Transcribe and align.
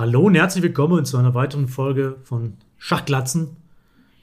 Hallo 0.00 0.22
und 0.22 0.34
herzlich 0.34 0.62
willkommen 0.62 1.04
zu 1.04 1.18
einer 1.18 1.34
weiteren 1.34 1.68
Folge 1.68 2.16
von 2.22 2.54
Schachglatzen. 2.78 3.58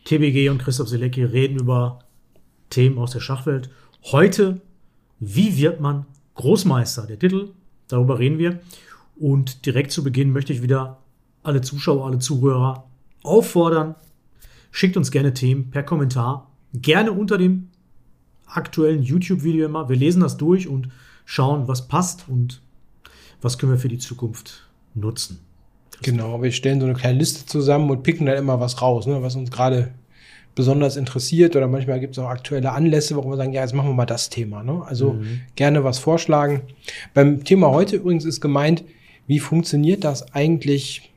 TBG 0.06 0.50
und 0.50 0.58
Christoph 0.58 0.88
Selecki 0.88 1.24
reden 1.24 1.60
über 1.60 2.00
Themen 2.72 2.98
aus 2.98 3.12
der 3.12 3.20
Schachwelt. 3.20 3.70
Heute, 4.06 4.60
wie 5.20 5.56
wird 5.56 5.80
man 5.80 6.08
Großmeister? 6.34 7.06
Der 7.06 7.20
Titel, 7.20 7.50
darüber 7.90 8.18
reden 8.18 8.40
wir. 8.40 8.60
Und 9.18 9.68
direkt 9.68 9.92
zu 9.92 10.04
Beginn 10.04 10.32
möchte 10.32 10.52
ich 10.52 10.64
wieder 10.64 10.98
alle 11.44 11.62
Zuschauer, 11.62 12.08
alle 12.08 12.18
Zuhörer 12.18 12.88
auffordern, 13.22 13.94
schickt 14.72 14.98
uns 14.98 15.12
gerne 15.12 15.36
Themen 15.36 15.70
per 15.70 15.84
Kommentar. 15.84 16.50
Gerne 16.74 17.12
unter 17.12 17.38
dem 17.38 17.68
aktuellen 18.48 19.04
YouTube-Video 19.04 19.68
immer. 19.68 19.90
Wir 19.90 19.96
lesen 19.96 20.22
das 20.22 20.38
durch 20.38 20.68
und 20.68 20.90
schauen, 21.24 21.68
was 21.68 21.88
passt 21.88 22.28
und 22.28 22.64
was 23.44 23.60
können 23.60 23.74
wir 23.74 23.80
für 23.80 23.90
die 23.90 24.00
Zukunft 24.00 24.68
nutzen. 24.96 25.47
Genau, 26.04 26.42
wir 26.42 26.52
stellen 26.52 26.80
so 26.80 26.86
eine 26.86 26.96
kleine 26.96 27.18
Liste 27.18 27.46
zusammen 27.46 27.90
und 27.90 28.04
picken 28.04 28.28
dann 28.28 28.38
immer 28.38 28.60
was 28.60 28.82
raus, 28.82 29.08
ne, 29.08 29.22
was 29.22 29.36
uns 29.36 29.50
gerade 29.50 29.92
besonders 30.58 30.98
interessiert 30.98 31.56
oder 31.56 31.68
manchmal 31.68 32.00
gibt 32.00 32.18
es 32.18 32.20
auch 32.24 32.30
aktuelle 32.30 32.72
Anlässe, 32.72 33.16
warum 33.16 33.32
wir 33.32 33.38
sagen, 33.38 33.54
ja, 33.54 33.62
jetzt 33.62 33.76
machen 33.76 33.90
wir 33.90 33.94
mal 33.94 34.08
das 34.08 34.30
Thema. 34.30 34.64
Ne? 34.64 34.82
Also 34.86 35.14
mhm. 35.14 35.42
gerne 35.56 35.84
was 35.84 36.00
vorschlagen. 36.00 36.62
Beim 37.14 37.44
Thema 37.44 37.70
heute 37.70 37.98
übrigens 37.98 38.26
ist 38.26 38.42
gemeint, 38.42 38.84
wie 39.28 39.38
funktioniert 39.38 40.04
das 40.04 40.34
eigentlich 40.34 41.12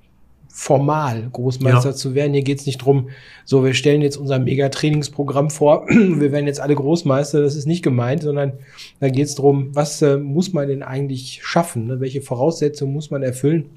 formal, 0.48 1.30
Großmeister 1.33 1.91
ja. 1.91 1.95
zu 1.95 2.14
werden? 2.14 2.34
Hier 2.34 2.42
geht 2.42 2.61
es 2.61 2.66
nicht 2.66 2.78
drum, 2.78 3.09
so 3.47 3.64
wir 3.64 3.73
stellen 3.73 4.02
jetzt 4.02 4.19
unser 4.19 4.39
Mega-Trainingsprogramm 4.39 5.48
vor, 5.48 5.87
wir 5.89 6.33
werden 6.33 6.47
jetzt 6.47 6.61
alle 6.61 6.75
Großmeister, 6.75 7.41
das 7.41 7.55
ist 7.55 7.66
nicht 7.66 7.83
gemeint, 7.83 8.23
sondern 8.23 8.52
da 9.00 9.09
geht 9.09 9.25
es 9.25 9.37
darum, 9.37 9.75
was 9.75 10.02
äh, 10.02 10.19
muss 10.19 10.52
man 10.52 10.69
denn 10.69 10.83
eigentlich 10.83 11.41
schaffen? 11.42 11.87
Ne? 11.87 12.00
Welche 12.00 12.20
Voraussetzungen 12.20 12.92
muss 12.92 13.11
man 13.11 13.23
erfüllen? 13.23 13.70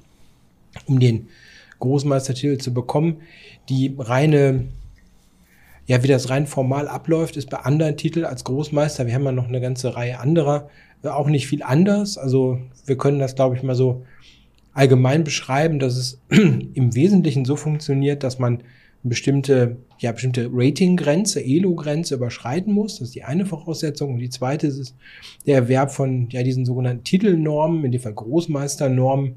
Um 0.86 1.00
den 1.00 1.28
Großmeistertitel 1.78 2.58
zu 2.58 2.72
bekommen. 2.72 3.18
Die 3.68 3.94
reine, 3.98 4.66
ja, 5.86 6.02
wie 6.02 6.08
das 6.08 6.30
rein 6.30 6.46
formal 6.46 6.88
abläuft, 6.88 7.36
ist 7.36 7.50
bei 7.50 7.58
anderen 7.58 7.96
Titeln 7.96 8.24
als 8.24 8.44
Großmeister, 8.44 9.06
wir 9.06 9.14
haben 9.14 9.24
ja 9.24 9.32
noch 9.32 9.48
eine 9.48 9.60
ganze 9.60 9.96
Reihe 9.96 10.20
anderer, 10.20 10.68
äh, 11.02 11.08
auch 11.08 11.28
nicht 11.28 11.46
viel 11.46 11.62
anders. 11.62 12.18
Also 12.18 12.58
wir 12.86 12.96
können 12.96 13.18
das, 13.18 13.34
glaube 13.34 13.56
ich, 13.56 13.62
mal 13.62 13.74
so 13.74 14.04
allgemein 14.72 15.24
beschreiben, 15.24 15.78
dass 15.78 15.96
es 15.96 16.20
im 16.28 16.94
Wesentlichen 16.94 17.44
so 17.44 17.56
funktioniert, 17.56 18.22
dass 18.22 18.38
man 18.38 18.62
bestimmte, 19.04 19.76
ja, 19.98 20.12
bestimmte 20.12 20.48
Ratinggrenze, 20.50 21.44
Elo-Grenze 21.44 22.14
überschreiten 22.14 22.72
muss. 22.72 22.98
Das 22.98 23.08
ist 23.08 23.14
die 23.14 23.22
eine 23.22 23.44
Voraussetzung. 23.44 24.14
Und 24.14 24.18
die 24.18 24.30
zweite 24.30 24.66
ist 24.66 24.96
der 25.46 25.56
Erwerb 25.56 25.92
von, 25.92 26.28
ja, 26.30 26.42
diesen 26.42 26.64
sogenannten 26.64 27.04
Titelnormen, 27.04 27.84
in 27.84 27.92
dem 27.92 28.00
Fall 28.00 28.14
Großmeisternormen, 28.14 29.36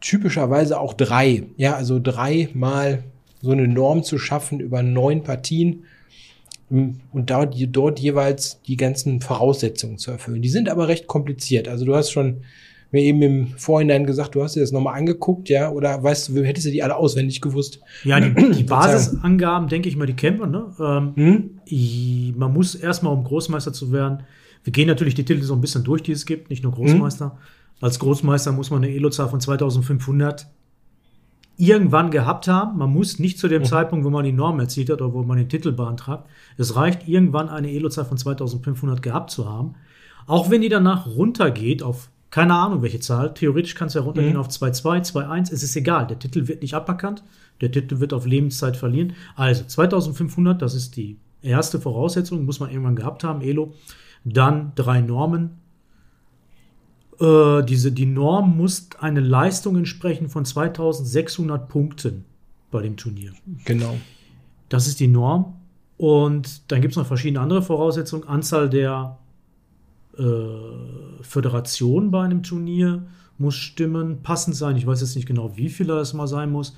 typischerweise 0.00 0.78
auch 0.80 0.94
drei. 0.94 1.44
Ja, 1.56 1.74
also 1.74 2.00
dreimal 2.02 3.04
so 3.40 3.52
eine 3.52 3.68
Norm 3.68 4.02
zu 4.02 4.18
schaffen 4.18 4.60
über 4.60 4.82
neun 4.82 5.22
Partien 5.22 5.84
ähm, 6.70 7.00
und 7.12 7.30
dort, 7.30 7.54
dort 7.68 8.00
jeweils 8.00 8.60
die 8.62 8.76
ganzen 8.76 9.20
Voraussetzungen 9.20 9.98
zu 9.98 10.10
erfüllen. 10.10 10.42
Die 10.42 10.48
sind 10.48 10.68
aber 10.68 10.88
recht 10.88 11.06
kompliziert. 11.06 11.68
Also 11.68 11.84
du 11.84 11.94
hast 11.94 12.10
schon 12.10 12.42
mir 12.90 13.02
eben 13.02 13.20
im 13.22 13.46
Vorhinein 13.48 14.06
gesagt, 14.06 14.34
du 14.34 14.42
hast 14.42 14.56
dir 14.56 14.60
das 14.60 14.72
nochmal 14.72 14.98
angeguckt, 14.98 15.50
ja, 15.50 15.70
oder 15.70 16.02
weißt 16.02 16.30
du, 16.30 16.42
hättest 16.42 16.66
du 16.66 16.70
die 16.70 16.82
alle 16.82 16.96
auswendig 16.96 17.40
gewusst? 17.40 17.80
Ja, 18.02 18.18
die, 18.18 18.32
die 18.52 18.62
Basisangaben, 18.62 19.68
denke 19.68 19.88
ich 19.88 19.96
mal, 19.96 20.06
die 20.06 20.14
kennt 20.14 20.38
man, 20.38 20.50
ne? 20.50 20.74
Ähm, 20.80 21.60
hm? 21.66 22.38
Man 22.38 22.52
muss 22.52 22.74
erstmal, 22.74 23.12
um 23.12 23.24
Großmeister 23.24 23.72
zu 23.72 23.92
werden, 23.92 24.22
wir 24.64 24.72
gehen 24.72 24.88
natürlich 24.88 25.14
die 25.14 25.24
Titel 25.24 25.42
so 25.42 25.54
ein 25.54 25.60
bisschen 25.60 25.84
durch, 25.84 26.02
die 26.02 26.12
es 26.12 26.26
gibt, 26.26 26.50
nicht 26.50 26.62
nur 26.62 26.72
Großmeister. 26.72 27.26
Hm? 27.26 27.38
Als 27.80 27.98
Großmeister 27.98 28.52
muss 28.52 28.70
man 28.70 28.82
eine 28.82 28.94
Elo-Zahl 28.94 29.28
von 29.28 29.40
2500 29.40 30.48
irgendwann 31.56 32.10
gehabt 32.10 32.48
haben. 32.48 32.78
Man 32.78 32.90
muss 32.90 33.18
nicht 33.18 33.38
zu 33.38 33.48
dem 33.48 33.62
mhm. 33.62 33.66
Zeitpunkt, 33.66 34.04
wo 34.04 34.10
man 34.10 34.24
die 34.24 34.32
Norm 34.32 34.60
erzielt 34.60 34.90
hat 34.90 35.02
oder 35.02 35.12
wo 35.12 35.22
man 35.22 35.38
den 35.38 35.48
Titel 35.48 35.72
beantragt. 35.72 36.28
Es 36.56 36.76
reicht, 36.76 37.08
irgendwann 37.08 37.48
eine 37.48 37.70
Elo-Zahl 37.70 38.04
von 38.04 38.16
2500 38.16 39.02
gehabt 39.02 39.30
zu 39.30 39.48
haben. 39.48 39.74
Auch 40.26 40.50
wenn 40.50 40.60
die 40.60 40.68
danach 40.68 41.06
runtergeht 41.06 41.82
auf 41.82 42.10
keine 42.30 42.54
Ahnung 42.54 42.82
welche 42.82 43.00
Zahl. 43.00 43.32
Theoretisch 43.32 43.74
kann 43.74 43.88
es 43.88 43.94
ja 43.94 44.02
runtergehen 44.02 44.34
mhm. 44.34 44.40
auf 44.40 44.48
2,2, 44.48 45.12
2,1. 45.12 45.52
Es 45.52 45.62
ist 45.62 45.76
egal. 45.76 46.06
Der 46.06 46.18
Titel 46.18 46.46
wird 46.46 46.62
nicht 46.62 46.74
aberkannt. 46.74 47.22
Der 47.60 47.72
Titel 47.72 48.00
wird 48.00 48.12
auf 48.12 48.26
Lebenszeit 48.26 48.76
verlieren. 48.76 49.14
Also 49.34 49.64
2500, 49.64 50.60
das 50.60 50.74
ist 50.74 50.96
die 50.96 51.18
erste 51.42 51.80
Voraussetzung, 51.80 52.44
muss 52.44 52.60
man 52.60 52.70
irgendwann 52.70 52.96
gehabt 52.96 53.24
haben, 53.24 53.40
Elo. 53.40 53.74
Dann 54.24 54.72
drei 54.74 55.00
Normen, 55.00 55.58
äh, 57.20 57.62
diese, 57.64 57.92
die 57.92 58.06
Norm 58.06 58.56
muss 58.56 58.88
eine 59.00 59.20
Leistung 59.20 59.76
entsprechen 59.76 60.28
von 60.28 60.44
2600 60.44 61.68
Punkten 61.68 62.24
bei 62.70 62.82
dem 62.82 62.96
Turnier. 62.96 63.32
Genau. 63.64 63.96
Das 64.68 64.86
ist 64.86 65.00
die 65.00 65.08
Norm. 65.08 65.54
Und 65.96 66.70
dann 66.70 66.80
gibt 66.80 66.92
es 66.92 66.96
noch 66.96 67.06
verschiedene 67.06 67.40
andere 67.40 67.62
Voraussetzungen. 67.62 68.28
Anzahl 68.28 68.70
der 68.70 69.18
äh, 70.16 70.22
Föderationen 71.22 72.10
bei 72.10 72.22
einem 72.22 72.42
Turnier 72.42 73.02
muss 73.36 73.54
stimmen, 73.56 74.22
passend 74.22 74.56
sein. 74.56 74.76
Ich 74.76 74.86
weiß 74.86 75.00
jetzt 75.00 75.16
nicht 75.16 75.26
genau, 75.26 75.56
wie 75.56 75.68
viele 75.68 75.94
das 75.94 76.14
mal 76.14 76.28
sein 76.28 76.50
muss. 76.50 76.76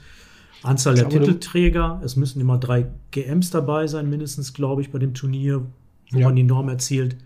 Anzahl 0.62 0.94
der 0.94 1.08
Titelträger. 1.08 2.00
Es 2.04 2.16
müssen 2.16 2.40
immer 2.40 2.58
drei 2.58 2.86
GMs 3.10 3.50
dabei 3.50 3.86
sein, 3.86 4.08
mindestens, 4.08 4.52
glaube 4.52 4.82
ich, 4.82 4.90
bei 4.90 4.98
dem 4.98 5.14
Turnier, 5.14 5.66
wo 6.10 6.18
ja. 6.18 6.26
man 6.26 6.36
die 6.36 6.42
Norm 6.42 6.68
erzielt. 6.68 7.16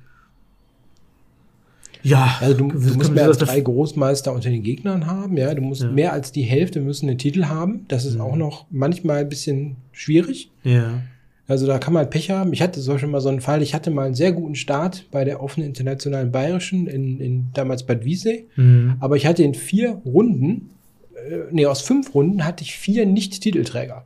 Ja, 2.04 2.36
also 2.40 2.54
du, 2.54 2.68
du 2.68 2.94
musst 2.94 3.12
mehr 3.12 3.24
als 3.24 3.38
drei 3.38 3.60
Großmeister 3.60 4.32
unter 4.32 4.50
den 4.50 4.62
Gegnern 4.62 5.06
haben, 5.06 5.36
ja. 5.36 5.54
Du 5.54 5.62
musst 5.62 5.82
ja. 5.82 5.90
mehr 5.90 6.12
als 6.12 6.32
die 6.32 6.42
Hälfte 6.42 6.80
müssen 6.80 7.08
einen 7.08 7.18
Titel 7.18 7.46
haben. 7.46 7.86
Das 7.88 8.04
ist 8.04 8.16
mhm. 8.16 8.20
auch 8.20 8.36
noch 8.36 8.66
manchmal 8.70 9.18
ein 9.18 9.28
bisschen 9.28 9.76
schwierig. 9.92 10.50
Ja. 10.62 11.00
Also 11.46 11.66
da 11.66 11.78
kann 11.78 11.92
man 11.92 12.08
Pech 12.08 12.30
haben. 12.30 12.52
Ich 12.52 12.62
hatte 12.62 12.80
so 12.80 12.96
schon 12.98 13.10
mal 13.10 13.20
so 13.20 13.28
einen 13.28 13.40
Fall, 13.40 13.62
ich 13.62 13.74
hatte 13.74 13.90
mal 13.90 14.06
einen 14.06 14.14
sehr 14.14 14.32
guten 14.32 14.54
Start 14.54 15.06
bei 15.10 15.24
der 15.24 15.42
offenen 15.42 15.68
internationalen 15.68 16.30
Bayerischen 16.30 16.86
in, 16.86 17.20
in 17.20 17.46
damals 17.54 17.82
Bad 17.82 18.04
Wiessee. 18.04 18.46
Mhm. 18.56 18.96
Aber 19.00 19.16
ich 19.16 19.26
hatte 19.26 19.42
in 19.42 19.54
vier 19.54 20.00
Runden, 20.04 20.70
äh, 21.14 21.52
nee, 21.52 21.66
aus 21.66 21.80
fünf 21.80 22.14
Runden 22.14 22.44
hatte 22.44 22.64
ich 22.64 22.76
vier 22.76 23.06
Nicht-Titelträger. 23.06 24.04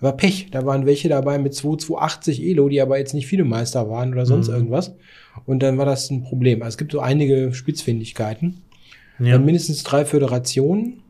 War 0.00 0.16
Pech. 0.16 0.48
Da 0.50 0.64
waren 0.64 0.86
welche 0.86 1.08
dabei 1.08 1.38
mit 1.38 1.54
2280 1.54 2.42
Elo, 2.42 2.68
die 2.68 2.80
aber 2.80 2.98
jetzt 2.98 3.14
nicht 3.14 3.26
viele 3.26 3.44
Meister 3.44 3.90
waren 3.90 4.12
oder 4.12 4.26
sonst 4.26 4.48
mhm. 4.48 4.54
irgendwas. 4.54 4.94
Und 5.46 5.60
dann 5.60 5.78
war 5.78 5.86
das 5.86 6.10
ein 6.10 6.22
Problem. 6.22 6.62
Also 6.62 6.74
es 6.74 6.78
gibt 6.78 6.92
so 6.92 7.00
einige 7.00 7.52
Spitzfindigkeiten. 7.52 8.62
Ja. 9.18 9.38
Mindestens 9.38 9.82
drei 9.82 10.04
Föderationen. 10.04 11.02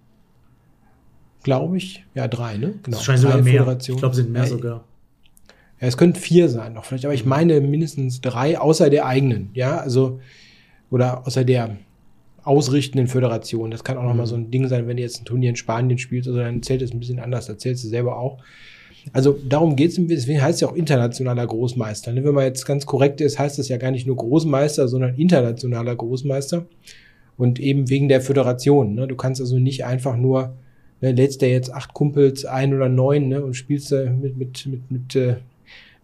Glaube 1.42 1.76
ich. 1.76 2.04
Ja, 2.14 2.28
drei, 2.28 2.56
ne? 2.56 2.74
Genau. 2.82 2.96
Das 2.96 3.04
scheint 3.04 3.20
sogar 3.20 3.42
mehr. 3.42 3.78
Ich 3.80 3.96
glaube, 3.96 4.14
sind 4.14 4.30
mehr 4.30 4.42
ja, 4.42 4.48
sogar. 4.48 4.84
Ja, 5.80 5.86
es 5.86 5.96
könnten 5.96 6.18
vier 6.18 6.48
sein 6.48 6.72
noch 6.72 6.84
vielleicht, 6.84 7.04
aber 7.04 7.14
ich 7.14 7.24
meine 7.24 7.60
mindestens 7.60 8.20
drei, 8.20 8.58
außer 8.58 8.90
der 8.90 9.06
eigenen, 9.06 9.50
ja, 9.54 9.78
also, 9.78 10.20
oder 10.90 11.26
außer 11.26 11.44
der 11.44 11.76
ausrichtenden 12.42 13.06
Föderation. 13.06 13.70
Das 13.70 13.84
kann 13.84 13.96
auch 13.96 14.02
mhm. 14.02 14.08
noch 14.08 14.14
mal 14.16 14.26
so 14.26 14.34
ein 14.34 14.50
Ding 14.50 14.66
sein, 14.66 14.88
wenn 14.88 14.96
du 14.96 15.02
jetzt 15.02 15.20
ein 15.20 15.24
Turnier 15.24 15.50
in 15.50 15.56
Spanien 15.56 15.98
spielst, 15.98 16.28
also 16.28 16.40
dann 16.40 16.62
zählt 16.62 16.82
es 16.82 16.92
ein 16.92 16.98
bisschen 16.98 17.20
anders, 17.20 17.46
da 17.46 17.56
zählst 17.56 17.84
du 17.84 17.88
selber 17.88 18.18
auch. 18.18 18.38
Also 19.12 19.38
darum 19.48 19.76
geht 19.76 19.90
es, 19.90 19.96
deswegen 19.98 20.42
heißt 20.42 20.56
es 20.56 20.60
ja 20.60 20.68
auch 20.68 20.74
internationaler 20.74 21.46
Großmeister. 21.46 22.12
Ne? 22.12 22.24
Wenn 22.24 22.34
man 22.34 22.44
jetzt 22.44 22.66
ganz 22.66 22.86
korrekt 22.86 23.20
ist, 23.20 23.38
heißt 23.38 23.58
das 23.58 23.68
ja 23.68 23.76
gar 23.76 23.90
nicht 23.90 24.06
nur 24.06 24.16
Großmeister, 24.16 24.88
sondern 24.88 25.14
internationaler 25.14 25.96
Großmeister. 25.96 26.66
Und 27.36 27.60
eben 27.60 27.88
wegen 27.88 28.08
der 28.08 28.20
Föderation. 28.20 28.94
Ne? 28.94 29.06
Du 29.06 29.14
kannst 29.14 29.40
also 29.40 29.58
nicht 29.58 29.84
einfach 29.84 30.16
nur, 30.16 30.56
ne, 31.00 31.12
lädst 31.12 31.40
dir 31.40 31.50
jetzt 31.50 31.72
acht 31.72 31.94
Kumpels 31.94 32.44
ein 32.44 32.74
oder 32.74 32.88
neun 32.88 33.28
ne, 33.28 33.44
und 33.44 33.54
spielst 33.54 33.92
mit, 33.92 34.36
mit, 34.36 34.66
mit, 34.66 34.90
mit 34.90 35.16
äh, 35.16 35.36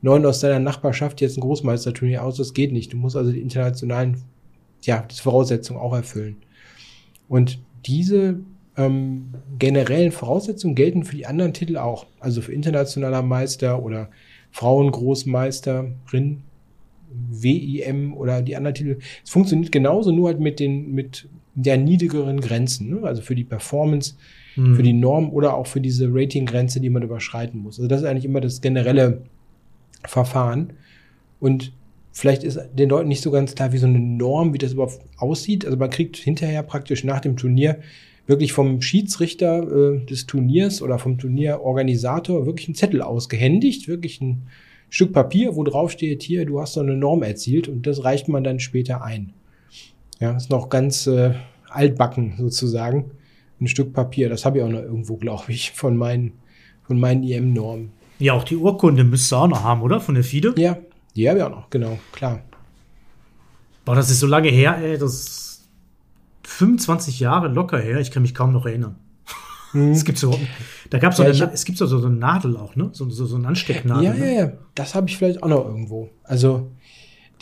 neun 0.00 0.24
aus 0.26 0.40
deiner 0.40 0.60
Nachbarschaft 0.60 1.20
jetzt 1.20 1.36
ein 1.36 1.40
Großmeisterturnier 1.40 2.22
aus. 2.22 2.36
Das 2.36 2.54
geht 2.54 2.72
nicht. 2.72 2.92
Du 2.92 2.96
musst 2.96 3.16
also 3.16 3.32
die 3.32 3.40
internationalen 3.40 4.18
ja, 4.82 5.04
Voraussetzungen 5.12 5.80
auch 5.80 5.94
erfüllen. 5.94 6.36
Und 7.28 7.58
diese 7.86 8.38
ähm, 8.76 9.34
generellen 9.58 10.12
Voraussetzungen 10.12 10.74
gelten 10.74 11.04
für 11.04 11.16
die 11.16 11.26
anderen 11.26 11.52
Titel 11.52 11.76
auch. 11.76 12.06
Also 12.20 12.40
für 12.40 12.52
internationaler 12.52 13.22
Meister 13.22 13.82
oder 13.82 14.10
Frauengroßmeisterin, 14.50 16.42
WIM 17.30 18.14
oder 18.14 18.42
die 18.42 18.56
anderen 18.56 18.74
Titel. 18.74 18.98
Es 19.22 19.30
funktioniert 19.30 19.72
genauso, 19.72 20.10
nur 20.10 20.28
halt 20.28 20.40
mit 20.40 20.58
den, 20.60 20.92
mit 20.92 21.28
der 21.54 21.76
niedrigeren 21.76 22.40
Grenzen. 22.40 22.90
Ne? 22.90 23.00
Also 23.04 23.22
für 23.22 23.34
die 23.34 23.44
Performance, 23.44 24.14
mhm. 24.56 24.74
für 24.74 24.82
die 24.82 24.92
Norm 24.92 25.30
oder 25.30 25.54
auch 25.54 25.66
für 25.66 25.80
diese 25.80 26.08
Ratinggrenze, 26.12 26.80
die 26.80 26.90
man 26.90 27.02
überschreiten 27.02 27.60
muss. 27.60 27.78
Also 27.78 27.88
das 27.88 28.02
ist 28.02 28.06
eigentlich 28.06 28.24
immer 28.24 28.40
das 28.40 28.60
generelle 28.60 29.22
Verfahren. 30.04 30.72
Und 31.40 31.72
vielleicht 32.12 32.42
ist 32.42 32.58
den 32.74 32.88
Leuten 32.88 33.08
nicht 33.08 33.22
so 33.22 33.30
ganz 33.30 33.54
klar, 33.54 33.72
wie 33.72 33.78
so 33.78 33.86
eine 33.86 34.00
Norm, 34.00 34.52
wie 34.52 34.58
das 34.58 34.72
überhaupt 34.72 35.00
aussieht. 35.16 35.64
Also 35.64 35.76
man 35.76 35.90
kriegt 35.90 36.16
hinterher 36.16 36.62
praktisch 36.62 37.04
nach 37.04 37.20
dem 37.20 37.36
Turnier 37.36 37.78
wirklich 38.26 38.52
vom 38.52 38.80
Schiedsrichter 38.80 39.62
äh, 39.62 40.04
des 40.04 40.26
Turniers 40.26 40.82
oder 40.82 40.98
vom 40.98 41.18
Turnierorganisator 41.18 42.46
wirklich 42.46 42.68
einen 42.68 42.74
Zettel 42.74 43.02
ausgehändigt, 43.02 43.88
wirklich 43.88 44.20
ein 44.20 44.46
Stück 44.88 45.12
Papier, 45.12 45.56
wo 45.56 45.64
drauf 45.64 45.90
steht, 45.90 46.22
hier, 46.22 46.46
du 46.46 46.60
hast 46.60 46.74
so 46.74 46.80
eine 46.80 46.96
Norm 46.96 47.22
erzielt 47.22 47.68
und 47.68 47.86
das 47.86 48.04
reicht 48.04 48.28
man 48.28 48.44
dann 48.44 48.60
später 48.60 49.02
ein. 49.02 49.32
Ja, 50.20 50.36
ist 50.36 50.50
noch 50.50 50.68
ganz 50.68 51.06
äh, 51.06 51.34
altbacken 51.68 52.34
sozusagen. 52.38 53.10
ein 53.60 53.66
Stück 53.66 53.92
Papier. 53.92 54.28
Das 54.28 54.44
habe 54.44 54.58
ich 54.58 54.64
auch 54.64 54.68
noch 54.68 54.82
irgendwo, 54.82 55.16
glaube 55.16 55.44
ich, 55.48 55.72
von 55.72 55.96
meinen, 55.96 56.32
von 56.86 56.98
meinen 56.98 57.22
IM-Normen. 57.24 57.90
Ja, 58.20 58.34
auch 58.34 58.44
die 58.44 58.56
Urkunde 58.56 59.04
müsst 59.04 59.32
ihr 59.32 59.38
auch 59.38 59.48
noch 59.48 59.64
haben, 59.64 59.82
oder? 59.82 60.00
Von 60.00 60.14
der 60.14 60.24
FIDE? 60.24 60.54
Ja, 60.56 60.78
die 61.16 61.28
habe 61.28 61.38
ich 61.38 61.44
auch 61.44 61.50
noch, 61.50 61.70
genau, 61.70 61.98
klar. 62.12 62.42
Boah, 63.84 63.96
das 63.96 64.10
ist 64.10 64.20
so 64.20 64.26
lange 64.26 64.48
her, 64.48 64.78
ey. 64.80 64.96
Das 64.96 65.53
25 66.46 67.20
Jahre 67.20 67.48
locker 67.48 67.78
her. 67.78 67.98
Ich 68.00 68.10
kann 68.10 68.22
mich 68.22 68.34
kaum 68.34 68.52
noch 68.52 68.66
erinnern. 68.66 68.96
Hm. 69.72 69.90
Es 69.90 70.04
gibt 70.04 70.18
so, 70.18 70.38
da 70.90 70.98
gab 70.98 71.18
ja, 71.18 71.32
so 71.32 71.44
es 71.46 71.64
gibt 71.64 71.78
so, 71.78 71.86
so 71.86 71.98
eine 71.98 72.14
Nadel 72.14 72.56
auch, 72.56 72.76
ne? 72.76 72.90
So, 72.92 73.10
so, 73.10 73.26
so 73.26 73.36
eine 73.36 73.48
Anstecknadel. 73.48 74.04
Ja, 74.04 74.14
ne? 74.14 74.34
ja, 74.34 74.40
ja. 74.40 74.52
Das 74.74 74.94
habe 74.94 75.08
ich 75.08 75.16
vielleicht 75.16 75.42
auch 75.42 75.48
noch 75.48 75.66
irgendwo. 75.66 76.10
Also 76.22 76.70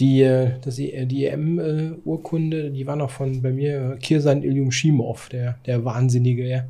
die, 0.01 0.23
äh, 0.23 0.53
das, 0.63 0.77
die 0.77 1.27
EM-Urkunde, 1.27 2.71
die 2.71 2.87
war 2.87 2.97
noch 2.97 3.11
von 3.11 3.43
bei 3.43 3.53
mir 3.53 3.99
Kirsan 4.01 4.43
Ilyum 4.43 4.73
Shimov, 4.73 5.29
der, 5.29 5.59
der 5.67 5.85
Wahnsinnige, 5.85 6.47
ja. 6.49 6.65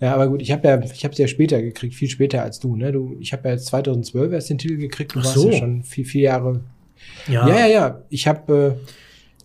Ja, 0.00 0.14
aber 0.14 0.28
gut, 0.28 0.40
ich 0.40 0.50
habe 0.50 0.66
ja, 0.66 0.80
ich 0.80 1.04
habe 1.04 1.12
es 1.12 1.18
ja 1.18 1.28
später 1.28 1.60
gekriegt, 1.60 1.94
viel 1.94 2.08
später 2.08 2.42
als 2.42 2.58
du, 2.58 2.74
ne? 2.74 2.90
Du, 2.90 3.16
ich 3.20 3.34
habe 3.34 3.48
ja 3.48 3.54
jetzt 3.54 3.66
2012 3.66 4.32
erst 4.32 4.48
den 4.48 4.56
Titel 4.56 4.78
gekriegt, 4.78 5.14
du 5.14 5.18
Ach 5.18 5.24
warst 5.24 5.36
so. 5.36 5.50
ja 5.50 5.58
schon 5.58 5.82
vier, 5.82 6.06
vier 6.06 6.22
Jahre. 6.22 6.60
Ja, 7.28 7.46
ja, 7.46 7.58
ja. 7.58 7.66
ja. 7.66 8.02
Ich 8.08 8.26
habe 8.26 8.78
äh, 8.80 8.90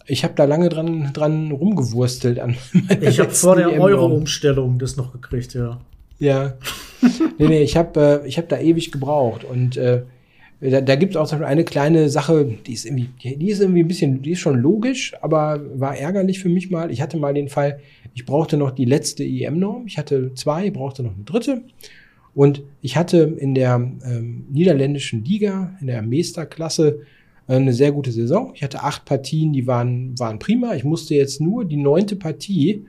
ich 0.07 0.23
habe 0.23 0.33
da 0.35 0.45
lange 0.45 0.69
dran, 0.69 1.11
dran 1.13 1.51
rumgewurstelt 1.51 2.39
an. 2.39 2.55
Ich 3.01 3.19
habe 3.19 3.31
vor 3.31 3.55
der 3.55 3.79
Euro-Umstellung 3.79 4.79
das 4.79 4.97
noch 4.97 5.11
gekriegt, 5.13 5.53
ja. 5.53 5.79
Ja. 6.19 6.53
nee, 7.37 7.47
nee, 7.47 7.61
ich 7.61 7.75
habe 7.75 8.21
äh, 8.23 8.27
ich 8.27 8.37
hab 8.37 8.47
da 8.49 8.59
ewig 8.59 8.91
gebraucht 8.91 9.43
und 9.43 9.77
äh, 9.77 10.03
da, 10.61 10.81
da 10.81 10.95
gibt 10.95 11.15
es 11.15 11.17
auch 11.17 11.31
eine 11.41 11.65
kleine 11.65 12.09
Sache, 12.09 12.55
die 12.65 12.73
ist 12.73 12.85
irgendwie, 12.85 13.09
die 13.21 13.49
ist 13.49 13.59
irgendwie 13.59 13.81
ein 13.81 13.87
bisschen, 13.87 14.21
die 14.21 14.31
ist 14.31 14.39
schon 14.39 14.59
logisch, 14.59 15.13
aber 15.21 15.61
war 15.75 15.97
ärgerlich 15.97 16.39
für 16.39 16.49
mich 16.49 16.71
mal. 16.71 16.91
Ich 16.91 17.01
hatte 17.01 17.17
mal 17.17 17.33
den 17.33 17.49
Fall, 17.49 17.79
ich 18.13 18.25
brauchte 18.25 18.57
noch 18.57 18.71
die 18.71 18.85
letzte 18.85 19.23
EM-Norm. 19.23 19.85
Ich 19.85 19.97
hatte 19.97 20.33
zwei, 20.33 20.71
brauchte 20.71 21.03
noch 21.03 21.13
eine 21.13 21.25
dritte. 21.25 21.63
Und 22.33 22.63
ich 22.81 22.97
hatte 22.97 23.35
in 23.37 23.53
der 23.53 23.75
ähm, 23.75 24.45
niederländischen 24.49 25.23
Liga, 25.23 25.75
in 25.81 25.87
der 25.87 26.01
Meester-Klasse, 26.01 26.89
äh, 26.89 27.03
eine 27.47 27.74
sehr 27.74 27.92
gute 27.92 28.12
Saison. 28.12 28.51
Ich 28.56 28.63
hatte 28.63 28.83
acht 28.83 29.06
Partien, 29.06 29.53
die 29.53 29.68
waren, 29.68 30.18
waren 30.18 30.39
prima. 30.39 30.74
Ich 30.75 30.83
musste 30.83 31.15
jetzt 31.15 31.42
nur 31.42 31.65
die 31.65 31.77
neunte 31.77 32.15
Partie, 32.15 32.86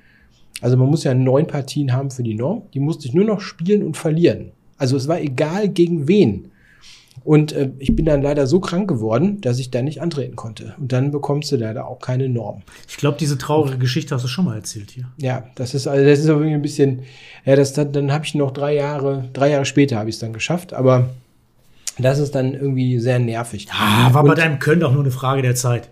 also 0.60 0.76
man 0.76 0.88
muss 0.88 1.04
ja 1.04 1.14
neun 1.14 1.46
Partien 1.46 1.92
haben 1.92 2.10
für 2.10 2.22
die 2.22 2.34
Norm, 2.34 2.62
die 2.72 2.80
musste 2.80 3.06
ich 3.06 3.14
nur 3.14 3.24
noch 3.24 3.40
spielen 3.40 3.82
und 3.82 3.96
verlieren. 3.96 4.52
Also 4.78 4.96
es 4.96 5.08
war 5.08 5.20
egal 5.20 5.68
gegen 5.68 6.08
wen. 6.08 6.50
Und 7.24 7.52
äh, 7.52 7.70
ich 7.78 7.96
bin 7.96 8.04
dann 8.04 8.22
leider 8.22 8.46
so 8.46 8.60
krank 8.60 8.88
geworden, 8.88 9.40
dass 9.40 9.58
ich 9.58 9.70
da 9.70 9.82
nicht 9.82 10.00
antreten 10.00 10.36
konnte. 10.36 10.74
Und 10.78 10.92
dann 10.92 11.10
bekommst 11.10 11.50
du 11.50 11.56
leider 11.56 11.88
auch 11.88 11.98
keine 11.98 12.28
Norm. 12.28 12.62
Ich 12.88 12.98
glaube, 12.98 13.16
diese 13.18 13.36
traurige 13.36 13.78
Geschichte 13.78 14.14
hast 14.14 14.22
du 14.22 14.28
schon 14.28 14.44
mal 14.44 14.54
erzählt 14.54 14.92
hier. 14.92 15.08
Ja, 15.16 15.44
das 15.56 15.74
ist 15.74 15.86
also 15.88 16.04
das 16.04 16.20
ist 16.20 16.26
irgendwie 16.26 16.54
ein 16.54 16.62
bisschen, 16.62 17.02
ja, 17.44 17.56
das 17.56 17.72
dann, 17.72 17.92
dann 17.92 18.12
habe 18.12 18.24
ich 18.24 18.34
noch 18.34 18.52
drei 18.52 18.74
Jahre, 18.74 19.24
drei 19.32 19.50
Jahre 19.50 19.64
später 19.64 19.98
habe 19.98 20.08
ich 20.08 20.16
es 20.16 20.20
dann 20.20 20.32
geschafft, 20.32 20.72
aber 20.72 21.10
das 21.98 22.18
ist 22.18 22.34
dann 22.34 22.54
irgendwie 22.54 22.98
sehr 22.98 23.18
nervig. 23.18 23.66
Ja, 23.66 24.12
war 24.12 24.22
Und 24.22 24.28
bei 24.28 24.34
deinem 24.34 24.58
Können 24.58 24.80
doch 24.80 24.92
nur 24.92 25.02
eine 25.02 25.10
Frage 25.10 25.42
der 25.42 25.54
Zeit. 25.54 25.88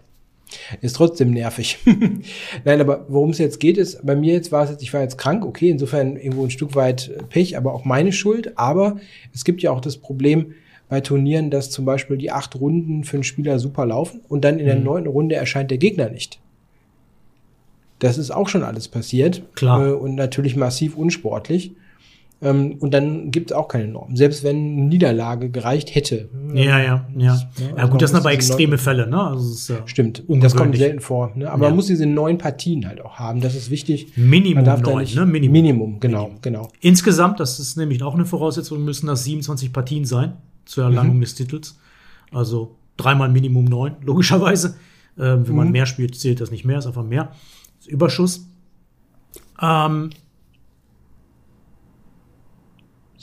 Ist 0.81 0.97
trotzdem 0.97 1.31
nervig. 1.31 1.79
Nein, 2.65 2.81
aber 2.81 3.07
worum 3.09 3.31
es 3.31 3.39
jetzt 3.39 3.59
geht, 3.59 3.79
ist, 3.79 4.05
bei 4.07 4.15
mir 4.15 4.35
jetzt 4.35 4.53
war 4.53 4.65
es 4.65 4.71
jetzt, 4.71 4.83
ich 4.83 4.93
war 4.93 5.01
jetzt 5.01 5.19
krank, 5.19 5.45
okay, 5.45 5.71
insofern 5.71 6.17
irgendwo 6.17 6.45
ein 6.45 6.51
Stück 6.51 6.77
weit 6.77 7.11
Pech, 7.31 7.57
aber 7.57 7.73
auch 7.73 7.85
meine 7.85 8.13
Schuld. 8.13 8.57
Aber 8.57 8.99
es 9.33 9.45
gibt 9.45 9.63
ja 9.63 9.73
auch 9.73 9.81
das 9.81 9.97
Problem, 9.97 10.55
bei 10.89 11.01
Turnieren, 11.01 11.51
dass 11.51 11.71
zum 11.71 11.85
Beispiel 11.85 12.17
die 12.17 12.31
acht 12.31 12.55
Runden 12.57 13.05
für 13.05 13.17
einen 13.17 13.25
Spieler 13.25 13.59
super 13.59 13.87
laufen 13.87 14.21
und 14.29 14.45
dann 14.45 14.59
in 14.59 14.67
der 14.67 14.77
mhm. 14.77 14.85
neunten 14.85 15.11
Runde 15.11 15.35
erscheint 15.35 15.71
der 15.71 15.79
Gegner 15.79 16.11
nicht. 16.11 16.41
Das 17.99 18.19
ist 18.19 18.31
auch 18.31 18.49
schon 18.49 18.63
alles 18.63 18.89
passiert. 18.89 19.43
Klar. 19.55 19.89
Äh, 19.89 19.93
und 19.93 20.15
natürlich 20.15 20.57
massiv 20.57 20.97
unsportlich. 20.97 21.73
Ähm, 22.43 22.77
und 22.81 22.93
dann 22.93 23.31
gibt 23.31 23.51
es 23.51 23.57
auch 23.57 23.69
keine 23.69 23.87
Norm. 23.89 24.17
Selbst 24.17 24.45
wenn 24.45 24.57
eine 24.57 24.83
Niederlage 24.87 25.51
gereicht 25.51 25.95
hätte. 25.95 26.29
Ja, 26.53 26.63
ja, 26.63 26.83
ja. 26.83 27.07
Ja, 27.17 27.31
also 27.33 27.77
ja 27.77 27.87
gut, 27.87 28.03
das 28.03 28.11
sind 28.11 28.21
aber 28.21 28.33
extreme 28.33 28.77
Fälle, 28.77 29.07
ne? 29.07 29.21
Also 29.21 29.53
ist, 29.53 29.69
ja 29.69 29.77
Stimmt. 29.87 30.23
Das 30.29 30.55
kommt 30.55 30.77
selten 30.77 31.01
vor. 31.01 31.33
Ne? 31.35 31.51
Aber 31.51 31.63
ja. 31.63 31.69
man 31.69 31.77
muss 31.77 31.87
diese 31.87 32.07
neun 32.07 32.39
Partien 32.39 32.87
halt 32.87 33.01
auch 33.01 33.19
haben. 33.19 33.41
Das 33.41 33.55
ist 33.55 33.71
wichtig. 33.71 34.17
Minimum 34.17 34.65
neun, 34.65 34.99
nicht, 35.01 35.17
ne? 35.17 35.25
Minimum. 35.27 35.53
Minimum, 35.53 36.01
genau, 36.01 36.23
Minimum. 36.23 36.43
genau. 36.43 36.69
Insgesamt, 36.81 37.41
das 37.41 37.59
ist 37.61 37.77
nämlich 37.77 38.03
auch 38.03 38.15
eine 38.15 38.27
Voraussetzung, 38.27 38.85
müssen 38.85 39.07
das 39.07 39.25
27 39.25 39.73
Partien 39.73 40.05
sein 40.05 40.35
zur 40.65 40.85
Erlangung 40.85 41.17
mhm. 41.17 41.23
des 41.23 41.35
Titels. 41.35 41.79
Also 42.31 42.77
dreimal 42.97 43.31
Minimum 43.31 43.65
neun, 43.65 43.97
logischerweise. 44.03 44.77
Ähm, 45.17 45.47
wenn 45.47 45.53
mhm. 45.53 45.57
man 45.57 45.71
mehr 45.71 45.87
spielt, 45.87 46.17
zählt 46.17 46.41
das 46.41 46.51
nicht 46.51 46.65
mehr, 46.65 46.79
ist 46.79 46.87
einfach 46.87 47.05
mehr. 47.05 47.31
Ist 47.81 47.89
Überschuss. 47.89 48.49
Ähm, 49.63 50.11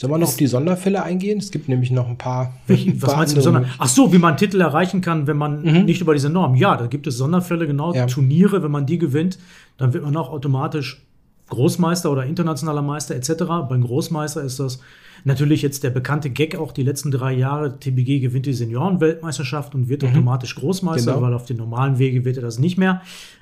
Sollen 0.02 0.14
wir 0.14 0.18
noch 0.18 0.30
auf 0.30 0.36
die 0.36 0.48
Sonderfälle 0.48 1.04
eingehen? 1.04 1.38
Es 1.38 1.52
gibt 1.52 1.70
nämlich 1.70 1.92
noch 1.92 2.10
ein 2.10 2.18
paar. 2.18 2.54
Welche, 2.66 3.00
was 3.04 3.16
meinst 3.16 3.38
du 3.38 3.42
Sonder 3.42 3.66
Ach 3.78 3.88
so, 3.88 4.12
wie 4.12 4.18
man 4.18 4.36
Titel 4.36 4.60
erreichen 4.60 5.02
kann, 5.02 5.28
wenn 5.28 5.38
man 5.38 5.62
mhm. 5.62 5.86
nicht 5.86 6.02
über 6.02 6.16
diese 6.16 6.32
Norm. 6.32 6.56
Ja, 6.56 6.76
da 6.76 6.88
gibt 6.88 7.06
es 7.06 7.18
Sonderfälle, 7.18 7.68
genau. 7.68 7.94
Ja. 7.94 8.08
Turniere, 8.08 8.64
wenn 8.64 8.72
man 8.72 8.88
die 8.88 8.98
gewinnt, 8.98 9.38
dann 9.78 9.94
wird 9.94 10.04
man 10.04 10.18
auch 10.18 10.32
automatisch 10.32 11.04
Großmeister 11.52 12.12
oder 12.12 12.26
internationaler 12.26 12.82
Meister 12.82 13.14
etc. 13.16 13.44
Beim 13.70 13.84
Großmeister 13.84 14.42
ist 14.42 14.60
das 14.60 14.80
natürlich 15.26 15.62
jetzt 15.62 15.84
der 15.84 15.90
bekannte 15.90 16.30
Gag 16.30 16.56
auch 16.56 16.72
die 16.72 16.84
letzten 16.84 17.12
drei 17.12 17.34
Jahre. 17.34 17.78
TBG 17.78 18.20
gewinnt 18.22 18.46
die 18.46 18.54
Seniorenweltmeisterschaft 18.54 19.76
und 19.76 19.90
wird 19.90 20.02
mhm. 20.02 20.10
automatisch 20.10 20.56
Großmeister, 20.56 21.14
genau. 21.14 21.24
weil 21.24 21.34
auf 21.34 21.46
den 21.46 21.58
normalen 21.58 22.00
Wege 22.00 22.26
wird 22.26 22.38
er 22.38 22.42
das 22.42 22.58
nicht 22.58 22.78
mehr. 22.78 23.02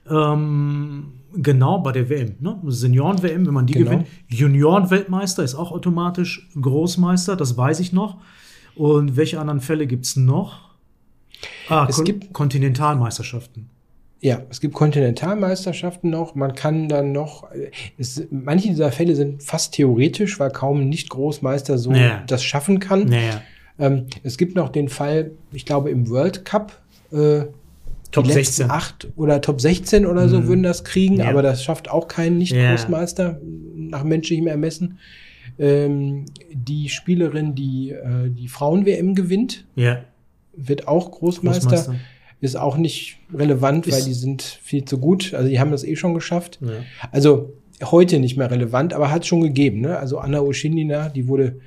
Ähm, 0.10 1.14
genau, 1.36 1.80
bei 1.80 1.92
der 1.92 2.10
WM. 2.10 2.36
Ne? 2.40 2.60
Senioren-WM, 2.66 3.46
wenn 3.46 3.54
man 3.54 3.68
die 3.68 3.74
genau. 3.74 3.92
gewinnt. 3.92 4.08
Junioren-Weltmeister 4.28 5.44
ist 5.44 5.56
auch 5.56 5.72
automatisch 5.72 6.50
Großmeister, 6.60 7.36
das 7.36 7.58
weiß 7.58 7.80
ich 7.80 7.94
noch. 7.94 8.18
Und 8.76 9.18
welche 9.18 9.40
anderen 9.40 9.62
Fälle 9.62 9.88
gibt 9.88 10.06
es 10.06 10.16
noch? 10.16 10.70
Ah, 11.70 11.86
es 11.88 11.98
Kon 11.98 12.06
gibt 12.06 12.34
Kontinentalmeisterschaften. 12.34 13.70
Ja, 14.22 14.42
es 14.50 14.60
gibt 14.60 14.74
Kontinentalmeisterschaften 14.74 16.10
noch. 16.10 16.36
Man 16.36 16.54
kann 16.54 16.90
dann 16.90 17.14
noch, 17.14 17.48
es, 17.98 18.28
manche 18.32 18.68
dieser 18.68 18.92
Fälle 18.92 19.16
sind 19.16 19.42
fast 19.42 19.74
theoretisch, 19.74 20.40
weil 20.40 20.52
kaum 20.52 20.82
ein 20.82 20.90
Nicht-Großmeister 20.90 21.78
so 21.78 21.92
naja. 21.92 22.24
das 22.28 22.44
schaffen 22.44 22.80
kann. 22.80 23.06
Naja. 23.06 23.42
Ähm, 23.80 24.08
es 24.24 24.38
gibt 24.38 24.56
noch 24.56 24.70
den 24.70 24.90
Fall, 24.90 25.32
ich 25.54 25.66
glaube 25.66 25.90
im 25.90 26.10
World 26.10 26.44
Cup, 26.44 26.82
äh, 27.14 27.44
Top 28.12 28.28
16. 28.28 28.70
acht 28.72 29.08
oder 29.16 29.40
Top 29.40 29.62
16 29.62 30.06
oder 30.06 30.28
so 30.28 30.42
mhm. 30.42 30.48
würden 30.48 30.64
das 30.64 30.84
kriegen, 30.84 31.18
ja. 31.18 31.30
aber 31.30 31.42
das 31.42 31.64
schafft 31.64 31.90
auch 31.90 32.08
kein 32.08 32.38
Nicht-Großmeister 32.40 33.24
ja. 33.24 33.40
nach 33.76 34.04
menschlichem 34.04 34.48
Ermessen. 34.48 34.98
Ähm, 35.58 36.26
die 36.52 36.90
Spielerin, 36.90 37.56
die 37.56 37.92
äh, 37.92 38.30
die 38.30 38.48
Frauen-WM 38.48 39.16
gewinnt, 39.16 39.66
ja. 39.76 40.02
wird 40.56 40.88
auch 40.88 41.12
Großmeister. 41.12 41.70
Großmeister 41.70 41.96
ist 42.42 42.56
auch 42.56 42.78
nicht 42.78 43.18
relevant, 43.34 43.88
ist 43.88 43.96
weil 43.96 44.04
die 44.04 44.14
sind 44.14 44.42
viel 44.42 44.86
zu 44.86 44.98
gut. 44.98 45.34
Also 45.34 45.50
die 45.50 45.60
haben 45.60 45.72
das 45.72 45.84
eh 45.84 45.96
schon 45.96 46.14
geschafft. 46.14 46.60
Ja. 46.62 46.84
Also 47.12 47.54
heute 47.84 48.20
nicht 48.20 48.38
mehr 48.38 48.50
relevant, 48.50 48.94
aber 48.94 49.12
hat 49.12 49.26
schon 49.26 49.42
gegeben. 49.42 49.82
Ne? 49.82 49.98
Also 49.98 50.20
Anna 50.20 50.42
Oschinina, 50.42 51.10
die 51.10 51.28
wurde 51.28 51.60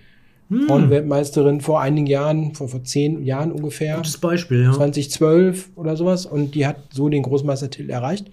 hm. 0.48 0.66
Frauenweltmeisterin 0.66 1.60
vor 1.60 1.80
einigen 1.80 2.06
Jahren, 2.06 2.54
vor, 2.54 2.68
vor 2.68 2.84
zehn 2.84 3.24
Jahren 3.24 3.52
ungefähr. 3.52 3.96
Gutes 3.96 4.18
Beispiel, 4.18 4.64
ja. 4.64 4.72
2012 4.72 5.70
oder 5.76 5.96
sowas. 5.96 6.26
Und 6.26 6.54
die 6.54 6.66
hat 6.66 6.76
so 6.92 7.08
den 7.08 7.22
Großmeistertitel 7.22 7.90
erreicht. 7.90 8.30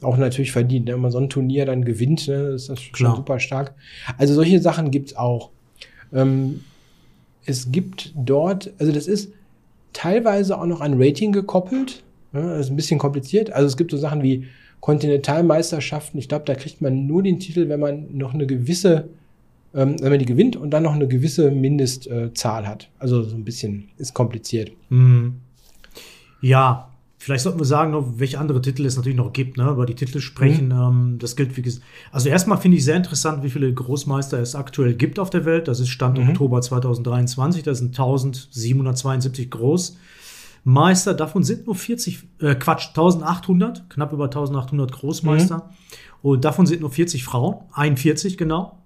Auch 0.00 0.16
natürlich 0.16 0.52
verdient. 0.52 0.86
Ne? 0.86 0.94
Wenn 0.94 1.00
man 1.00 1.10
so 1.10 1.18
ein 1.18 1.30
Turnier 1.30 1.66
dann 1.66 1.84
gewinnt, 1.84 2.28
ne? 2.28 2.50
ist 2.54 2.68
das 2.68 2.78
Klar. 2.92 3.10
schon 3.10 3.16
super 3.16 3.40
stark. 3.40 3.74
Also 4.16 4.34
solche 4.34 4.60
Sachen 4.60 4.90
gibt's 4.90 5.16
auch. 5.16 5.50
Ähm, 6.12 6.60
es 7.44 7.72
gibt 7.72 8.12
dort, 8.14 8.72
also 8.78 8.92
das 8.92 9.06
ist, 9.06 9.32
teilweise 9.92 10.58
auch 10.58 10.66
noch 10.66 10.80
ein 10.80 11.00
Rating 11.00 11.32
gekoppelt. 11.32 12.02
Ja, 12.32 12.40
das 12.40 12.66
ist 12.66 12.70
ein 12.70 12.76
bisschen 12.76 12.98
kompliziert. 12.98 13.52
Also 13.52 13.66
es 13.66 13.76
gibt 13.76 13.90
so 13.90 13.96
Sachen 13.96 14.22
wie 14.22 14.46
Kontinentalmeisterschaften. 14.80 16.18
Ich 16.18 16.28
glaube, 16.28 16.44
da 16.44 16.54
kriegt 16.54 16.80
man 16.80 17.06
nur 17.06 17.22
den 17.22 17.40
Titel, 17.40 17.68
wenn 17.68 17.80
man 17.80 18.16
noch 18.16 18.34
eine 18.34 18.46
gewisse, 18.46 19.08
ähm, 19.74 19.96
wenn 20.00 20.10
man 20.10 20.18
die 20.18 20.24
gewinnt 20.24 20.56
und 20.56 20.70
dann 20.70 20.82
noch 20.82 20.94
eine 20.94 21.08
gewisse 21.08 21.50
Mindestzahl 21.50 22.64
äh, 22.64 22.66
hat. 22.66 22.90
Also 22.98 23.22
so 23.22 23.34
ein 23.34 23.44
bisschen 23.44 23.88
ist 23.96 24.14
kompliziert. 24.14 24.72
Hm. 24.90 25.40
Ja, 26.40 26.90
Vielleicht 27.20 27.42
sollten 27.42 27.58
wir 27.58 27.66
sagen, 27.66 27.90
noch, 27.90 28.18
welche 28.18 28.38
andere 28.38 28.62
Titel 28.62 28.86
es 28.86 28.96
natürlich 28.96 29.18
noch 29.18 29.32
gibt, 29.32 29.56
ne? 29.56 29.68
über 29.68 29.86
die 29.86 29.96
Titel 29.96 30.20
sprechen. 30.20 30.66
Mhm. 30.66 30.72
Ähm, 30.72 31.18
das 31.18 31.34
gilt, 31.34 31.56
wie 31.56 31.62
gesagt. 31.62 31.84
Also 32.12 32.28
erstmal 32.28 32.58
finde 32.58 32.76
ich 32.76 32.84
sehr 32.84 32.96
interessant, 32.96 33.42
wie 33.42 33.50
viele 33.50 33.72
Großmeister 33.74 34.38
es 34.38 34.54
aktuell 34.54 34.94
gibt 34.94 35.18
auf 35.18 35.28
der 35.28 35.44
Welt. 35.44 35.66
Das 35.66 35.80
ist 35.80 35.88
Stand 35.88 36.18
mhm. 36.18 36.28
Oktober 36.28 36.60
2023. 36.60 37.64
Das 37.64 37.78
sind 37.78 37.88
1772 37.88 39.50
Großmeister. 39.50 41.14
Davon 41.14 41.42
sind 41.42 41.66
nur 41.66 41.74
40, 41.74 42.22
äh, 42.40 42.54
Quatsch, 42.54 42.90
1800, 42.90 43.90
knapp 43.90 44.12
über 44.12 44.24
1800 44.26 44.92
Großmeister. 44.92 45.56
Mhm. 45.56 45.62
Und 46.22 46.44
davon 46.44 46.66
sind 46.66 46.80
nur 46.80 46.90
40 46.90 47.24
Frauen, 47.24 47.56
41 47.72 48.38
genau. 48.38 48.78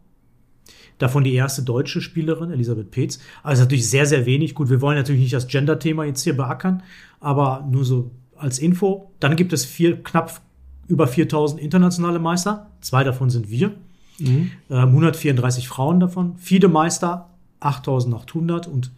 Davon 0.98 1.24
die 1.24 1.34
erste 1.34 1.62
deutsche 1.62 2.00
Spielerin, 2.00 2.50
Elisabeth 2.50 2.90
Peetz. 2.90 3.18
Also 3.42 3.62
natürlich 3.62 3.90
sehr, 3.90 4.06
sehr 4.06 4.24
wenig. 4.24 4.54
Gut, 4.54 4.70
wir 4.70 4.80
wollen 4.80 4.96
natürlich 4.96 5.20
nicht 5.20 5.32
das 5.34 5.48
Gender-Thema 5.48 6.04
jetzt 6.04 6.22
hier 6.22 6.36
beackern, 6.36 6.82
aber 7.18 7.66
nur 7.68 7.84
so 7.84 8.10
als 8.42 8.58
Info. 8.58 9.10
Dann 9.20 9.36
gibt 9.36 9.52
es 9.52 9.64
vier, 9.64 10.02
knapp 10.02 10.40
über 10.88 11.06
4000 11.06 11.60
internationale 11.60 12.18
Meister. 12.18 12.70
Zwei 12.80 13.04
davon 13.04 13.30
sind 13.30 13.50
wir. 13.50 13.72
Mhm. 14.18 14.50
Ähm, 14.70 14.88
134 14.88 15.68
Frauen 15.68 16.00
davon. 16.00 16.36
Fiedemeister 16.36 17.30
8800 17.60 18.66
und 18.66 18.90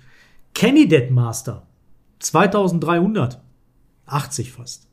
Candidate 0.54 1.12
Master 1.12 1.62
2300. 2.20 3.40
80 4.06 4.52
fast. 4.52 4.86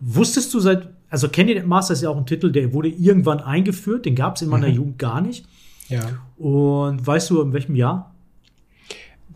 Wusstest 0.00 0.52
du 0.54 0.60
seit, 0.60 0.88
also 1.08 1.28
Candidate 1.28 1.66
Master 1.66 1.94
ist 1.94 2.02
ja 2.02 2.10
auch 2.10 2.16
ein 2.16 2.26
Titel, 2.26 2.52
der 2.52 2.72
wurde 2.72 2.88
irgendwann 2.88 3.40
eingeführt, 3.40 4.04
den 4.04 4.14
gab 4.14 4.36
es 4.36 4.42
in 4.42 4.48
meiner 4.48 4.68
mhm. 4.68 4.74
Jugend 4.74 4.98
gar 4.98 5.20
nicht. 5.20 5.46
Ja. 5.88 6.02
Und 6.36 7.06
weißt 7.06 7.30
du, 7.30 7.42
in 7.42 7.52
welchem 7.52 7.76
Jahr? 7.76 8.14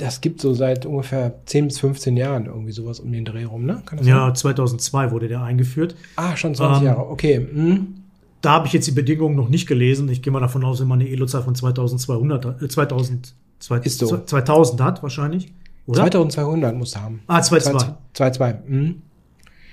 Das 0.00 0.22
gibt 0.22 0.40
so 0.40 0.54
seit 0.54 0.86
ungefähr 0.86 1.34
10 1.44 1.68
bis 1.68 1.78
15 1.80 2.16
Jahren 2.16 2.46
irgendwie 2.46 2.72
sowas 2.72 3.00
um 3.00 3.12
den 3.12 3.26
Dreh 3.26 3.44
rum, 3.44 3.66
ne? 3.66 3.82
ja, 4.02 4.24
sein? 4.26 4.34
2002 4.34 5.10
wurde 5.10 5.28
der 5.28 5.42
eingeführt. 5.42 5.94
Ah, 6.16 6.36
schon 6.36 6.54
20 6.54 6.80
ähm, 6.80 6.86
Jahre, 6.86 7.10
okay. 7.10 7.38
Mhm. 7.38 7.96
Da 8.40 8.52
habe 8.52 8.66
ich 8.66 8.72
jetzt 8.72 8.86
die 8.86 8.92
Bedingungen 8.92 9.36
noch 9.36 9.50
nicht 9.50 9.66
gelesen. 9.66 10.08
Ich 10.08 10.22
gehe 10.22 10.32
mal 10.32 10.40
davon 10.40 10.64
aus, 10.64 10.80
wenn 10.80 10.88
man 10.88 11.00
eine 11.00 11.10
Elo-Zahl 11.10 11.42
von 11.42 11.54
2200, 11.54 12.62
äh, 12.62 12.68
2000, 12.68 13.34
2000, 13.58 14.08
so. 14.08 14.18
2000 14.24 14.80
hat 14.80 15.02
wahrscheinlich. 15.02 15.52
Oder? 15.86 16.00
2200 16.00 16.74
muss 16.74 16.96
haben. 16.96 17.20
Ah, 17.26 17.40
2,2. 17.40 17.94
2,2. 18.14 18.56
Mhm. 18.66 19.02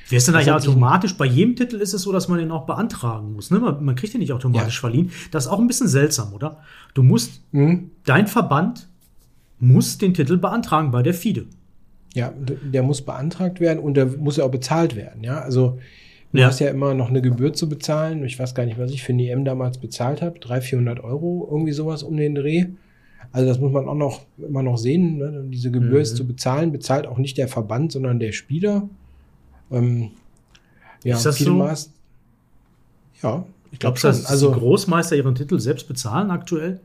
Wie 0.09 0.15
ist 0.17 0.27
denn 0.27 0.35
eigentlich 0.35 0.51
automatisch? 0.51 1.15
Bei 1.15 1.25
jedem 1.25 1.55
Titel 1.55 1.77
ist 1.77 1.93
es 1.93 2.01
so, 2.01 2.11
dass 2.11 2.27
man 2.27 2.39
den 2.39 2.51
auch 2.51 2.65
beantragen 2.65 3.31
muss. 3.31 3.49
Ne? 3.49 3.59
Man, 3.59 3.81
man 3.81 3.95
kriegt 3.95 4.13
den 4.13 4.19
nicht 4.19 4.33
automatisch 4.33 4.75
ja. 4.75 4.81
verliehen. 4.81 5.11
Das 5.31 5.45
ist 5.45 5.51
auch 5.51 5.59
ein 5.59 5.67
bisschen 5.67 5.87
seltsam, 5.87 6.33
oder? 6.33 6.57
Du 6.93 7.01
musst, 7.01 7.41
mhm. 7.53 7.91
dein 8.03 8.27
Verband 8.27 8.89
muss 9.59 9.97
den 9.97 10.13
Titel 10.13 10.37
beantragen 10.37 10.91
bei 10.91 11.03
der 11.03 11.13
FIDE. 11.13 11.47
Ja, 12.13 12.33
der 12.37 12.83
muss 12.83 13.01
beantragt 13.01 13.59
werden 13.59 13.79
und 13.79 13.95
der 13.95 14.05
muss 14.07 14.37
ja 14.37 14.43
auch 14.43 14.51
bezahlt 14.51 14.95
werden. 14.95 15.23
Ja, 15.23 15.39
also 15.39 15.77
du 16.31 16.39
ja. 16.39 16.47
hast 16.47 16.59
ja 16.59 16.69
immer 16.69 16.93
noch 16.93 17.09
eine 17.09 17.21
Gebühr 17.21 17.53
zu 17.53 17.69
bezahlen. 17.69 18.23
Ich 18.23 18.39
weiß 18.39 18.55
gar 18.55 18.65
nicht, 18.65 18.79
was 18.79 18.91
ich 18.91 19.03
für 19.03 19.13
eine 19.13 19.29
EM 19.29 19.45
damals 19.45 19.77
bezahlt 19.77 20.21
habe. 20.21 20.39
300, 20.39 20.63
400 20.63 21.03
Euro, 21.03 21.47
irgendwie 21.51 21.73
sowas 21.73 22.03
um 22.03 22.17
den 22.17 22.35
Dreh. 22.35 22.65
Also 23.31 23.47
das 23.47 23.59
muss 23.59 23.71
man 23.71 23.87
auch 23.87 23.95
noch 23.95 24.21
immer 24.37 24.63
noch 24.63 24.77
sehen. 24.77 25.17
Ne? 25.17 25.45
Diese 25.47 25.69
Gebühr 25.69 25.97
mhm. 25.97 26.01
ist 26.01 26.15
zu 26.15 26.25
bezahlen, 26.25 26.71
bezahlt 26.71 27.05
auch 27.07 27.17
nicht 27.17 27.37
der 27.37 27.47
Verband, 27.47 27.91
sondern 27.91 28.19
der 28.19 28.31
Spieler. 28.31 28.89
Ähm, 29.69 30.11
ja, 31.03 31.17
ist 31.17 31.25
das 31.25 31.37
so? 31.37 31.53
Maß, 31.53 31.91
ja, 33.21 33.45
ich 33.71 33.79
glaube 33.79 33.97
schon. 33.97 34.11
Also 34.25 34.51
Großmeister 34.51 35.15
ihren 35.15 35.35
Titel 35.35 35.59
selbst 35.59 35.87
bezahlen 35.87 36.31
aktuell. 36.31 36.79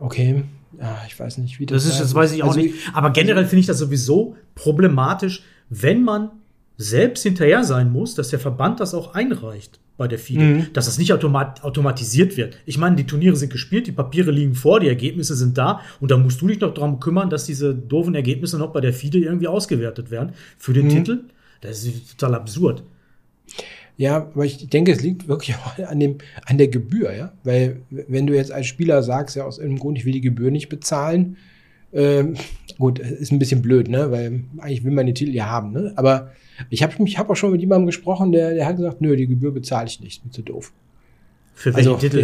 Okay, 0.00 0.44
ja, 0.78 1.02
ich 1.06 1.18
weiß 1.18 1.38
nicht, 1.38 1.60
wie 1.60 1.66
das, 1.66 1.84
das 1.84 1.94
ist. 1.94 2.00
Das 2.00 2.14
weiß 2.14 2.32
ich 2.32 2.42
auch 2.42 2.48
also, 2.48 2.60
nicht. 2.60 2.74
Aber 2.92 3.10
generell 3.10 3.44
finde 3.46 3.60
ich 3.60 3.66
das 3.66 3.78
sowieso 3.78 4.36
problematisch, 4.54 5.42
wenn 5.70 6.02
man 6.02 6.30
selbst 6.76 7.22
hinterher 7.22 7.64
sein 7.64 7.90
muss, 7.90 8.14
dass 8.14 8.28
der 8.28 8.38
Verband 8.38 8.80
das 8.80 8.94
auch 8.94 9.14
einreicht 9.14 9.80
bei 9.96 10.06
der 10.06 10.18
FIDE, 10.18 10.40
mhm. 10.40 10.66
dass 10.72 10.86
das 10.86 10.96
nicht 10.96 11.12
automat 11.12 11.64
automatisiert 11.64 12.36
wird. 12.36 12.56
Ich 12.66 12.78
meine, 12.78 12.94
die 12.94 13.06
Turniere 13.06 13.34
sind 13.34 13.50
gespielt, 13.50 13.88
die 13.88 13.92
Papiere 13.92 14.30
liegen 14.30 14.54
vor, 14.54 14.78
die 14.78 14.86
Ergebnisse 14.86 15.34
sind 15.34 15.58
da 15.58 15.80
und 15.98 16.12
da 16.12 16.16
musst 16.16 16.40
du 16.40 16.46
dich 16.46 16.60
noch 16.60 16.72
darum 16.72 17.00
kümmern, 17.00 17.30
dass 17.30 17.44
diese 17.44 17.74
doofen 17.74 18.14
Ergebnisse 18.14 18.58
noch 18.58 18.72
bei 18.72 18.80
der 18.80 18.92
FIDE 18.92 19.18
irgendwie 19.18 19.48
ausgewertet 19.48 20.12
werden 20.12 20.34
für 20.56 20.72
den 20.72 20.86
mhm. 20.86 20.90
Titel. 20.90 21.24
Das 21.60 21.82
ist 21.82 22.16
total 22.16 22.36
absurd. 22.36 22.84
Ja, 23.98 24.16
aber 24.16 24.44
ich 24.44 24.68
denke, 24.68 24.92
es 24.92 25.02
liegt 25.02 25.26
wirklich 25.26 25.56
auch 25.56 25.76
an, 25.86 25.98
dem, 25.98 26.18
an 26.46 26.56
der 26.56 26.68
Gebühr, 26.68 27.12
ja. 27.14 27.32
Weil, 27.42 27.82
wenn 27.90 28.28
du 28.28 28.34
jetzt 28.34 28.52
als 28.52 28.66
Spieler 28.66 29.02
sagst, 29.02 29.34
ja, 29.34 29.44
aus 29.44 29.58
irgendeinem 29.58 29.80
Grund, 29.80 29.98
ich 29.98 30.04
will 30.04 30.12
die 30.12 30.20
Gebühr 30.20 30.52
nicht 30.52 30.68
bezahlen, 30.68 31.36
ähm, 31.92 32.34
gut, 32.78 33.00
ist 33.00 33.32
ein 33.32 33.40
bisschen 33.40 33.60
blöd, 33.60 33.88
ne? 33.88 34.12
Weil 34.12 34.44
eigentlich 34.58 34.84
will 34.84 34.92
man 34.92 35.06
den 35.06 35.16
Titel 35.16 35.34
ja 35.34 35.46
haben, 35.46 35.72
ne? 35.72 35.92
Aber 35.96 36.30
ich 36.70 36.84
habe 36.84 36.94
ich 37.04 37.18
hab 37.18 37.28
auch 37.28 37.34
schon 37.34 37.50
mit 37.50 37.60
jemandem 37.60 37.86
gesprochen, 37.86 38.30
der, 38.30 38.54
der 38.54 38.66
hat 38.66 38.76
gesagt, 38.76 39.00
nö, 39.00 39.16
die 39.16 39.26
Gebühr 39.26 39.52
bezahle 39.52 39.88
ich 39.88 40.00
nicht, 40.00 40.22
bin 40.22 40.30
zu 40.30 40.42
doof. 40.42 40.72
Für 41.54 41.74
welchen 41.74 41.88
also, 41.88 42.00
Titel 42.00 42.22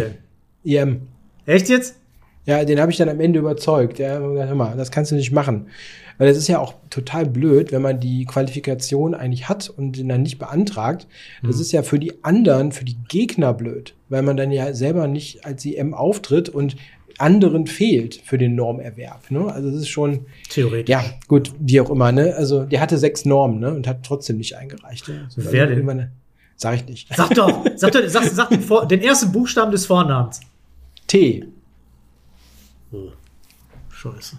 denn? 0.63 0.73
EM. 0.73 1.01
Echt 1.45 1.67
jetzt? 1.67 1.99
Ja, 2.45 2.63
den 2.63 2.79
habe 2.79 2.91
ich 2.91 2.97
dann 2.97 3.09
am 3.09 3.19
Ende 3.19 3.39
überzeugt. 3.39 3.99
Ja, 3.99 4.19
hör 4.19 4.55
mal, 4.55 4.77
das 4.77 4.91
kannst 4.91 5.11
du 5.11 5.15
nicht 5.15 5.31
machen. 5.31 5.67
Weil 6.17 6.29
es 6.29 6.37
ist 6.37 6.47
ja 6.47 6.59
auch 6.59 6.75
total 6.89 7.25
blöd, 7.25 7.71
wenn 7.71 7.81
man 7.81 7.99
die 7.99 8.25
Qualifikation 8.25 9.13
eigentlich 9.13 9.49
hat 9.49 9.69
und 9.69 9.97
den 9.97 10.07
dann 10.07 10.23
nicht 10.23 10.39
beantragt. 10.39 11.07
Das 11.43 11.55
mhm. 11.55 11.61
ist 11.61 11.71
ja 11.71 11.83
für 11.83 11.99
die 11.99 12.23
anderen, 12.23 12.71
für 12.71 12.85
die 12.85 12.97
Gegner 13.09 13.53
blöd, 13.53 13.95
weil 14.07 14.21
man 14.21 14.37
dann 14.37 14.51
ja 14.51 14.73
selber 14.73 15.07
nicht 15.07 15.45
als 15.45 15.65
IM 15.65 15.93
auftritt 15.93 16.47
und 16.47 16.77
anderen 17.17 17.67
fehlt 17.67 18.21
für 18.23 18.37
den 18.37 18.55
Normerwerb. 18.55 19.29
Ne? 19.31 19.51
Also 19.51 19.69
es 19.69 19.75
ist 19.75 19.89
schon 19.89 20.25
theoretisch. 20.49 20.89
Ja, 20.89 21.03
gut, 21.27 21.53
wie 21.59 21.79
auch 21.81 21.89
immer. 21.89 22.11
Ne? 22.11 22.33
Also 22.35 22.63
der 22.63 22.81
hatte 22.81 22.97
sechs 22.97 23.25
Normen 23.25 23.59
ne? 23.59 23.73
und 23.73 23.87
hat 23.87 24.03
trotzdem 24.03 24.37
nicht 24.37 24.55
eingereicht. 24.55 25.07
Ne? 25.07 25.23
Also, 25.25 25.51
Wer 25.51 25.67
denn? 25.67 25.89
Eine, 25.89 26.11
sag 26.55 26.75
ich 26.75 26.85
nicht. 26.87 27.15
Sag 27.15 27.33
doch, 27.33 27.65
sag 27.75 27.91
doch, 27.93 28.07
sag, 28.07 28.23
sag 28.31 28.49
den, 28.49 28.87
den 28.89 29.01
ersten 29.01 29.31
Buchstaben 29.31 29.71
des 29.71 29.85
Vornamens. 29.85 30.41
T. 31.07 31.45
Hm. 32.95 33.11
Scheiße. 33.95 34.37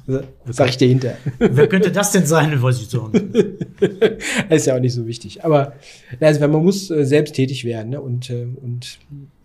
Sag 0.50 0.68
ich 0.68 0.76
dir 0.76 0.88
hinter. 0.88 1.16
Wer 1.38 1.66
könnte 1.66 1.90
das 1.90 2.12
denn 2.12 2.26
sein? 2.26 2.60
Weiß 2.62 2.78
ich 2.78 2.88
so 2.88 3.10
ist 4.50 4.66
ja 4.66 4.76
auch 4.76 4.80
nicht 4.80 4.92
so 4.92 5.06
wichtig. 5.06 5.42
Aber 5.44 5.72
also, 6.20 6.46
man 6.46 6.62
muss 6.62 6.90
äh, 6.90 7.06
selbst 7.06 7.34
tätig 7.34 7.64
werden 7.64 7.90
ne? 7.90 8.00
und, 8.02 8.28
äh, 8.28 8.46
und 8.62 8.98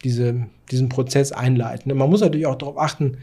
diese, 0.03 0.47
diesen 0.69 0.89
Prozess 0.89 1.31
einleiten. 1.31 1.87
Ne? 1.87 1.95
Man 1.95 2.09
muss 2.09 2.19
natürlich 2.19 2.45
auch 2.45 2.57
darauf 2.57 2.77
achten, 2.77 3.19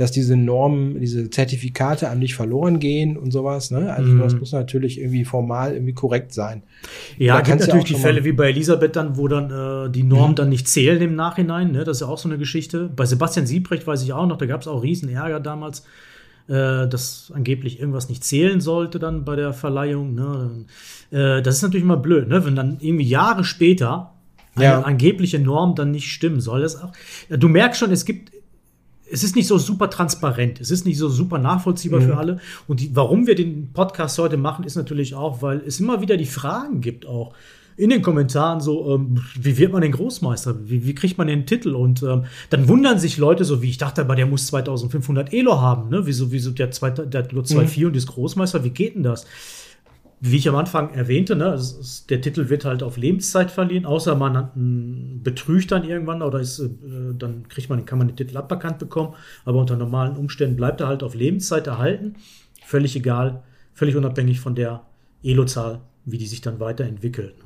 dass 0.00 0.10
diese 0.10 0.34
Normen, 0.34 0.98
diese 0.98 1.28
Zertifikate 1.28 2.08
an 2.08 2.22
dich 2.22 2.34
verloren 2.34 2.78
gehen 2.78 3.18
und 3.18 3.32
sowas. 3.32 3.70
Ne? 3.70 3.92
Also 3.92 4.12
mhm. 4.12 4.20
das 4.20 4.34
muss 4.34 4.52
natürlich 4.52 4.98
irgendwie 4.98 5.26
formal 5.26 5.74
irgendwie 5.74 5.92
korrekt 5.92 6.32
sein. 6.32 6.62
Ja, 7.18 7.34
da 7.34 7.42
gibt 7.42 7.60
natürlich 7.60 7.90
ja 7.90 7.96
die 7.96 8.02
Fälle 8.02 8.24
wie 8.24 8.32
bei 8.32 8.48
Elisabeth 8.48 8.96
dann, 8.96 9.18
wo 9.18 9.28
dann 9.28 9.50
äh, 9.50 9.90
die 9.90 10.02
Normen 10.02 10.30
mhm. 10.30 10.36
dann 10.36 10.48
nicht 10.48 10.68
zählen 10.68 11.02
im 11.02 11.16
Nachhinein. 11.16 11.72
Ne? 11.72 11.84
Das 11.84 11.98
ist 11.98 12.00
ja 12.00 12.06
auch 12.06 12.16
so 12.16 12.30
eine 12.30 12.38
Geschichte. 12.38 12.88
Bei 12.96 13.04
Sebastian 13.04 13.44
Siebrecht 13.44 13.86
weiß 13.86 14.02
ich 14.02 14.14
auch 14.14 14.26
noch, 14.26 14.38
da 14.38 14.46
gab 14.46 14.62
es 14.62 14.68
auch 14.68 14.82
riesen 14.82 15.10
Ärger 15.10 15.38
damals 15.38 15.84
äh, 16.48 16.88
dass 16.88 17.30
angeblich 17.34 17.78
irgendwas 17.78 18.08
nicht 18.08 18.24
zählen 18.24 18.62
sollte 18.62 18.98
dann 18.98 19.26
bei 19.26 19.36
der 19.36 19.52
Verleihung. 19.52 20.14
Ne? 20.14 20.64
Äh, 21.10 21.42
das 21.42 21.56
ist 21.56 21.62
natürlich 21.62 21.84
immer 21.84 21.98
blöd, 21.98 22.26
ne? 22.26 22.46
wenn 22.46 22.56
dann 22.56 22.78
irgendwie 22.80 23.06
Jahre 23.06 23.44
später 23.44 24.14
eine 24.54 24.64
ja. 24.64 24.80
angebliche 24.80 25.38
Norm 25.38 25.74
dann 25.74 25.90
nicht 25.90 26.10
stimmen 26.10 26.40
soll. 26.40 26.62
Das 26.62 26.82
auch, 26.82 26.92
du 27.28 27.48
merkst 27.48 27.78
schon, 27.78 27.92
es 27.92 28.06
gibt 28.06 28.32
es 29.10 29.24
ist 29.24 29.36
nicht 29.36 29.46
so 29.46 29.58
super 29.58 29.90
transparent, 29.90 30.60
es 30.60 30.70
ist 30.70 30.86
nicht 30.86 30.98
so 30.98 31.08
super 31.08 31.38
nachvollziehbar 31.38 32.00
mhm. 32.00 32.04
für 32.04 32.16
alle. 32.16 32.40
Und 32.68 32.80
die, 32.80 32.94
warum 32.94 33.26
wir 33.26 33.34
den 33.34 33.72
Podcast 33.72 34.18
heute 34.18 34.36
machen, 34.36 34.64
ist 34.64 34.76
natürlich 34.76 35.14
auch, 35.14 35.42
weil 35.42 35.62
es 35.66 35.80
immer 35.80 36.00
wieder 36.00 36.16
die 36.16 36.26
Fragen 36.26 36.80
gibt, 36.80 37.06
auch 37.06 37.34
in 37.76 37.88
den 37.88 38.02
Kommentaren 38.02 38.60
so, 38.60 38.94
ähm, 38.94 39.22
wie 39.40 39.56
wird 39.56 39.72
man 39.72 39.80
den 39.80 39.92
Großmeister? 39.92 40.68
Wie, 40.68 40.84
wie 40.86 40.94
kriegt 40.94 41.16
man 41.16 41.28
den 41.28 41.46
Titel? 41.46 41.74
Und 41.74 42.02
ähm, 42.02 42.24
dann 42.50 42.68
wundern 42.68 42.98
sich 42.98 43.16
Leute 43.16 43.44
so, 43.44 43.62
wie 43.62 43.70
ich 43.70 43.78
dachte, 43.78 44.02
aber 44.02 44.16
der 44.16 44.26
muss 44.26 44.48
2500 44.48 45.32
Elo 45.32 45.60
haben, 45.62 45.88
ne? 45.88 46.02
Wieso, 46.04 46.30
wieso 46.30 46.50
der, 46.50 46.70
zweite, 46.72 47.06
der 47.06 47.22
hat 47.22 47.32
nur 47.32 47.44
2,4 47.44 47.80
mhm. 47.80 47.86
und 47.86 47.96
ist 47.96 48.06
Großmeister? 48.08 48.64
Wie 48.64 48.70
geht 48.70 48.96
denn 48.96 49.02
das? 49.02 49.24
Wie 50.22 50.36
ich 50.36 50.48
am 50.48 50.56
Anfang 50.56 50.92
erwähnte, 50.92 51.34
ne, 51.34 51.54
ist, 51.54 52.10
der 52.10 52.20
Titel 52.20 52.50
wird 52.50 52.66
halt 52.66 52.82
auf 52.82 52.98
Lebenszeit 52.98 53.50
verliehen, 53.50 53.86
außer 53.86 54.14
man 54.14 54.36
hat 54.36 54.54
einen, 54.54 55.22
betrügt 55.22 55.72
dann 55.72 55.84
irgendwann 55.84 56.20
oder 56.20 56.40
ist, 56.40 56.58
äh, 56.58 56.68
dann 57.18 57.48
kriegt 57.48 57.70
man, 57.70 57.86
kann 57.86 57.98
man 57.98 58.08
den 58.08 58.16
Titel 58.16 58.36
aberkannt 58.36 58.78
bekommen, 58.78 59.14
aber 59.46 59.58
unter 59.58 59.76
normalen 59.76 60.16
Umständen 60.16 60.56
bleibt 60.56 60.82
er 60.82 60.88
halt 60.88 61.02
auf 61.02 61.14
Lebenszeit 61.14 61.66
erhalten. 61.66 62.16
Völlig 62.66 62.96
egal, 62.96 63.42
völlig 63.72 63.96
unabhängig 63.96 64.40
von 64.40 64.54
der 64.54 64.82
Elo-Zahl, 65.22 65.80
wie 66.04 66.18
die 66.18 66.26
sich 66.26 66.42
dann 66.42 66.60
weiterentwickelt. 66.60 67.38
Ne? 67.38 67.44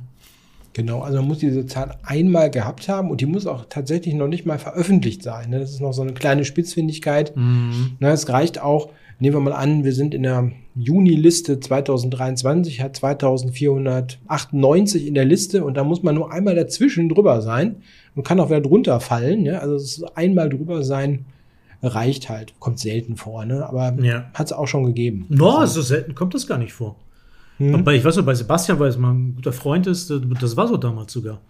Genau, 0.75 1.03
also 1.03 1.19
man 1.19 1.29
muss 1.29 1.39
diese 1.39 1.67
Zahl 1.67 1.97
einmal 2.03 2.51
gehabt 2.51 2.89
haben 2.89 3.09
und 3.09 3.21
die 3.21 3.27
muss 3.27 3.47
auch 3.47 3.67
tatsächlich 3.69 4.15
noch 4.15 4.27
nicht 4.27 4.45
mal 4.45 4.59
veröffentlicht 4.59 5.23
sein. 5.23 5.51
Ne? 5.51 5.61
Das 5.61 5.71
ist 5.71 5.81
noch 5.81 5.93
so 5.93 6.03
eine 6.03 6.15
kleine 6.15 6.45
Spitzfindigkeit. 6.45 7.37
Mhm. 7.37 7.93
Ne, 8.01 8.11
es 8.11 8.29
reicht 8.29 8.61
auch, 8.61 8.91
nehmen 9.19 9.37
wir 9.37 9.41
mal 9.41 9.53
an, 9.53 9.85
wir 9.85 9.93
sind 9.93 10.15
in 10.15 10.23
der 10.23 10.51
Juni-Liste 10.75 11.61
2023, 11.61 12.81
hat 12.81 12.97
2498 12.97 15.07
in 15.07 15.15
der 15.15 15.25
Liste 15.25 15.65
und 15.65 15.75
da 15.75 15.85
muss 15.85 16.03
man 16.03 16.15
nur 16.15 16.33
einmal 16.33 16.55
dazwischen 16.55 17.09
drüber 17.09 17.41
sein 17.41 17.77
und 18.15 18.25
kann 18.25 18.41
auch 18.41 18.49
wieder 18.49 18.61
drunter 18.61 19.01
fallen. 19.01 19.45
Ja? 19.45 19.59
Also 19.59 19.77
es 19.77 19.99
ist 19.99 20.17
einmal 20.17 20.49
drüber 20.49 20.83
sein, 20.83 21.27
reicht 21.83 22.29
halt. 22.29 22.55
Kommt 22.59 22.81
selten 22.81 23.17
vor, 23.17 23.45
ne? 23.45 23.67
aber 23.67 23.95
ja. 24.03 24.31
hat 24.35 24.47
es 24.47 24.53
auch 24.53 24.67
schon 24.67 24.87
gegeben. 24.87 25.27
No, 25.29 25.59
also, 25.59 25.81
so 25.81 25.83
selten 25.83 26.15
kommt 26.15 26.35
das 26.35 26.47
gar 26.47 26.59
nicht 26.59 26.73
vor. 26.73 26.97
Hm. 27.59 27.75
Aber 27.75 27.95
ich 27.95 28.05
weiß 28.05 28.17
noch, 28.17 28.25
bei 28.25 28.35
Sebastian, 28.35 28.79
weil 28.79 28.89
es 28.89 28.99
mal 28.99 29.13
ein 29.13 29.37
guter 29.37 29.53
Freund 29.53 29.87
ist, 29.87 30.13
das 30.41 30.57
war 30.57 30.67
so 30.67 30.77
damals 30.77 31.13
sogar. 31.13 31.41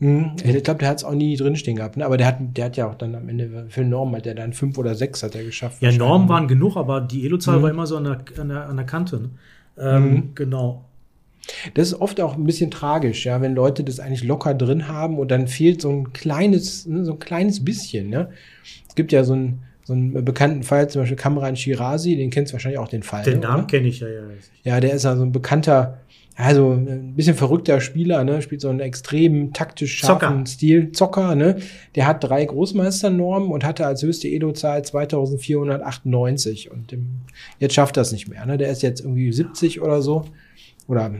Hm. 0.00 0.32
Ich 0.42 0.64
glaube, 0.64 0.80
der 0.80 0.88
hat 0.88 0.98
es 0.98 1.04
auch 1.04 1.14
nie 1.14 1.36
drinstehen 1.36 1.76
gehabt. 1.76 1.96
Ne? 1.96 2.06
Aber 2.06 2.16
der 2.16 2.26
hat, 2.26 2.38
der 2.40 2.64
hat 2.64 2.76
ja 2.76 2.88
auch 2.88 2.94
dann 2.94 3.14
am 3.14 3.28
Ende 3.28 3.66
für 3.68 3.84
Norm 3.84 4.16
hat 4.16 4.26
er 4.26 4.34
dann 4.34 4.52
fünf 4.54 4.78
oder 4.78 4.94
sechs 4.94 5.22
hat 5.22 5.34
er 5.34 5.44
geschafft. 5.44 5.82
Ja, 5.82 5.92
Normen 5.92 6.28
waren 6.28 6.48
genug, 6.48 6.76
aber 6.76 7.00
die 7.00 7.24
Elo-Zahl 7.26 7.56
hm. 7.56 7.62
war 7.62 7.70
immer 7.70 7.86
so 7.86 7.96
an 7.98 8.04
der, 8.04 8.24
an 8.38 8.48
der, 8.48 8.66
an 8.66 8.76
der 8.76 8.86
Kante. 8.86 9.20
Ne? 9.20 9.30
Ähm, 9.78 10.02
hm. 10.02 10.30
Genau. 10.34 10.84
Das 11.74 11.88
ist 11.88 12.00
oft 12.00 12.20
auch 12.20 12.36
ein 12.36 12.44
bisschen 12.44 12.70
tragisch, 12.70 13.24
ja, 13.24 13.40
wenn 13.40 13.54
Leute 13.54 13.82
das 13.82 13.98
eigentlich 13.98 14.24
locker 14.24 14.54
drin 14.54 14.88
haben 14.88 15.18
und 15.18 15.30
dann 15.30 15.48
fehlt 15.48 15.80
so 15.80 15.90
ein 15.90 16.12
kleines, 16.12 16.86
ne, 16.86 17.04
so 17.04 17.12
ein 17.12 17.18
kleines 17.18 17.64
bisschen. 17.64 18.08
Ne? 18.08 18.28
Es 18.88 18.94
gibt 18.94 19.10
ja 19.10 19.24
so 19.24 19.34
ein 19.34 19.60
so 19.90 19.94
einen 19.94 20.24
bekannten 20.24 20.62
Fall, 20.62 20.88
zum 20.88 21.02
Beispiel 21.02 21.16
Kamran 21.16 21.56
Shirazi, 21.56 22.14
den 22.14 22.30
kennst 22.30 22.52
du 22.52 22.54
wahrscheinlich 22.54 22.78
auch 22.78 22.86
den 22.86 23.02
Fall. 23.02 23.24
Den 23.24 23.40
Namen 23.40 23.66
kenne 23.66 23.88
ich 23.88 23.98
ja, 23.98 24.08
ja. 24.08 24.22
Ja, 24.62 24.78
der 24.78 24.92
ist 24.92 25.04
also 25.04 25.24
ein 25.24 25.32
bekannter, 25.32 25.98
also 26.36 26.72
ein 26.72 27.14
bisschen 27.14 27.34
verrückter 27.34 27.80
Spieler, 27.80 28.24
ne? 28.24 28.40
Spielt 28.40 28.60
so 28.60 28.68
einen 28.68 28.80
extrem 28.80 29.52
taktisch 29.52 29.98
scharfen 29.98 30.28
Zocker. 30.28 30.46
Stil. 30.46 30.92
Zocker, 30.92 31.34
ne? 31.34 31.56
Der 31.94 32.06
hat 32.06 32.24
drei 32.24 32.44
Großmeisternormen 32.44 33.50
und 33.50 33.64
hatte 33.64 33.86
als 33.86 34.02
höchste 34.02 34.28
Elo-Zahl 34.28 34.84
2498 34.84 36.70
und 36.70 36.92
dem, 36.92 37.22
jetzt 37.58 37.74
schafft 37.74 37.96
er 37.96 38.02
es 38.02 38.12
nicht 38.12 38.28
mehr, 38.28 38.46
ne? 38.46 38.56
Der 38.56 38.70
ist 38.70 38.82
jetzt 38.82 39.00
irgendwie 39.00 39.32
70 39.32 39.82
oder 39.82 40.02
so 40.02 40.24
oder 40.86 41.12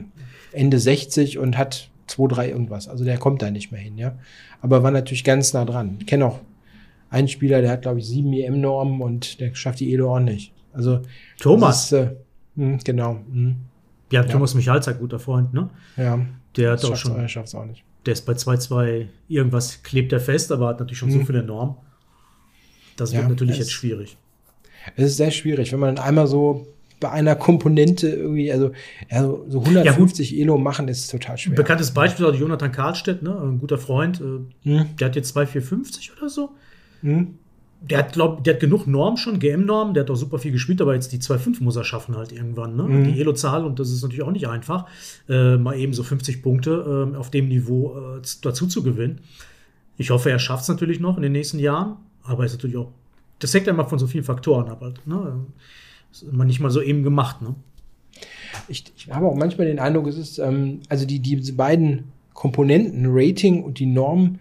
Ende 0.53 0.79
60 0.79 1.37
und 1.37 1.57
hat 1.57 1.89
2, 2.07 2.27
3 2.27 2.49
irgendwas. 2.49 2.87
Also 2.87 3.05
der 3.05 3.17
kommt 3.17 3.41
da 3.41 3.51
nicht 3.51 3.71
mehr 3.71 3.81
hin, 3.81 3.97
ja. 3.97 4.17
Aber 4.61 4.83
war 4.83 4.91
natürlich 4.91 5.23
ganz 5.23 5.53
nah 5.53 5.65
dran. 5.65 5.97
Ich 5.99 6.07
kenne 6.07 6.25
auch 6.25 6.39
einen 7.09 7.27
Spieler, 7.27 7.61
der 7.61 7.71
hat, 7.71 7.83
glaube 7.83 7.99
ich, 7.99 8.07
sieben 8.07 8.33
EM-Normen 8.33 9.01
und 9.01 9.39
der 9.39 9.53
schafft 9.53 9.79
die 9.81 9.93
Elo 9.93 10.15
auch 10.15 10.19
nicht. 10.19 10.53
Also 10.73 11.01
Thomas. 11.39 11.85
Ist, 11.85 11.91
äh, 11.93 12.15
mh, 12.55 12.79
genau. 12.83 13.19
Mh. 13.31 13.55
Ja, 14.11 14.23
Thomas 14.23 14.53
Michalzack, 14.53 14.99
guter 14.99 15.19
Freund, 15.19 15.53
ne? 15.53 15.69
Ja. 15.97 16.19
Der 16.57 16.71
hat 16.71 16.85
auch 16.85 16.95
schon. 16.95 17.17
Es 17.23 17.55
auch 17.55 17.65
nicht. 17.65 17.83
Der 18.05 18.13
ist 18.13 18.25
bei 18.25 18.33
2-2 18.33 19.07
irgendwas 19.27 19.83
klebt 19.83 20.11
er 20.11 20.19
fest, 20.19 20.51
aber 20.51 20.67
hat 20.67 20.79
natürlich 20.79 20.97
schon 20.97 21.09
mhm. 21.09 21.19
so 21.19 21.25
viele 21.25 21.43
Normen. 21.43 21.75
Das 22.97 23.13
wird 23.13 23.23
ja, 23.23 23.29
natürlich 23.29 23.57
jetzt 23.57 23.71
schwierig. 23.71 24.17
Es 24.95 25.05
ist 25.05 25.17
sehr 25.17 25.31
schwierig, 25.31 25.71
wenn 25.71 25.79
man 25.79 25.97
einmal 25.97 26.27
so 26.27 26.67
bei 26.99 27.09
einer 27.09 27.35
Komponente 27.35 28.07
irgendwie, 28.07 28.51
also, 28.51 28.71
also 29.09 29.45
so 29.49 29.59
150 29.59 30.31
ja, 30.31 30.43
Elo 30.43 30.57
machen 30.57 30.87
ist 30.87 31.09
total 31.09 31.37
schwer. 31.37 31.55
Bekanntes 31.55 31.91
Beispiel 31.91 32.27
ist 32.27 32.39
Jonathan 32.39 32.71
Karlstedt, 32.71 33.23
ne? 33.23 33.35
ein 33.41 33.59
guter 33.59 33.79
Freund, 33.79 34.21
äh, 34.21 34.69
hm. 34.69 34.95
der 34.97 35.07
hat 35.07 35.15
jetzt 35.15 35.29
2450 35.29 36.11
oder 36.17 36.29
so. 36.29 36.51
Hm. 37.01 37.39
Der 37.83 37.97
hat, 37.97 38.13
glaub, 38.13 38.43
der 38.43 38.53
hat 38.53 38.61
genug 38.61 38.85
Normen 38.85 39.17
schon, 39.17 39.39
GM-Normen, 39.39 39.95
der 39.95 40.03
hat 40.03 40.11
auch 40.11 40.15
super 40.15 40.37
viel 40.37 40.51
gespielt, 40.51 40.81
aber 40.81 40.93
jetzt 40.93 41.11
die 41.11 41.17
2.5 41.17 41.63
muss 41.63 41.75
er 41.75 41.83
schaffen 41.83 42.15
halt 42.15 42.31
irgendwann, 42.31 42.75
ne? 42.75 42.83
Mhm. 42.83 43.03
Die 43.05 43.19
Elo-Zahl, 43.19 43.65
und 43.65 43.79
das 43.79 43.89
ist 43.89 44.03
natürlich 44.03 44.23
auch 44.23 44.31
nicht 44.31 44.47
einfach, 44.47 44.85
äh, 45.27 45.57
mal 45.57 45.75
eben 45.75 45.91
so 45.91 46.03
50 46.03 46.43
Punkte 46.43 47.11
äh, 47.11 47.17
auf 47.17 47.31
dem 47.31 47.47
Niveau 47.47 47.97
äh, 47.97 48.21
dazu 48.43 48.67
zu 48.67 48.83
gewinnen. 48.83 49.21
Ich 49.97 50.11
hoffe, 50.11 50.29
er 50.29 50.37
schafft 50.37 50.63
es 50.63 50.69
natürlich 50.69 50.99
noch 50.99 51.17
in 51.17 51.23
den 51.23 51.31
nächsten 51.31 51.57
Jahren, 51.57 51.97
aber 52.23 52.45
ist 52.45 52.53
natürlich 52.53 52.77
auch, 52.77 52.91
das 53.39 53.51
hängt 53.53 53.67
immer 53.67 53.85
von 53.85 53.97
so 53.97 54.05
vielen 54.05 54.23
Faktoren 54.23 54.69
ab 54.69 54.81
halt, 54.81 55.05
ne? 55.07 55.43
Das 56.11 56.21
ist 56.21 56.31
immer 56.31 56.45
nicht 56.45 56.59
mal 56.59 56.69
so 56.69 56.81
eben 56.81 57.01
gemacht, 57.01 57.41
ne? 57.41 57.55
Ich, 58.67 58.83
ich 58.95 59.09
habe 59.11 59.25
auch 59.25 59.35
manchmal 59.35 59.65
den 59.65 59.79
Eindruck, 59.79 60.05
es 60.05 60.19
ist, 60.19 60.37
ähm, 60.37 60.81
also 60.87 61.07
die, 61.07 61.19
diese 61.19 61.53
beiden 61.53 62.11
Komponenten, 62.33 63.05
Rating 63.07 63.63
und 63.63 63.79
die 63.79 63.85
Norm, 63.85 64.39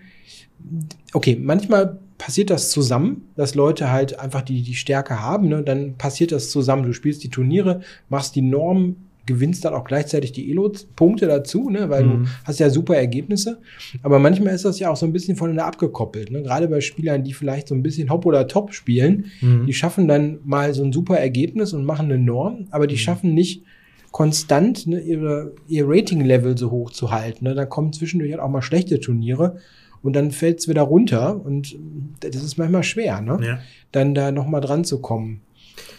okay, 1.14 1.38
manchmal 1.40 1.98
passiert 2.20 2.50
das 2.50 2.70
zusammen, 2.70 3.30
dass 3.34 3.54
Leute 3.54 3.90
halt 3.90 4.20
einfach 4.20 4.42
die, 4.42 4.60
die 4.60 4.74
Stärke 4.74 5.22
haben, 5.22 5.48
ne? 5.48 5.62
dann 5.62 5.94
passiert 5.94 6.32
das 6.32 6.50
zusammen. 6.50 6.82
Du 6.82 6.92
spielst 6.92 7.24
die 7.24 7.30
Turniere, 7.30 7.80
machst 8.10 8.36
die 8.36 8.42
Norm, 8.42 8.96
gewinnst 9.24 9.64
dann 9.64 9.72
auch 9.72 9.84
gleichzeitig 9.84 10.32
die 10.32 10.50
Elo-Punkte 10.50 11.26
dazu, 11.26 11.70
ne? 11.70 11.88
weil 11.88 12.04
mhm. 12.04 12.24
du 12.24 12.30
hast 12.44 12.60
ja 12.60 12.68
super 12.68 12.94
Ergebnisse. 12.94 13.62
Aber 14.02 14.18
manchmal 14.18 14.54
ist 14.54 14.66
das 14.66 14.78
ja 14.78 14.90
auch 14.90 14.96
so 14.96 15.06
ein 15.06 15.14
bisschen 15.14 15.34
voneinander 15.34 15.64
abgekoppelt. 15.64 16.30
Ne? 16.30 16.42
Gerade 16.42 16.68
bei 16.68 16.82
Spielern, 16.82 17.24
die 17.24 17.32
vielleicht 17.32 17.68
so 17.68 17.74
ein 17.74 17.82
bisschen 17.82 18.10
Hop 18.10 18.26
oder 18.26 18.46
Top 18.46 18.74
spielen, 18.74 19.26
mhm. 19.40 19.64
die 19.64 19.72
schaffen 19.72 20.06
dann 20.06 20.40
mal 20.44 20.74
so 20.74 20.84
ein 20.84 20.92
super 20.92 21.16
Ergebnis 21.16 21.72
und 21.72 21.86
machen 21.86 22.12
eine 22.12 22.18
Norm, 22.18 22.66
aber 22.70 22.86
die 22.86 22.96
mhm. 22.96 23.00
schaffen 23.00 23.32
nicht 23.32 23.64
konstant 24.10 24.86
ne, 24.86 25.00
ihre, 25.00 25.54
ihr 25.68 25.84
Rating-Level 25.88 26.58
so 26.58 26.70
hoch 26.70 26.90
zu 26.90 27.12
halten. 27.12 27.46
Ne? 27.46 27.54
Da 27.54 27.64
kommen 27.64 27.94
zwischendurch 27.94 28.32
halt 28.32 28.42
auch 28.42 28.50
mal 28.50 28.60
schlechte 28.60 29.00
Turniere 29.00 29.56
und 30.02 30.14
dann 30.14 30.30
fällt 30.30 30.60
es 30.60 30.68
wieder 30.68 30.82
runter 30.82 31.44
und 31.44 31.76
das 32.20 32.42
ist 32.42 32.56
manchmal 32.56 32.82
schwer, 32.82 33.20
ne? 33.20 33.38
Ja. 33.42 33.58
Dann 33.92 34.14
da 34.14 34.32
nochmal 34.32 34.60
dran 34.60 34.84
zu 34.84 35.00
kommen. 35.00 35.42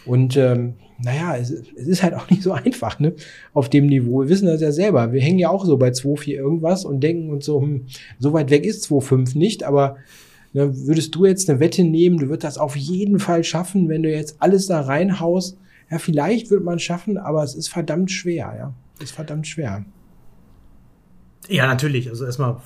Und 0.04 0.36
ähm, 0.36 0.74
naja, 0.98 1.36
es, 1.36 1.50
es 1.50 1.86
ist 1.86 2.02
halt 2.02 2.14
auch 2.14 2.28
nicht 2.30 2.42
so 2.42 2.52
einfach, 2.52 2.98
ne? 2.98 3.14
Auf 3.52 3.68
dem 3.68 3.86
Niveau. 3.86 4.22
Wir 4.22 4.28
wissen 4.28 4.46
das 4.46 4.60
ja 4.60 4.72
selber. 4.72 5.12
Wir 5.12 5.20
hängen 5.20 5.38
ja 5.38 5.50
auch 5.50 5.64
so 5.64 5.76
bei 5.76 5.90
2,4 5.90 6.32
irgendwas 6.32 6.84
und 6.84 7.00
denken 7.00 7.30
uns 7.30 7.46
so, 7.46 7.60
hm, 7.60 7.86
so 8.18 8.32
weit 8.32 8.50
weg 8.50 8.64
ist 8.64 8.86
2,5 8.86 9.36
nicht, 9.38 9.64
aber 9.64 9.96
ne, 10.52 10.86
würdest 10.86 11.14
du 11.14 11.26
jetzt 11.26 11.48
eine 11.48 11.60
Wette 11.60 11.84
nehmen, 11.84 12.18
du 12.18 12.28
würdest 12.28 12.44
das 12.44 12.58
auf 12.58 12.76
jeden 12.76 13.18
Fall 13.18 13.44
schaffen, 13.44 13.88
wenn 13.88 14.02
du 14.02 14.10
jetzt 14.10 14.36
alles 14.40 14.66
da 14.66 14.80
reinhaust. 14.80 15.58
Ja, 15.90 15.98
vielleicht 15.98 16.50
wird 16.50 16.64
man 16.64 16.78
schaffen, 16.78 17.18
aber 17.18 17.42
es 17.42 17.54
ist 17.54 17.68
verdammt 17.68 18.10
schwer, 18.10 18.54
ja. 18.56 18.74
Es 18.96 19.04
ist 19.04 19.12
verdammt 19.12 19.46
schwer. 19.46 19.84
Ja, 21.48 21.66
natürlich. 21.66 22.08
Also 22.08 22.24
erstmal 22.24 22.56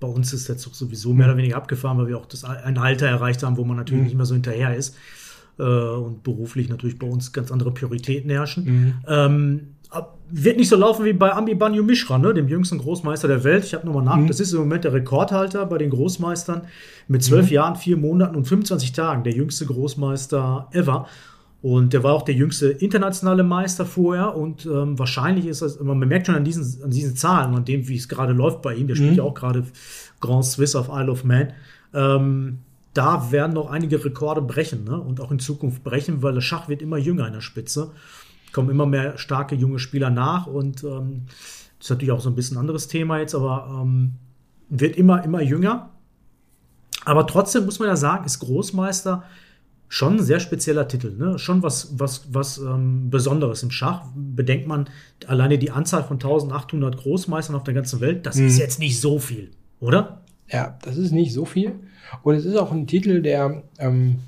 bei 0.00 0.08
uns 0.08 0.32
ist 0.32 0.48
der 0.48 0.58
Zug 0.58 0.74
sowieso 0.74 1.12
mehr 1.12 1.26
oder 1.26 1.36
weniger 1.36 1.56
abgefahren, 1.56 1.98
weil 1.98 2.08
wir 2.08 2.18
auch 2.18 2.26
das, 2.26 2.44
ein 2.44 2.78
Alter 2.78 3.06
erreicht 3.06 3.42
haben, 3.42 3.56
wo 3.56 3.64
man 3.64 3.76
natürlich 3.76 4.00
mhm. 4.00 4.06
nicht 4.06 4.16
mehr 4.16 4.26
so 4.26 4.34
hinterher 4.34 4.76
ist 4.76 4.96
äh, 5.58 5.62
und 5.62 6.22
beruflich 6.22 6.68
natürlich 6.68 6.98
bei 6.98 7.06
uns 7.06 7.32
ganz 7.32 7.50
andere 7.50 7.72
Prioritäten 7.72 8.30
herrschen. 8.30 8.64
Mhm. 8.64 8.94
Ähm, 9.06 9.60
wird 10.28 10.56
nicht 10.56 10.68
so 10.68 10.76
laufen 10.76 11.04
wie 11.04 11.12
bei 11.12 11.32
Ambi 11.32 11.54
Banyu 11.54 11.84
Mishra, 11.84 12.18
ne, 12.18 12.34
dem 12.34 12.48
jüngsten 12.48 12.78
Großmeister 12.78 13.28
der 13.28 13.44
Welt. 13.44 13.64
Ich 13.64 13.74
habe 13.74 13.86
nochmal 13.86 14.02
nach, 14.02 14.16
mhm. 14.16 14.26
das 14.26 14.40
ist 14.40 14.52
im 14.52 14.58
Moment 14.58 14.84
der 14.84 14.92
Rekordhalter 14.92 15.64
bei 15.66 15.78
den 15.78 15.90
Großmeistern 15.90 16.62
mit 17.06 17.22
zwölf 17.22 17.46
mhm. 17.46 17.52
Jahren, 17.52 17.76
vier 17.76 17.96
Monaten 17.96 18.34
und 18.34 18.44
25 18.44 18.92
Tagen, 18.92 19.22
der 19.22 19.32
jüngste 19.32 19.66
Großmeister 19.66 20.68
ever. 20.72 21.06
Und 21.66 21.94
der 21.94 22.04
war 22.04 22.14
auch 22.14 22.22
der 22.22 22.36
jüngste 22.36 22.68
internationale 22.68 23.42
Meister 23.42 23.84
vorher. 23.84 24.36
Und 24.36 24.66
ähm, 24.66 24.96
wahrscheinlich 25.00 25.46
ist 25.46 25.62
das, 25.62 25.80
man 25.80 25.98
merkt 25.98 26.28
schon 26.28 26.36
an 26.36 26.44
diesen, 26.44 26.84
an 26.84 26.90
diesen 26.90 27.16
Zahlen 27.16 27.54
und 27.54 27.66
dem, 27.66 27.88
wie 27.88 27.96
es 27.96 28.08
gerade 28.08 28.32
läuft 28.32 28.62
bei 28.62 28.76
ihm, 28.76 28.86
der 28.86 28.94
spielt 28.94 29.10
mhm. 29.10 29.16
ja 29.16 29.24
auch 29.24 29.34
gerade 29.34 29.64
Grand 30.20 30.44
Swiss 30.44 30.76
auf 30.76 30.88
Isle 30.92 31.10
of 31.10 31.24
Man. 31.24 31.54
Ähm, 31.92 32.58
da 32.94 33.32
werden 33.32 33.54
noch 33.54 33.68
einige 33.68 34.04
Rekorde 34.04 34.42
brechen 34.42 34.84
ne? 34.84 35.00
und 35.00 35.20
auch 35.20 35.32
in 35.32 35.40
Zukunft 35.40 35.82
brechen, 35.82 36.22
weil 36.22 36.34
der 36.34 36.40
Schach 36.40 36.68
wird 36.68 36.82
immer 36.82 36.98
jünger 36.98 37.26
in 37.26 37.32
der 37.32 37.40
Spitze. 37.40 37.90
Kommen 38.52 38.70
immer 38.70 38.86
mehr 38.86 39.18
starke 39.18 39.56
junge 39.56 39.80
Spieler 39.80 40.10
nach 40.10 40.46
und 40.46 40.84
ähm, 40.84 41.22
das 41.26 41.86
ist 41.86 41.90
natürlich 41.90 42.12
auch 42.12 42.20
so 42.20 42.30
ein 42.30 42.36
bisschen 42.36 42.58
ein 42.58 42.60
anderes 42.60 42.86
Thema 42.86 43.18
jetzt, 43.18 43.34
aber 43.34 43.82
ähm, 43.82 44.12
wird 44.68 44.94
immer, 44.94 45.24
immer 45.24 45.42
jünger. 45.42 45.90
Aber 47.04 47.26
trotzdem 47.26 47.64
muss 47.64 47.80
man 47.80 47.88
ja 47.88 47.96
sagen, 47.96 48.24
ist 48.24 48.38
Großmeister 48.38 49.24
schon 49.88 50.16
ein 50.16 50.22
sehr 50.22 50.40
spezieller 50.40 50.88
Titel, 50.88 51.14
ne? 51.16 51.38
Schon 51.38 51.62
was, 51.62 51.98
was, 51.98 52.26
was 52.32 52.58
ähm, 52.58 53.08
Besonderes 53.10 53.62
im 53.62 53.70
Schach. 53.70 54.02
Bedenkt 54.14 54.66
man 54.66 54.88
alleine 55.26 55.58
die 55.58 55.70
Anzahl 55.70 56.02
von 56.02 56.16
1800 56.16 56.96
Großmeistern 56.96 57.54
auf 57.56 57.64
der 57.64 57.74
ganzen 57.74 58.00
Welt, 58.00 58.26
das 58.26 58.36
mhm. 58.36 58.48
ist 58.48 58.58
jetzt 58.58 58.78
nicht 58.78 59.00
so 59.00 59.18
viel, 59.18 59.50
oder? 59.80 60.22
Ja, 60.50 60.78
das 60.82 60.96
ist 60.96 61.12
nicht 61.12 61.32
so 61.32 61.44
viel. 61.44 61.72
Und 62.22 62.34
es 62.34 62.44
ist 62.44 62.56
auch 62.56 62.72
ein 62.72 62.86
Titel, 62.86 63.20
der 63.20 63.62
ähm, 63.78 64.20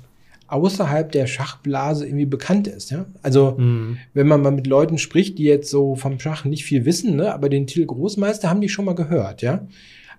außerhalb 0.47 1.11
der 1.11 1.27
Schachblase 1.27 2.05
irgendwie 2.05 2.25
bekannt 2.25 2.67
ist. 2.67 2.91
Ja? 2.91 3.05
Also, 3.21 3.55
mhm. 3.57 3.97
wenn 4.13 4.27
man 4.27 4.41
mal 4.41 4.51
mit 4.51 4.67
Leuten 4.67 4.97
spricht, 4.97 5.37
die 5.37 5.43
jetzt 5.43 5.69
so 5.69 5.95
vom 5.95 6.19
Schach 6.19 6.45
nicht 6.45 6.65
viel 6.65 6.85
wissen, 6.85 7.15
ne? 7.15 7.33
aber 7.33 7.49
den 7.49 7.67
Titel 7.67 7.85
Großmeister 7.85 8.49
haben 8.49 8.61
die 8.61 8.69
schon 8.69 8.85
mal 8.85 8.95
gehört. 8.95 9.41
Ja? 9.41 9.67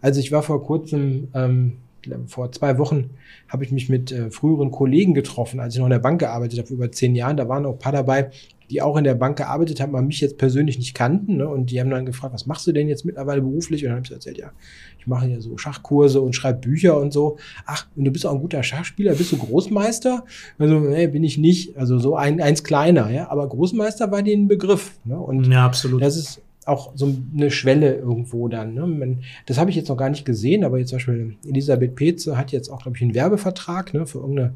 Also, 0.00 0.20
ich 0.20 0.32
war 0.32 0.42
vor 0.42 0.62
kurzem 0.62 1.28
ähm, 1.34 1.78
vor 2.26 2.52
zwei 2.52 2.78
Wochen 2.78 3.10
habe 3.48 3.64
ich 3.64 3.72
mich 3.72 3.88
mit 3.88 4.12
äh, 4.12 4.30
früheren 4.30 4.70
Kollegen 4.70 5.14
getroffen, 5.14 5.60
als 5.60 5.74
ich 5.74 5.78
noch 5.78 5.86
in 5.86 5.92
der 5.92 5.98
Bank 5.98 6.20
gearbeitet 6.20 6.58
habe, 6.58 6.72
über 6.72 6.90
zehn 6.90 7.14
Jahren. 7.14 7.36
Da 7.36 7.48
waren 7.48 7.66
auch 7.66 7.72
ein 7.72 7.78
paar 7.78 7.92
dabei, 7.92 8.30
die 8.70 8.80
auch 8.82 8.96
in 8.96 9.04
der 9.04 9.14
Bank 9.14 9.36
gearbeitet 9.36 9.80
haben, 9.80 9.94
aber 9.94 10.04
mich 10.04 10.20
jetzt 10.20 10.38
persönlich 10.38 10.78
nicht 10.78 10.94
kannten. 10.94 11.38
Ne? 11.38 11.48
Und 11.48 11.70
die 11.70 11.80
haben 11.80 11.90
dann 11.90 12.06
gefragt, 12.06 12.32
was 12.32 12.46
machst 12.46 12.66
du 12.66 12.72
denn 12.72 12.88
jetzt 12.88 13.04
mittlerweile 13.04 13.42
beruflich? 13.42 13.82
Und 13.82 13.88
dann 13.88 13.96
habe 13.96 14.06
ich 14.06 14.12
erzählt, 14.12 14.38
ja, 14.38 14.52
ich 14.98 15.06
mache 15.06 15.26
hier 15.26 15.40
so 15.40 15.58
Schachkurse 15.58 16.20
und 16.20 16.34
schreibe 16.34 16.60
Bücher 16.60 16.98
und 16.98 17.12
so. 17.12 17.38
Ach, 17.66 17.86
und 17.96 18.04
du 18.04 18.12
bist 18.12 18.24
auch 18.26 18.32
ein 18.32 18.40
guter 18.40 18.62
Schachspieler, 18.62 19.14
bist 19.14 19.32
du 19.32 19.38
Großmeister? 19.38 20.24
Also, 20.58 20.78
nee, 20.78 21.08
bin 21.08 21.24
ich 21.24 21.36
nicht. 21.36 21.76
Also 21.76 21.98
so 21.98 22.14
ein, 22.14 22.40
eins 22.40 22.62
kleiner, 22.62 23.10
ja. 23.10 23.28
Aber 23.28 23.48
Großmeister 23.48 24.12
war 24.12 24.22
den 24.22 24.46
Begriff. 24.46 24.98
Ne? 25.04 25.18
Und 25.18 25.50
ja, 25.50 25.66
absolut. 25.66 26.00
Das 26.00 26.16
ist 26.16 26.40
auch 26.66 26.92
so 26.94 27.14
eine 27.34 27.50
Schwelle 27.50 27.94
irgendwo 27.96 28.48
dann. 28.48 28.74
Ne? 28.74 29.18
Das 29.46 29.58
habe 29.58 29.70
ich 29.70 29.76
jetzt 29.76 29.88
noch 29.88 29.96
gar 29.96 30.10
nicht 30.10 30.24
gesehen, 30.24 30.64
aber 30.64 30.78
jetzt 30.78 30.90
zum 30.90 30.96
Beispiel 30.96 31.36
Elisabeth 31.46 31.94
Petze 31.94 32.36
hat 32.36 32.52
jetzt 32.52 32.68
auch, 32.68 32.82
glaube 32.82 32.96
ich, 32.96 33.02
einen 33.02 33.14
Werbevertrag 33.14 33.94
ne, 33.94 34.06
für 34.06 34.18
irgendeine 34.18 34.54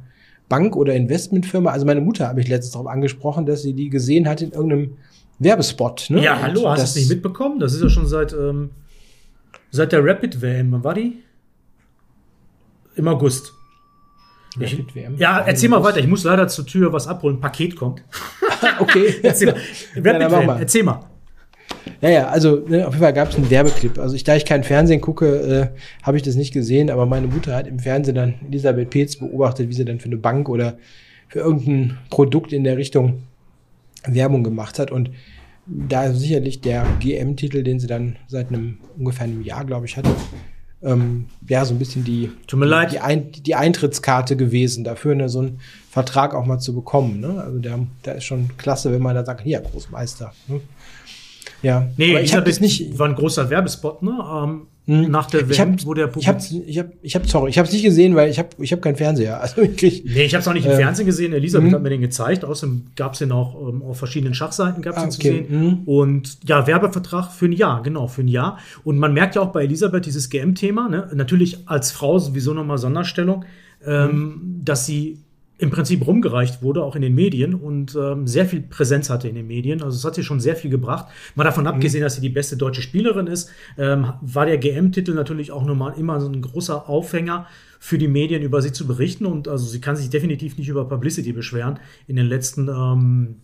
Bank 0.48 0.76
oder 0.76 0.94
Investmentfirma. 0.94 1.70
Also 1.70 1.86
meine 1.86 2.00
Mutter 2.00 2.28
habe 2.28 2.40
ich 2.40 2.48
letztens 2.48 2.72
darauf 2.72 2.88
angesprochen, 2.88 3.46
dass 3.46 3.62
sie 3.62 3.72
die 3.72 3.88
gesehen 3.88 4.28
hat 4.28 4.42
in 4.42 4.52
irgendeinem 4.52 4.96
Werbespot. 5.38 6.06
Ne? 6.10 6.22
Ja, 6.22 6.40
hallo, 6.40 6.68
hast 6.68 6.80
du 6.80 6.84
es 6.84 6.96
nicht 6.96 7.08
mitbekommen? 7.08 7.58
Das 7.58 7.72
ist 7.72 7.82
ja 7.82 7.88
schon 7.88 8.06
seit, 8.06 8.32
ähm, 8.32 8.70
seit 9.70 9.92
der 9.92 10.04
Rapid 10.04 10.42
WM. 10.42 10.72
Wann 10.72 10.84
war 10.84 10.94
die? 10.94 11.22
Im 12.96 13.08
August. 13.08 13.52
Ich, 14.60 14.78
ja, 15.16 15.40
erzähl 15.40 15.68
mal 15.68 15.82
weiter. 15.82 15.98
Ich 15.98 16.06
muss 16.06 16.22
leider 16.22 16.46
zur 16.46 16.64
Tür 16.64 16.92
was 16.92 17.08
abholen. 17.08 17.38
Ein 17.38 17.40
Paket 17.40 17.74
kommt. 17.74 18.04
okay. 18.78 19.16
erzähl 19.22 19.48
mal. 19.48 19.56
Rapid 19.96 20.04
ja, 20.20 20.30
WM. 20.30 20.48
Erzähl 20.50 20.82
mal. 20.84 21.00
Ja, 22.04 22.10
ja, 22.10 22.28
also 22.28 22.56
ne, 22.68 22.86
auf 22.86 22.92
jeden 22.92 23.02
Fall 23.02 23.14
gab 23.14 23.30
es 23.30 23.36
einen 23.36 23.48
Werbeclip. 23.48 23.98
Also 23.98 24.14
ich, 24.14 24.24
da 24.24 24.36
ich 24.36 24.44
kein 24.44 24.62
Fernsehen 24.62 25.00
gucke, 25.00 25.70
äh, 25.72 25.78
habe 26.02 26.18
ich 26.18 26.22
das 26.22 26.34
nicht 26.34 26.52
gesehen, 26.52 26.90
aber 26.90 27.06
meine 27.06 27.28
Mutter 27.28 27.56
hat 27.56 27.66
im 27.66 27.78
Fernsehen 27.78 28.14
dann 28.14 28.34
Elisabeth 28.46 28.90
Peetz 28.90 29.16
beobachtet, 29.16 29.70
wie 29.70 29.72
sie 29.72 29.86
dann 29.86 30.00
für 30.00 30.10
eine 30.10 30.18
Bank 30.18 30.50
oder 30.50 30.76
für 31.28 31.38
irgendein 31.38 31.96
Produkt 32.10 32.52
in 32.52 32.62
der 32.62 32.76
Richtung 32.76 33.22
Werbung 34.06 34.44
gemacht 34.44 34.78
hat. 34.78 34.90
Und 34.90 35.12
da 35.64 36.12
sicherlich 36.12 36.60
der 36.60 36.84
GM-Titel, 37.00 37.62
den 37.62 37.80
sie 37.80 37.86
dann 37.86 38.16
seit 38.28 38.48
einem 38.50 38.76
ungefähr 38.98 39.24
einem 39.24 39.40
Jahr, 39.40 39.64
glaube 39.64 39.86
ich, 39.86 39.96
hatte, 39.96 40.10
ähm, 40.82 41.28
ja, 41.48 41.64
so 41.64 41.72
ein 41.72 41.78
bisschen 41.78 42.04
die. 42.04 42.30
Die, 42.90 43.00
Ein, 43.00 43.32
die 43.32 43.54
Eintrittskarte 43.54 44.36
gewesen, 44.36 44.84
dafür 44.84 45.14
ne, 45.14 45.30
so 45.30 45.38
einen 45.38 45.60
Vertrag 45.88 46.34
auch 46.34 46.44
mal 46.44 46.58
zu 46.58 46.74
bekommen. 46.74 47.20
Ne? 47.20 47.42
Also 47.42 47.60
der, 47.60 47.78
der 48.04 48.16
ist 48.16 48.24
schon 48.24 48.50
klasse, 48.58 48.92
wenn 48.92 49.00
man 49.00 49.14
da 49.14 49.24
sagt, 49.24 49.40
hier, 49.40 49.60
Großmeister. 49.60 50.34
Ne? 50.48 50.60
Ja, 51.64 51.88
nee, 51.96 52.10
aber 52.10 52.22
ich 52.22 52.34
habe 52.34 52.46
das 52.46 52.60
nicht. 52.60 52.98
War 52.98 53.08
ein 53.08 53.14
großer 53.14 53.50
Werbespot, 53.50 54.02
ne? 54.02 54.12
Ähm, 54.12 54.62
hm. 54.86 55.10
Nach 55.10 55.26
der 55.26 55.48
WM, 55.48 55.72
hab, 55.72 55.86
wo 55.86 55.94
der 55.94 56.14
Ich 56.14 56.28
habe, 56.28 56.38
ich 56.66 56.78
habe, 56.78 56.92
ich 57.00 57.14
habe, 57.14 57.26
sorry, 57.26 57.48
ich 57.48 57.56
habe 57.56 57.66
es 57.66 57.72
nicht 57.72 57.84
gesehen, 57.84 58.14
weil 58.16 58.28
ich 58.28 58.38
habe, 58.38 58.50
ich 58.58 58.70
habe 58.70 58.82
keinen 58.82 58.96
Fernseher. 58.96 59.40
Also 59.44 59.62
ich 59.62 59.76
krieg, 59.76 60.04
nee, 60.04 60.24
ich 60.24 60.34
habe 60.34 60.42
es 60.42 60.48
auch 60.48 60.52
nicht 60.52 60.66
im 60.66 60.72
äh, 60.72 60.76
Fernsehen 60.76 61.06
gesehen. 61.06 61.32
Elisabeth 61.32 61.68
hm. 61.68 61.74
hat 61.74 61.82
mir 61.82 61.88
den 61.88 62.02
gezeigt. 62.02 62.44
Außerdem 62.44 62.88
gab 62.94 63.14
es 63.14 63.20
den 63.20 63.32
auch 63.32 63.68
ähm, 63.68 63.82
auf 63.82 63.96
verschiedenen 63.96 64.34
Schachseiten 64.34 64.82
gab's 64.82 64.98
ah, 64.98 65.04
okay. 65.04 65.10
zu 65.10 65.20
sehen. 65.22 65.48
Hm. 65.48 65.78
Und 65.86 66.38
ja, 66.46 66.66
Werbevertrag 66.66 67.32
für 67.32 67.46
ein 67.46 67.52
Jahr, 67.52 67.82
genau 67.82 68.08
für 68.08 68.20
ein 68.20 68.28
Jahr. 68.28 68.58
Und 68.84 68.98
man 68.98 69.14
merkt 69.14 69.36
ja 69.36 69.42
auch 69.42 69.52
bei 69.52 69.64
Elisabeth 69.64 70.04
dieses 70.04 70.28
GM-Thema. 70.28 70.90
Ne? 70.90 71.08
Natürlich 71.14 71.66
als 71.66 71.90
Frau 71.90 72.18
sowieso 72.18 72.52
nochmal 72.52 72.76
Sonderstellung, 72.76 73.46
ähm, 73.86 74.10
hm. 74.10 74.60
dass 74.64 74.84
sie 74.84 75.23
im 75.56 75.70
Prinzip 75.70 76.04
rumgereicht 76.04 76.62
wurde, 76.62 76.82
auch 76.82 76.96
in 76.96 77.02
den 77.02 77.14
Medien 77.14 77.54
und 77.54 77.94
ähm, 77.94 78.26
sehr 78.26 78.46
viel 78.46 78.60
Präsenz 78.60 79.08
hatte 79.08 79.28
in 79.28 79.36
den 79.36 79.46
Medien. 79.46 79.82
Also 79.82 79.96
es 79.96 80.04
hat 80.04 80.16
sie 80.16 80.24
schon 80.24 80.40
sehr 80.40 80.56
viel 80.56 80.70
gebracht. 80.70 81.06
Mal 81.36 81.44
davon 81.44 81.66
abgesehen, 81.68 82.00
mhm. 82.00 82.06
dass 82.06 82.16
sie 82.16 82.20
die 82.20 82.28
beste 82.28 82.56
deutsche 82.56 82.82
Spielerin 82.82 83.28
ist, 83.28 83.50
ähm, 83.78 84.14
war 84.20 84.46
der 84.46 84.58
GM-Titel 84.58 85.14
natürlich 85.14 85.52
auch 85.52 85.64
nochmal 85.64 85.94
immer 85.96 86.20
so 86.20 86.28
ein 86.28 86.42
großer 86.42 86.88
Aufhänger 86.88 87.46
für 87.78 87.98
die 87.98 88.08
Medien 88.08 88.42
über 88.42 88.62
sie 88.62 88.72
zu 88.72 88.86
berichten. 88.86 89.26
Und 89.26 89.46
also 89.46 89.64
sie 89.66 89.80
kann 89.80 89.94
sich 89.94 90.10
definitiv 90.10 90.58
nicht 90.58 90.68
über 90.68 90.88
Publicity 90.88 91.32
beschweren 91.32 91.78
in 92.08 92.16
den 92.16 92.26
letzten 92.26 92.68
ähm, 92.68 93.36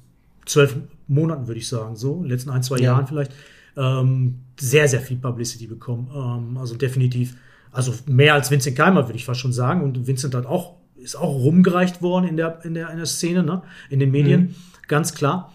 zwölf 0.46 0.76
Monaten, 1.06 1.46
würde 1.46 1.60
ich 1.60 1.68
sagen, 1.68 1.94
so, 1.94 2.16
in 2.16 2.22
den 2.22 2.30
letzten 2.30 2.50
ein, 2.50 2.64
zwei 2.64 2.78
ja. 2.78 2.84
Jahren 2.84 3.06
vielleicht, 3.06 3.32
ähm, 3.76 4.40
sehr, 4.58 4.88
sehr 4.88 5.00
viel 5.00 5.16
Publicity 5.18 5.68
bekommen. 5.68 6.10
Ähm, 6.12 6.56
also 6.56 6.74
definitiv, 6.74 7.36
also 7.70 7.94
mehr 8.06 8.34
als 8.34 8.50
Vincent 8.50 8.76
Keimer, 8.76 9.06
würde 9.06 9.16
ich 9.16 9.24
fast 9.24 9.38
schon 9.38 9.52
sagen. 9.52 9.82
Und 9.82 10.08
Vincent 10.08 10.34
hat 10.34 10.46
auch 10.46 10.79
ist 11.02 11.16
auch 11.16 11.34
rumgereicht 11.34 12.02
worden 12.02 12.26
in 12.26 12.36
der, 12.36 12.64
in 12.64 12.74
der, 12.74 12.90
in 12.90 12.96
der 12.96 13.06
Szene, 13.06 13.42
ne? 13.42 13.62
in 13.88 14.00
den 14.00 14.10
Medien, 14.10 14.40
mhm. 14.40 14.54
ganz 14.88 15.14
klar. 15.14 15.52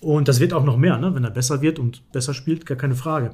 Und 0.00 0.28
das 0.28 0.40
wird 0.40 0.52
auch 0.52 0.64
noch 0.64 0.76
mehr, 0.76 0.98
ne? 0.98 1.14
wenn 1.14 1.24
er 1.24 1.30
besser 1.30 1.62
wird 1.62 1.78
und 1.78 2.10
besser 2.12 2.34
spielt, 2.34 2.66
gar 2.66 2.76
keine 2.76 2.94
Frage. 2.94 3.32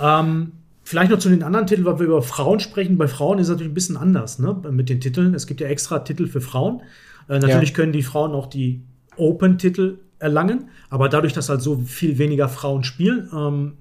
Ähm, 0.00 0.52
vielleicht 0.84 1.10
noch 1.10 1.18
zu 1.18 1.28
den 1.28 1.42
anderen 1.42 1.66
Titeln, 1.66 1.84
weil 1.84 1.98
wir 1.98 2.06
über 2.06 2.22
Frauen 2.22 2.60
sprechen. 2.60 2.98
Bei 2.98 3.08
Frauen 3.08 3.38
ist 3.38 3.46
es 3.46 3.50
natürlich 3.50 3.72
ein 3.72 3.74
bisschen 3.74 3.96
anders 3.96 4.38
ne? 4.38 4.54
mit 4.70 4.88
den 4.88 5.00
Titeln. 5.00 5.34
Es 5.34 5.46
gibt 5.46 5.60
ja 5.60 5.66
extra 5.66 6.00
Titel 6.00 6.28
für 6.28 6.40
Frauen. 6.40 6.82
Äh, 7.28 7.38
natürlich 7.38 7.70
ja. 7.70 7.76
können 7.76 7.92
die 7.92 8.02
Frauen 8.02 8.32
auch 8.32 8.46
die 8.46 8.82
Open-Titel 9.16 9.98
erlangen, 10.18 10.70
aber 10.88 11.08
dadurch, 11.08 11.32
dass 11.32 11.48
halt 11.48 11.60
so 11.60 11.78
viel 11.78 12.18
weniger 12.18 12.48
Frauen 12.48 12.84
spielen, 12.84 13.28
ähm, 13.34 13.72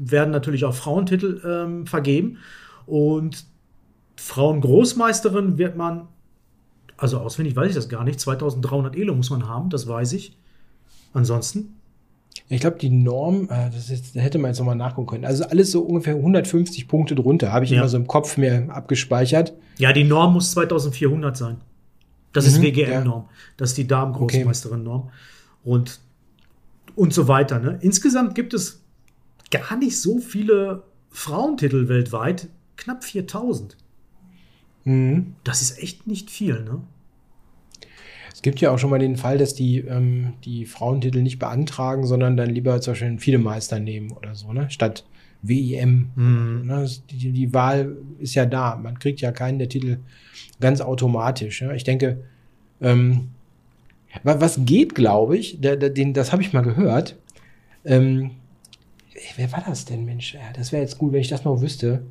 werden 0.00 0.30
natürlich 0.30 0.64
auch 0.64 0.74
Frauentitel 0.74 1.40
ähm, 1.44 1.86
vergeben. 1.86 2.38
Und 2.86 3.46
Frauen-Großmeisterin 4.16 5.58
wird 5.58 5.76
man 5.76 6.08
also 6.98 7.18
auswendig 7.18 7.56
weiß 7.56 7.70
ich 7.70 7.74
das 7.74 7.88
gar 7.88 8.04
nicht. 8.04 8.20
2300 8.20 8.96
Elo 8.96 9.14
muss 9.14 9.30
man 9.30 9.48
haben, 9.48 9.70
das 9.70 9.86
weiß 9.86 10.12
ich. 10.12 10.36
Ansonsten? 11.14 11.76
Ich 12.48 12.60
glaube, 12.60 12.78
die 12.78 12.90
Norm, 12.90 13.48
äh, 13.50 13.70
das 13.70 13.88
ist, 13.88 14.16
da 14.16 14.20
hätte 14.20 14.38
man 14.38 14.50
jetzt 14.50 14.58
nochmal 14.58 14.76
nachgucken 14.76 15.06
können. 15.06 15.24
Also 15.24 15.44
alles 15.44 15.70
so 15.70 15.82
ungefähr 15.82 16.16
150 16.16 16.88
Punkte 16.88 17.14
drunter, 17.14 17.52
habe 17.52 17.64
ich 17.64 17.70
ja. 17.70 17.78
immer 17.78 17.88
so 17.88 17.96
im 17.96 18.06
Kopf 18.06 18.36
mir 18.36 18.68
abgespeichert. 18.70 19.54
Ja, 19.78 19.92
die 19.92 20.04
Norm 20.04 20.34
muss 20.34 20.50
2400 20.52 21.36
sein. 21.36 21.56
Das 22.32 22.44
mhm, 22.44 22.50
ist 22.50 22.62
WGM-Norm. 22.62 23.22
Ja. 23.22 23.28
Das 23.56 23.70
ist 23.70 23.78
die 23.78 23.86
Damen-Großmeisterin-Norm. 23.86 25.10
Und, 25.64 26.00
und 26.94 27.14
so 27.14 27.28
weiter. 27.28 27.58
Ne? 27.58 27.78
Insgesamt 27.80 28.34
gibt 28.34 28.54
es 28.54 28.82
gar 29.50 29.76
nicht 29.76 30.00
so 30.00 30.18
viele 30.18 30.82
Frauentitel 31.10 31.88
weltweit. 31.88 32.48
Knapp 32.76 33.04
4000. 33.04 33.76
Mhm. 34.88 35.34
Das 35.44 35.60
ist 35.60 35.78
echt 35.82 36.06
nicht 36.06 36.30
viel, 36.30 36.62
ne? 36.64 36.80
Es 38.32 38.42
gibt 38.42 38.60
ja 38.60 38.70
auch 38.70 38.78
schon 38.78 38.90
mal 38.90 39.00
den 39.00 39.16
Fall, 39.16 39.36
dass 39.36 39.54
die 39.54 39.78
ähm, 39.80 40.34
die 40.44 40.64
Frauentitel 40.64 41.22
nicht 41.22 41.38
beantragen, 41.38 42.06
sondern 42.06 42.36
dann 42.36 42.50
lieber 42.50 42.80
zum 42.80 42.92
Beispiel 42.92 43.08
einen 43.08 43.18
Fiedemeister 43.18 43.80
nehmen 43.80 44.12
oder 44.12 44.34
so, 44.34 44.52
ne? 44.52 44.70
Statt 44.70 45.04
WIM. 45.42 46.10
Mhm. 46.14 46.62
Ne? 46.66 46.88
Die, 47.10 47.32
die, 47.32 47.52
Wahl 47.52 47.96
ist 48.18 48.34
ja 48.34 48.46
da. 48.46 48.76
Man 48.76 48.98
kriegt 48.98 49.20
ja 49.20 49.30
keinen 49.30 49.58
der 49.58 49.68
Titel 49.68 49.98
ganz 50.60 50.80
automatisch. 50.80 51.60
Ja? 51.60 51.72
Ich 51.72 51.84
denke, 51.84 52.24
ähm, 52.80 53.28
was 54.22 54.64
geht, 54.64 54.94
glaube 54.94 55.36
ich, 55.36 55.60
der, 55.60 55.76
der, 55.76 55.90
den, 55.90 56.14
das 56.14 56.32
habe 56.32 56.42
ich 56.42 56.52
mal 56.52 56.62
gehört. 56.62 57.16
Ähm, 57.84 58.32
wer 59.36 59.52
war 59.52 59.62
das 59.66 59.84
denn, 59.84 60.04
Mensch? 60.04 60.34
Ja, 60.34 60.52
das 60.54 60.72
wäre 60.72 60.82
jetzt 60.82 60.98
gut, 60.98 61.12
wenn 61.12 61.20
ich 61.20 61.28
das 61.28 61.44
noch 61.44 61.60
wüsste. 61.60 62.02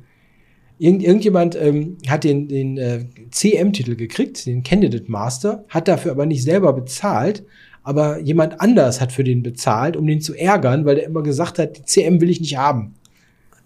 Irgend, 0.78 1.02
irgendjemand 1.02 1.56
ähm, 1.56 1.98
hat 2.06 2.24
den, 2.24 2.48
den 2.48 2.78
äh, 2.78 3.04
CM-Titel 3.30 3.96
gekriegt, 3.96 4.46
den 4.46 4.62
Candidate 4.62 5.10
Master, 5.10 5.64
hat 5.68 5.88
dafür 5.88 6.12
aber 6.12 6.24
nicht 6.24 6.44
selber 6.44 6.72
bezahlt, 6.72 7.44
aber 7.82 8.20
jemand 8.20 8.60
anders 8.60 9.00
hat 9.00 9.12
für 9.12 9.24
den 9.24 9.42
bezahlt, 9.42 9.96
um 9.96 10.06
den 10.06 10.20
zu 10.20 10.34
ärgern, 10.34 10.84
weil 10.84 10.96
der 10.96 11.06
immer 11.06 11.22
gesagt 11.22 11.58
hat, 11.58 11.78
die 11.78 11.84
CM 11.84 12.20
will 12.20 12.30
ich 12.30 12.40
nicht 12.40 12.56
haben. 12.56 12.94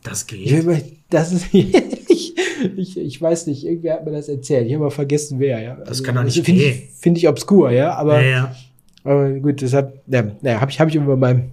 Das 0.03 0.27
geht. 0.27 0.67
Das 1.11 1.33
ist, 1.33 1.47
ich, 1.53 2.35
ich, 2.77 2.97
ich 2.97 3.21
weiß 3.21 3.47
nicht, 3.47 3.65
irgendwer 3.65 3.95
hat 3.95 4.05
mir 4.05 4.13
das 4.13 4.29
erzählt. 4.29 4.67
Ich 4.67 4.73
habe 4.75 4.85
mal 4.85 4.91
vergessen, 4.91 5.39
wer, 5.39 5.61
ja. 5.61 5.75
Das 5.75 5.89
also, 5.89 6.03
kann 6.05 6.15
doch 6.15 6.25
nicht 6.25 6.45
Finde 6.45 6.63
ich, 6.63 6.89
find 6.99 7.19
ich 7.19 7.29
obskur, 7.29 7.71
ja, 7.71 7.95
aber, 7.95 8.23
ja, 8.23 8.31
ja. 8.31 8.57
aber 9.05 9.33
gut, 9.33 9.61
deshalb, 9.61 10.01
ja, 10.07 10.23
naja, 10.41 10.61
habe 10.61 10.71
ich, 10.71 10.81
hab 10.81 10.89
ich 10.89 10.97
immer 10.97 11.17
mal, 11.17 11.51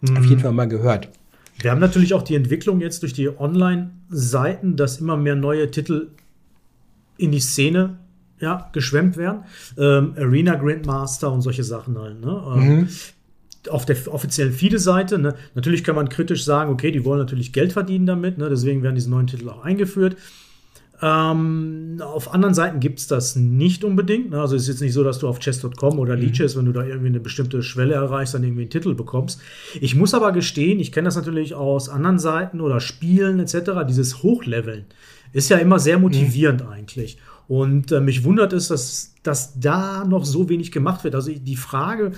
mhm. 0.00 0.16
auf 0.16 0.24
jeden 0.24 0.40
Fall 0.40 0.52
mal 0.52 0.68
gehört. 0.68 1.08
Wir 1.58 1.70
haben 1.70 1.80
natürlich 1.80 2.14
auch 2.14 2.22
die 2.22 2.34
Entwicklung 2.34 2.80
jetzt 2.80 3.02
durch 3.02 3.12
die 3.12 3.28
Online-Seiten, 3.28 4.76
dass 4.76 5.00
immer 5.00 5.16
mehr 5.16 5.36
neue 5.36 5.70
Titel 5.70 6.08
in 7.16 7.30
die 7.30 7.40
Szene 7.40 7.98
ja, 8.40 8.68
geschwemmt 8.72 9.16
werden. 9.16 9.44
Ähm, 9.78 10.14
Arena 10.16 10.56
Grandmaster 10.56 11.30
und 11.32 11.42
solche 11.42 11.64
Sachen 11.64 11.98
halt. 11.98 12.20
Ne? 12.20 12.42
Ähm, 12.54 12.76
mhm. 12.76 12.88
Auf 13.70 13.86
der 13.86 13.96
offiziellen 14.12 14.52
FIDE-Seite, 14.52 15.18
ne? 15.18 15.36
natürlich 15.54 15.84
kann 15.84 15.94
man 15.94 16.08
kritisch 16.08 16.44
sagen, 16.44 16.72
okay, 16.72 16.90
die 16.90 17.04
wollen 17.04 17.20
natürlich 17.20 17.52
Geld 17.52 17.72
verdienen 17.72 18.06
damit, 18.06 18.36
ne? 18.36 18.48
deswegen 18.48 18.82
werden 18.82 18.96
diese 18.96 19.08
neuen 19.08 19.28
Titel 19.28 19.48
auch 19.48 19.62
eingeführt. 19.62 20.16
Ähm, 21.04 22.00
auf 22.00 22.32
anderen 22.32 22.54
Seiten 22.54 22.78
gibt 22.78 23.00
es 23.00 23.08
das 23.08 23.34
nicht 23.34 23.82
unbedingt. 23.82 24.30
Ne? 24.30 24.40
Also 24.40 24.54
es 24.54 24.62
ist 24.62 24.68
jetzt 24.68 24.80
nicht 24.80 24.92
so, 24.92 25.02
dass 25.02 25.18
du 25.18 25.26
auf 25.26 25.40
chess.com 25.40 25.98
oder 25.98 26.14
mhm. 26.14 26.22
Leeches, 26.22 26.56
wenn 26.56 26.64
du 26.64 26.72
da 26.72 26.84
irgendwie 26.84 27.08
eine 27.08 27.18
bestimmte 27.18 27.62
Schwelle 27.64 27.94
erreichst, 27.94 28.34
dann 28.34 28.44
irgendwie 28.44 28.62
einen 28.62 28.70
Titel 28.70 28.94
bekommst. 28.94 29.40
Ich 29.80 29.96
muss 29.96 30.14
aber 30.14 30.30
gestehen, 30.30 30.78
ich 30.78 30.92
kenne 30.92 31.06
das 31.06 31.16
natürlich 31.16 31.54
aus 31.54 31.88
anderen 31.88 32.20
Seiten 32.20 32.60
oder 32.60 32.80
Spielen 32.80 33.40
etc., 33.40 33.84
dieses 33.86 34.22
Hochleveln 34.22 34.84
ist 35.32 35.48
ja 35.48 35.56
immer 35.56 35.78
sehr 35.78 35.98
motivierend 35.98 36.62
mhm. 36.62 36.68
eigentlich. 36.68 37.18
Und 37.48 37.90
äh, 37.90 38.00
mich 38.00 38.22
wundert 38.24 38.52
es, 38.52 38.68
dass, 38.68 39.14
dass 39.22 39.58
da 39.58 40.04
noch 40.04 40.24
so 40.24 40.48
wenig 40.48 40.70
gemacht 40.70 41.04
wird. 41.04 41.14
Also 41.14 41.32
die 41.32 41.56
Frage, 41.56 42.12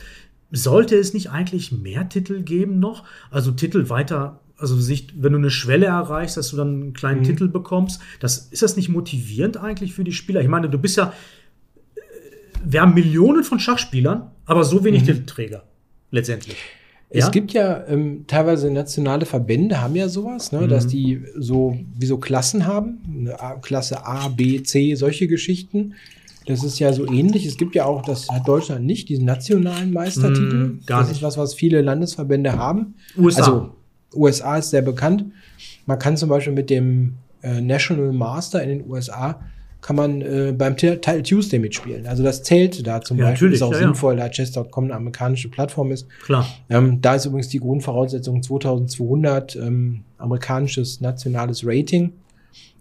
sollte 0.51 0.97
es 0.97 1.15
nicht 1.15 1.31
eigentlich 1.31 1.73
mehr 1.73 2.09
Titel 2.09 2.43
geben 2.43 2.79
noch? 2.81 3.05
Also 3.31 3.51
Titel 3.51 3.89
weiter 3.89 4.41
also 4.59 4.77
sich, 4.77 5.09
wenn 5.17 5.33
du 5.33 5.39
eine 5.39 5.51
Schwelle 5.51 5.87
erreichst, 5.87 6.37
dass 6.37 6.51
du 6.51 6.57
dann 6.57 6.69
einen 6.69 6.93
kleinen 6.93 7.21
mhm. 7.21 7.25
Titel 7.25 7.49
bekommst, 7.49 8.01
das, 8.21 8.49
ist 8.51 8.63
das 8.63 8.77
nicht 8.77 8.89
motivierend 8.89 9.57
eigentlich 9.57 9.95
für 9.95 10.05
die 10.05 10.13
Spieler? 10.13 10.41
Ich 10.41 10.49
meine, 10.49 10.69
du 10.69 10.79
bist 10.79 10.97
ja, 10.97 11.13
äh, 11.97 12.01
wir 12.65 12.81
haben 12.81 12.95
Millionen 12.95 13.45
von 13.45 13.59
Schachspielern, 13.59 14.31
aber 14.47 14.65
so 14.65 14.85
wenig 14.85 15.03
mhm. 15.03 15.07
Titelträger, 15.07 15.65
letztendlich. 16.11 16.57
Es 17.11 17.27
ja? 17.27 17.31
gibt 17.31 17.53
ja 17.53 17.87
ähm, 17.87 18.25
teilweise 18.27 18.71
nationale 18.71 19.27
Verbände, 19.27 19.81
haben 19.81 19.95
ja 19.95 20.09
sowas, 20.09 20.53
ne, 20.53 20.63
mhm. 20.63 20.69
dass 20.69 20.87
die 20.87 21.23
so 21.37 21.79
wie 21.97 22.07
so 22.07 22.19
Klassen 22.19 22.67
haben, 22.67 22.99
eine 23.09 23.41
A, 23.41 23.55
Klasse 23.57 24.05
A, 24.05 24.29
B, 24.29 24.63
C, 24.63 24.95
solche 24.95 25.29
Geschichten. 25.29 25.95
Das 26.47 26.63
ist 26.63 26.79
ja 26.79 26.93
so 26.93 27.07
ähnlich. 27.07 27.47
Es 27.47 27.57
gibt 27.57 27.75
ja 27.75 27.87
auch, 27.87 28.03
das 28.03 28.29
hat 28.29 28.47
Deutschland 28.47 28.85
nicht, 28.85 29.09
diesen 29.09 29.25
nationalen 29.25 29.93
Meistertitel. 29.93 30.57
Mm, 30.57 30.81
gar 30.87 31.01
das 31.01 31.09
nicht. 31.09 31.19
ist 31.19 31.23
was, 31.23 31.39
was 31.39 31.55
viele 31.55 31.81
Landesverbände 31.81 32.59
haben. 32.59 32.95
USA. 33.17 33.41
Also 33.41 33.71
USA 34.15 34.59
ist 34.59 34.71
sehr 34.71 34.83
bekannt. 34.83 35.27
Man 35.87 35.99
kann 35.99 36.17
zum 36.17 36.29
Beispiel 36.29 36.53
mit 36.53 36.71
dem 36.71 37.17
äh, 37.43 37.61
National 37.61 38.13
Master 38.13 38.63
in 38.63 38.71
den 38.71 38.91
USA 38.91 39.41
kann 39.85 39.97
man 39.97 40.23
äh, 40.23 40.55
beim 40.57 40.79
Title 40.79 41.23
Tuesday 41.23 41.59
mitspielen. 41.59 42.07
Also 42.07 42.23
das 42.23 42.43
zählt 42.43 42.87
da 42.87 43.03
zum 43.03 43.19
ja, 43.19 43.27
Beispiel. 43.27 43.53
Ist 43.53 43.61
auch 43.61 43.71
ja, 43.71 43.81
sinnvoll, 43.81 44.17
da 44.17 44.31
Chess.com 44.31 44.85
eine 44.85 44.95
amerikanische 44.95 45.51
Plattform 45.51 45.93
ist. 45.93 46.09
Klar. 46.25 46.47
Ähm, 46.71 47.03
da 47.03 47.17
ist 47.17 47.27
übrigens 47.27 47.49
die 47.49 47.61
Grundvoraussetzung 47.61 48.43
2200 48.43 49.57
ähm, 49.57 50.05
amerikanisches 50.17 51.03
nationales 51.03 51.67
Rating. 51.67 52.15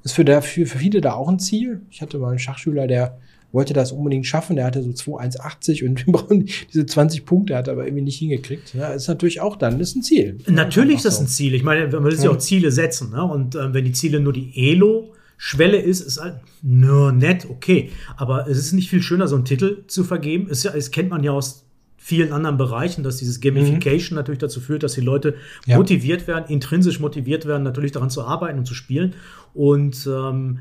Ist 0.03 0.13
für, 0.13 0.23
der, 0.23 0.41
für, 0.41 0.65
für 0.65 0.77
viele 0.77 1.01
da 1.01 1.11
auch 1.11 1.27
ein 1.27 1.39
Ziel. 1.39 1.81
Ich 1.89 2.01
hatte 2.01 2.17
mal 2.19 2.29
einen 2.29 2.39
Schachschüler, 2.39 2.87
der 2.87 3.17
wollte 3.53 3.73
das 3.73 3.93
unbedingt 3.93 4.25
schaffen. 4.25 4.57
Der 4.57 4.65
hatte 4.65 4.83
so 4.83 4.91
2,180 4.91 5.85
und 5.85 6.05
wir 6.05 6.11
brauchen 6.11 6.49
diese 6.73 6.85
20 6.85 7.25
Punkte, 7.25 7.55
hat 7.55 7.69
aber 7.69 7.85
irgendwie 7.85 8.03
nicht 8.03 8.19
hingekriegt. 8.19 8.73
Ja, 8.73 8.89
ist 8.89 9.07
natürlich 9.07 9.39
auch 9.39 9.55
dann, 9.55 9.79
das 9.79 9.89
ist 9.89 9.95
ein 9.95 10.03
Ziel. 10.03 10.39
Natürlich 10.47 10.97
ist 10.97 11.05
das 11.05 11.21
ein 11.21 11.27
Ziel. 11.27 11.53
Ich 11.53 11.63
meine, 11.63 11.87
man 11.87 12.11
sich 12.11 12.25
ja. 12.25 12.31
auch 12.31 12.37
Ziele 12.37 12.71
setzen. 12.71 13.11
Ne? 13.11 13.23
Und 13.23 13.55
äh, 13.55 13.73
wenn 13.73 13.85
die 13.85 13.93
Ziele 13.93 14.19
nur 14.19 14.33
die 14.33 14.51
Elo 14.71 15.13
Schwelle 15.37 15.77
ist, 15.77 15.99
ist 15.99 16.21
halt 16.21 16.35
nur 16.61 17.11
nett, 17.11 17.47
okay. 17.49 17.89
Aber 18.15 18.47
es 18.47 18.57
ist 18.57 18.71
nicht 18.71 18.89
viel 18.89 19.01
schöner, 19.01 19.27
so 19.27 19.35
einen 19.35 19.43
Titel 19.43 19.83
zu 19.87 20.05
vergeben. 20.05 20.47
Es, 20.49 20.63
es 20.63 20.91
kennt 20.91 21.09
man 21.09 21.21
ja 21.21 21.31
aus 21.31 21.65
vielen 21.97 22.31
anderen 22.31 22.57
Bereichen, 22.57 23.03
dass 23.03 23.17
dieses 23.17 23.41
Gamification 23.41 24.15
mhm. 24.15 24.19
natürlich 24.19 24.39
dazu 24.39 24.61
führt, 24.61 24.83
dass 24.83 24.93
die 24.93 25.01
Leute 25.01 25.35
ja. 25.65 25.77
motiviert 25.77 26.27
werden, 26.27 26.45
intrinsisch 26.47 26.99
motiviert 26.99 27.45
werden, 27.45 27.63
natürlich 27.63 27.91
daran 27.91 28.09
zu 28.09 28.23
arbeiten 28.23 28.59
und 28.59 28.65
zu 28.65 28.73
spielen. 28.73 29.15
Und 29.53 30.07
ähm, 30.07 30.59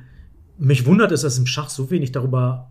mich 0.59 0.87
wundert 0.87 1.13
es, 1.13 1.23
dass 1.23 1.39
im 1.39 1.47
Schach 1.47 1.69
so 1.69 1.91
wenig 1.91 2.13
darüber 2.13 2.71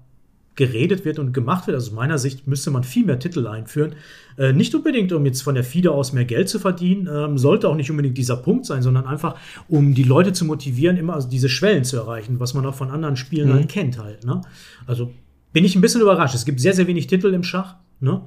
geredet 0.56 1.06
wird 1.06 1.18
und 1.18 1.34
gemacht 1.34 1.68
wird. 1.68 1.76
Also 1.76 1.92
aus 1.92 1.96
meiner 1.96 2.18
Sicht 2.18 2.48
müsste 2.48 2.72
man 2.72 2.84
viel 2.84 3.06
mehr 3.06 3.20
Titel 3.20 3.48
einführen. 3.48 3.96
Äh, 4.38 4.54
nicht 4.54 4.76
unbedingt, 4.76 5.12
um 5.14 5.26
jetzt 5.26 5.42
von 5.42 5.56
der 5.56 5.64
FIDE 5.64 5.92
aus 5.92 6.14
mehr 6.14 6.26
Geld 6.26 6.50
zu 6.50 6.60
verdienen, 6.60 7.10
ähm, 7.12 7.38
sollte 7.38 7.70
auch 7.70 7.76
nicht 7.76 7.90
unbedingt 7.90 8.18
dieser 8.18 8.38
Punkt 8.38 8.66
sein, 8.66 8.82
sondern 8.82 9.06
einfach, 9.06 9.36
um 9.70 9.94
die 9.94 10.04
Leute 10.04 10.34
zu 10.34 10.46
motivieren, 10.46 10.98
immer 10.98 11.14
also 11.14 11.30
diese 11.30 11.50
Schwellen 11.50 11.84
zu 11.84 11.98
erreichen, 11.98 12.40
was 12.40 12.54
man 12.54 12.66
auch 12.66 12.76
von 12.76 12.92
anderen 12.92 13.16
Spielen 13.16 13.50
mhm. 13.50 13.54
halt 13.54 13.70
kennt 13.70 13.98
halt. 13.98 14.26
Ne? 14.26 14.42
Also 14.86 15.12
bin 15.54 15.64
ich 15.64 15.76
ein 15.76 15.82
bisschen 15.82 16.02
überrascht. 16.02 16.36
Es 16.36 16.46
gibt 16.46 16.60
sehr, 16.60 16.74
sehr 16.74 16.88
wenig 16.88 17.08
Titel 17.08 17.34
im 17.34 17.44
Schach. 17.44 17.76
Ne? 18.00 18.22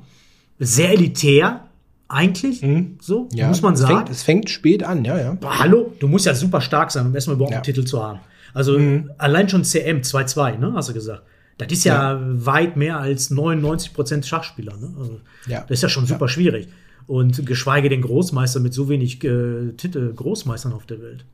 Sehr 0.58 0.92
elitär, 0.92 1.68
eigentlich, 2.08 2.62
mhm. 2.62 2.98
so, 3.00 3.28
ja, 3.32 3.48
muss 3.48 3.62
man 3.62 3.76
sagen. 3.76 3.92
Es 3.92 3.98
fängt, 3.98 4.10
es 4.10 4.22
fängt, 4.22 4.50
spät 4.50 4.82
an, 4.82 5.04
ja, 5.04 5.18
ja. 5.18 5.32
Boah, 5.34 5.58
hallo, 5.58 5.94
du 5.98 6.06
musst 6.06 6.26
ja 6.26 6.34
super 6.34 6.60
stark 6.60 6.90
sein, 6.90 7.06
um 7.06 7.14
erstmal 7.14 7.36
überhaupt 7.36 7.52
ja. 7.52 7.58
einen 7.58 7.64
Titel 7.64 7.84
zu 7.84 8.02
haben. 8.02 8.20
Also 8.52 8.78
mhm. 8.78 9.10
allein 9.18 9.48
schon 9.48 9.64
CM 9.64 10.00
2-2, 10.00 10.58
ne, 10.58 10.72
hast 10.74 10.90
du 10.90 10.94
gesagt. 10.94 11.22
Das 11.58 11.70
ist 11.70 11.84
ja, 11.84 12.14
ja. 12.14 12.20
weit 12.20 12.76
mehr 12.76 12.98
als 12.98 13.30
99 13.30 13.92
Prozent 13.92 14.26
Schachspieler. 14.26 14.76
Ne? 14.76 14.92
Also, 14.98 15.20
ja. 15.46 15.60
Das 15.60 15.78
ist 15.78 15.82
ja 15.82 15.88
schon 15.88 16.06
super 16.06 16.26
ja. 16.26 16.28
schwierig. 16.28 16.68
Und 17.06 17.44
geschweige 17.46 17.88
denn 17.88 18.00
Großmeister 18.00 18.60
mit 18.60 18.74
so 18.74 18.88
wenig 18.88 19.22
äh, 19.24 19.72
Titel 19.76 20.12
Großmeistern 20.14 20.72
auf 20.72 20.86
der 20.86 21.02
Welt. 21.02 21.24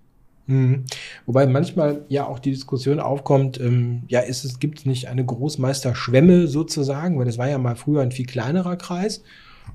Mhm. 0.46 0.84
Wobei 1.26 1.46
manchmal 1.46 2.04
ja 2.08 2.26
auch 2.26 2.40
die 2.40 2.50
Diskussion 2.50 2.98
aufkommt, 2.98 3.60
ähm, 3.60 4.02
ja, 4.08 4.20
ist 4.20 4.44
es, 4.44 4.58
gibt 4.58 4.80
es 4.80 4.86
nicht 4.86 5.08
eine 5.08 5.24
Großmeisterschwemme 5.24 6.48
sozusagen, 6.48 7.18
weil 7.18 7.26
das 7.26 7.38
war 7.38 7.48
ja 7.48 7.58
mal 7.58 7.76
früher 7.76 8.02
ein 8.02 8.10
viel 8.10 8.26
kleinerer 8.26 8.76
Kreis. 8.76 9.22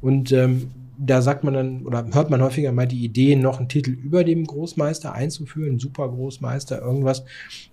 Und 0.01 0.33
ähm, 0.33 0.71
da 0.97 1.21
sagt 1.21 1.43
man 1.43 1.53
dann 1.53 1.85
oder 1.85 2.05
hört 2.13 2.29
man 2.29 2.41
häufiger 2.41 2.71
mal 2.71 2.87
die 2.87 3.03
Idee, 3.03 3.35
noch 3.35 3.59
einen 3.59 3.69
Titel 3.69 3.91
über 3.91 4.23
dem 4.23 4.45
Großmeister 4.45 5.13
einzuführen, 5.13 5.79
Super 5.79 6.09
Großmeister, 6.09 6.81
irgendwas. 6.81 7.23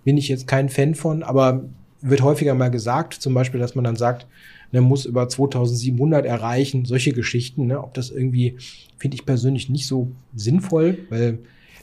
Bin 0.03 0.17
ich 0.17 0.29
jetzt 0.29 0.47
kein 0.47 0.69
Fan 0.69 0.95
von, 0.95 1.23
aber 1.23 1.65
wird 2.03 2.21
häufiger 2.21 2.53
mal 2.53 2.69
gesagt, 2.69 3.13
zum 3.15 3.33
Beispiel, 3.33 3.59
dass 3.59 3.75
man 3.75 3.83
dann 3.83 3.95
sagt, 3.95 4.27
man 4.71 4.83
ne, 4.83 4.87
muss 4.87 5.05
über 5.05 5.27
2700 5.29 6.25
erreichen, 6.25 6.85
solche 6.85 7.13
Geschichten. 7.13 7.67
Ne? 7.67 7.81
Ob 7.81 7.93
das 7.93 8.09
irgendwie, 8.09 8.57
finde 8.97 9.15
ich 9.15 9.25
persönlich 9.25 9.69
nicht 9.69 9.87
so 9.87 10.11
sinnvoll, 10.35 10.99
weil 11.09 11.39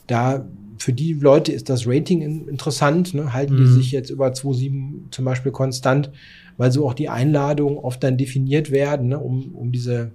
da 0.07 0.45
für 0.79 0.93
die 0.93 1.13
Leute 1.13 1.53
ist 1.53 1.69
das 1.69 1.87
Rating 1.87 2.49
interessant. 2.49 3.15
Ne? 3.15 3.33
Halten 3.33 3.55
mhm. 3.55 3.59
die 3.59 3.67
sich 3.67 3.93
jetzt 3.93 4.11
über 4.11 4.29
2,7 4.29 5.11
zum 5.11 5.25
Beispiel 5.25 5.53
konstant, 5.53 6.11
weil 6.57 6.73
so 6.73 6.87
auch 6.87 6.95
die 6.95 7.09
Einladungen 7.09 7.79
oft 7.79 8.03
dann 8.03 8.19
definiert 8.19 8.71
werden, 8.71 9.09
ne? 9.09 9.19
um, 9.19 9.55
um 9.55 9.73
diese 9.73 10.13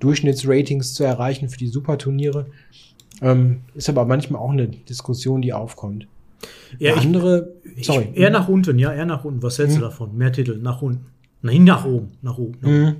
Durchschnittsratings 0.00 0.94
zu 0.94 1.04
erreichen 1.04 1.48
für 1.48 1.58
die 1.58 1.68
Superturniere. 1.68 2.46
Ähm, 3.20 3.62
ist 3.74 3.88
aber 3.88 4.04
manchmal 4.04 4.40
auch 4.40 4.52
eine 4.52 4.68
Diskussion, 4.68 5.42
die 5.42 5.52
aufkommt. 5.52 6.06
Ja, 6.78 6.94
ich, 6.94 7.00
andere, 7.00 7.54
sorry. 7.80 8.08
Ich, 8.12 8.20
eher 8.20 8.30
nach 8.30 8.48
unten, 8.48 8.78
ja, 8.78 8.92
eher 8.92 9.06
nach 9.06 9.24
unten. 9.24 9.42
Was 9.42 9.58
hältst 9.58 9.76
mhm. 9.76 9.80
du 9.80 9.86
davon? 9.86 10.16
Mehr 10.16 10.32
Titel, 10.32 10.58
nach 10.60 10.82
unten. 10.82 11.06
Nein, 11.42 11.64
nach 11.64 11.84
oben, 11.84 12.12
nach 12.22 12.38
oben. 12.38 12.58
Nach 12.60 12.68
mhm. 12.68 12.96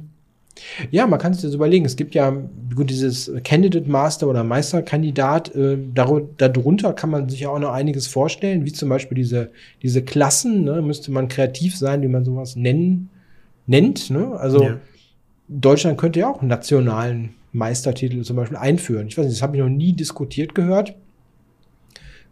Ja, 0.90 1.06
man 1.06 1.20
kann 1.20 1.34
sich 1.34 1.42
das 1.42 1.54
überlegen. 1.54 1.84
Es 1.84 1.94
gibt 1.94 2.16
ja 2.16 2.36
gut 2.74 2.90
dieses 2.90 3.30
Candidate 3.44 3.88
Master 3.88 4.26
oder 4.26 4.42
Meisterkandidat. 4.42 5.54
Äh, 5.54 5.78
darunter 5.94 6.92
kann 6.94 7.10
man 7.10 7.28
sich 7.28 7.40
ja 7.40 7.50
auch 7.50 7.60
noch 7.60 7.72
einiges 7.72 8.08
vorstellen, 8.08 8.64
wie 8.64 8.72
zum 8.72 8.88
Beispiel 8.88 9.14
diese, 9.14 9.50
diese 9.82 10.02
Klassen. 10.02 10.64
Ne? 10.64 10.82
Müsste 10.82 11.12
man 11.12 11.28
kreativ 11.28 11.76
sein, 11.76 12.02
wie 12.02 12.08
man 12.08 12.24
sowas 12.24 12.56
nennen, 12.56 13.08
nennt. 13.66 14.10
Ne? 14.10 14.32
Also 14.32 14.64
ja. 14.64 14.80
Deutschland 15.48 15.96
könnte 15.98 16.20
ja 16.20 16.28
auch 16.28 16.40
einen 16.40 16.48
nationalen 16.48 17.30
Meistertitel 17.52 18.22
zum 18.22 18.36
Beispiel 18.36 18.58
einführen. 18.58 19.06
Ich 19.06 19.16
weiß 19.16 19.26
nicht, 19.26 19.36
das 19.36 19.42
habe 19.42 19.56
ich 19.56 19.62
noch 19.62 19.68
nie 19.68 19.92
diskutiert 19.92 20.56
gehört 20.56 20.94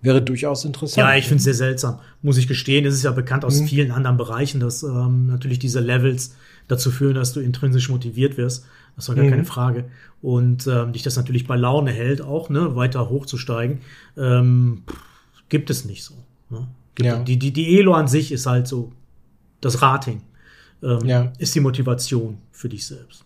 wäre 0.02 0.22
durchaus 0.22 0.64
interessant. 0.64 0.96
Ja, 0.96 1.16
ich 1.16 1.24
finde 1.24 1.38
es 1.38 1.44
sehr 1.44 1.54
seltsam, 1.54 2.00
muss 2.22 2.38
ich 2.38 2.48
gestehen. 2.48 2.84
Es 2.84 2.94
ist 2.94 3.02
ja 3.02 3.12
bekannt 3.12 3.44
aus 3.44 3.60
mhm. 3.60 3.66
vielen 3.66 3.90
anderen 3.90 4.16
Bereichen, 4.16 4.60
dass 4.60 4.82
ähm, 4.82 5.26
natürlich 5.26 5.58
diese 5.58 5.80
Levels 5.80 6.36
dazu 6.68 6.90
führen, 6.90 7.14
dass 7.14 7.32
du 7.32 7.40
intrinsisch 7.40 7.88
motiviert 7.88 8.36
wirst. 8.36 8.66
Das 8.96 9.08
war 9.08 9.14
gar 9.14 9.24
mhm. 9.24 9.30
keine 9.30 9.44
Frage. 9.44 9.84
Und 10.22 10.66
ähm, 10.66 10.92
dich 10.92 11.02
das 11.02 11.16
natürlich 11.16 11.46
bei 11.46 11.56
Laune 11.56 11.92
hält, 11.92 12.22
auch 12.22 12.48
ne, 12.48 12.74
weiter 12.76 13.08
hochzusteigen, 13.10 13.80
ähm, 14.16 14.82
gibt 15.48 15.70
es 15.70 15.84
nicht 15.84 16.04
so. 16.04 16.14
Ne? 16.50 16.66
Ja. 16.98 17.18
Die, 17.18 17.38
die, 17.38 17.52
die 17.52 17.78
Elo 17.78 17.92
an 17.94 18.08
sich 18.08 18.32
ist 18.32 18.46
halt 18.46 18.66
so 18.66 18.92
das 19.60 19.82
Rating. 19.82 20.22
Ähm, 20.82 21.04
ja. 21.04 21.32
Ist 21.38 21.54
die 21.54 21.60
Motivation 21.60 22.38
für 22.52 22.68
dich 22.68 22.86
selbst. 22.86 23.24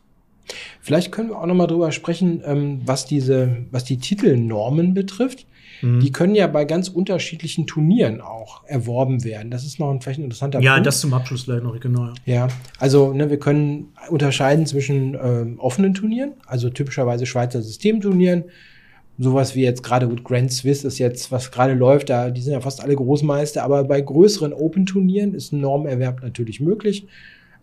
Vielleicht 0.81 1.13
können 1.13 1.29
wir 1.31 1.39
auch 1.39 1.47
noch 1.47 1.55
mal 1.55 1.67
drüber 1.67 1.93
sprechen, 1.93 2.43
ähm, 2.45 2.81
was 2.85 3.07
diese, 3.07 3.65
was 3.71 3.85
die 3.85 3.99
Titelnormen 3.99 4.95
betrifft. 4.95 5.47
Mhm. 5.83 6.01
Die 6.01 6.12
können 6.12 6.35
ja 6.35 6.47
bei 6.47 6.64
ganz 6.64 6.88
unterschiedlichen 6.88 7.66
Turnieren 7.66 8.21
auch 8.21 8.64
erworben 8.66 9.25
werden. 9.25 9.51
Das 9.51 9.64
ist 9.64 9.79
noch 9.79 9.90
ein, 9.90 10.01
vielleicht 10.01 10.21
ein 10.21 10.25
interessanter 10.25 10.61
ja, 10.61 10.73
Punkt. 10.73 10.85
Ja, 10.87 10.88
das 10.88 11.01
zum 11.01 11.14
Abschluss 11.14 11.45
gleich 11.45 11.62
noch, 11.62 11.79
genau. 11.81 12.12
Ja, 12.27 12.49
also 12.79 13.12
ne, 13.12 13.31
wir 13.31 13.38
können 13.38 13.88
unterscheiden 14.09 14.66
zwischen 14.66 15.16
ähm, 15.23 15.59
offenen 15.59 15.95
Turnieren, 15.95 16.33
also 16.47 16.71
typischerweise 16.71 17.27
Schweizer 17.27 17.62
Systemturnieren, 17.62 18.45
sowas 19.19 19.55
wie 19.55 19.62
jetzt 19.62 19.83
gerade 19.83 20.09
gut 20.09 20.25
Grand 20.25 20.53
Swiss 20.53 20.85
ist 20.85 20.99
jetzt, 20.99 21.31
was 21.31 21.51
gerade 21.51 21.75
läuft, 21.75 22.09
da, 22.09 22.31
die 22.31 22.40
sind 22.40 22.55
ja 22.55 22.61
fast 22.61 22.83
alle 22.83 22.97
Großmeister, 22.97 23.62
aber 23.62 23.85
bei 23.85 24.01
größeren 24.01 24.53
Open-Turnieren 24.53 25.35
ist 25.35 25.53
ein 25.53 25.61
Normerwerb 25.61 26.23
natürlich 26.23 26.61
möglich. 26.61 27.07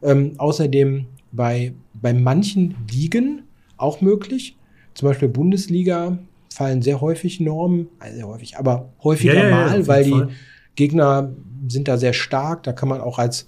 Ähm, 0.03 0.33
außerdem 0.37 1.07
bei, 1.31 1.73
bei 1.95 2.13
manchen 2.13 2.75
Ligen 2.91 3.41
auch 3.77 4.01
möglich. 4.01 4.55
Zum 4.93 5.07
Beispiel 5.09 5.27
Bundesliga 5.27 6.19
fallen 6.57 6.81
sehr 6.81 7.01
häufig 7.01 7.39
Normen, 7.39 7.87
also 7.99 8.15
sehr 8.15 8.27
häufig, 8.27 8.57
aber 8.57 8.89
häufiger 9.03 9.47
ja, 9.47 9.51
mal, 9.51 9.87
weil 9.87 10.03
die 10.03 10.11
Fall. 10.11 10.29
Gegner 10.75 11.31
sind 11.67 11.87
da 11.87 11.97
sehr 11.97 12.13
stark. 12.13 12.63
Da 12.63 12.73
kann 12.73 12.89
man 12.89 12.99
auch 12.99 13.19
als, 13.19 13.47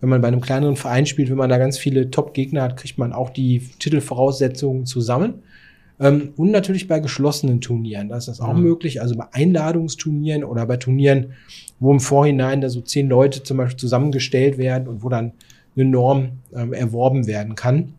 wenn 0.00 0.08
man 0.08 0.20
bei 0.20 0.26
einem 0.28 0.40
kleineren 0.40 0.74
Verein 0.74 1.06
spielt, 1.06 1.30
wenn 1.30 1.36
man 1.36 1.50
da 1.50 1.58
ganz 1.58 1.78
viele 1.78 2.10
Top-Gegner 2.10 2.62
hat, 2.62 2.76
kriegt 2.76 2.98
man 2.98 3.12
auch 3.12 3.30
die 3.30 3.60
Titelvoraussetzungen 3.78 4.86
zusammen. 4.86 5.34
Ähm, 6.00 6.32
und 6.36 6.50
natürlich 6.50 6.88
bei 6.88 6.98
geschlossenen 6.98 7.60
Turnieren, 7.60 8.08
da 8.08 8.16
ist 8.16 8.26
das 8.26 8.40
auch 8.40 8.54
mhm. 8.54 8.62
möglich. 8.62 9.00
Also 9.00 9.14
bei 9.14 9.26
Einladungsturnieren 9.30 10.42
oder 10.42 10.66
bei 10.66 10.78
Turnieren, 10.78 11.34
wo 11.78 11.92
im 11.92 12.00
Vorhinein 12.00 12.60
da 12.60 12.68
so 12.70 12.80
zehn 12.80 13.08
Leute 13.08 13.44
zum 13.44 13.56
Beispiel 13.56 13.78
zusammengestellt 13.78 14.58
werden 14.58 14.88
und 14.88 15.04
wo 15.04 15.08
dann 15.08 15.32
eine 15.76 15.84
Norm 15.84 16.30
ähm, 16.52 16.72
erworben 16.72 17.28
werden 17.28 17.54
kann. 17.54 17.94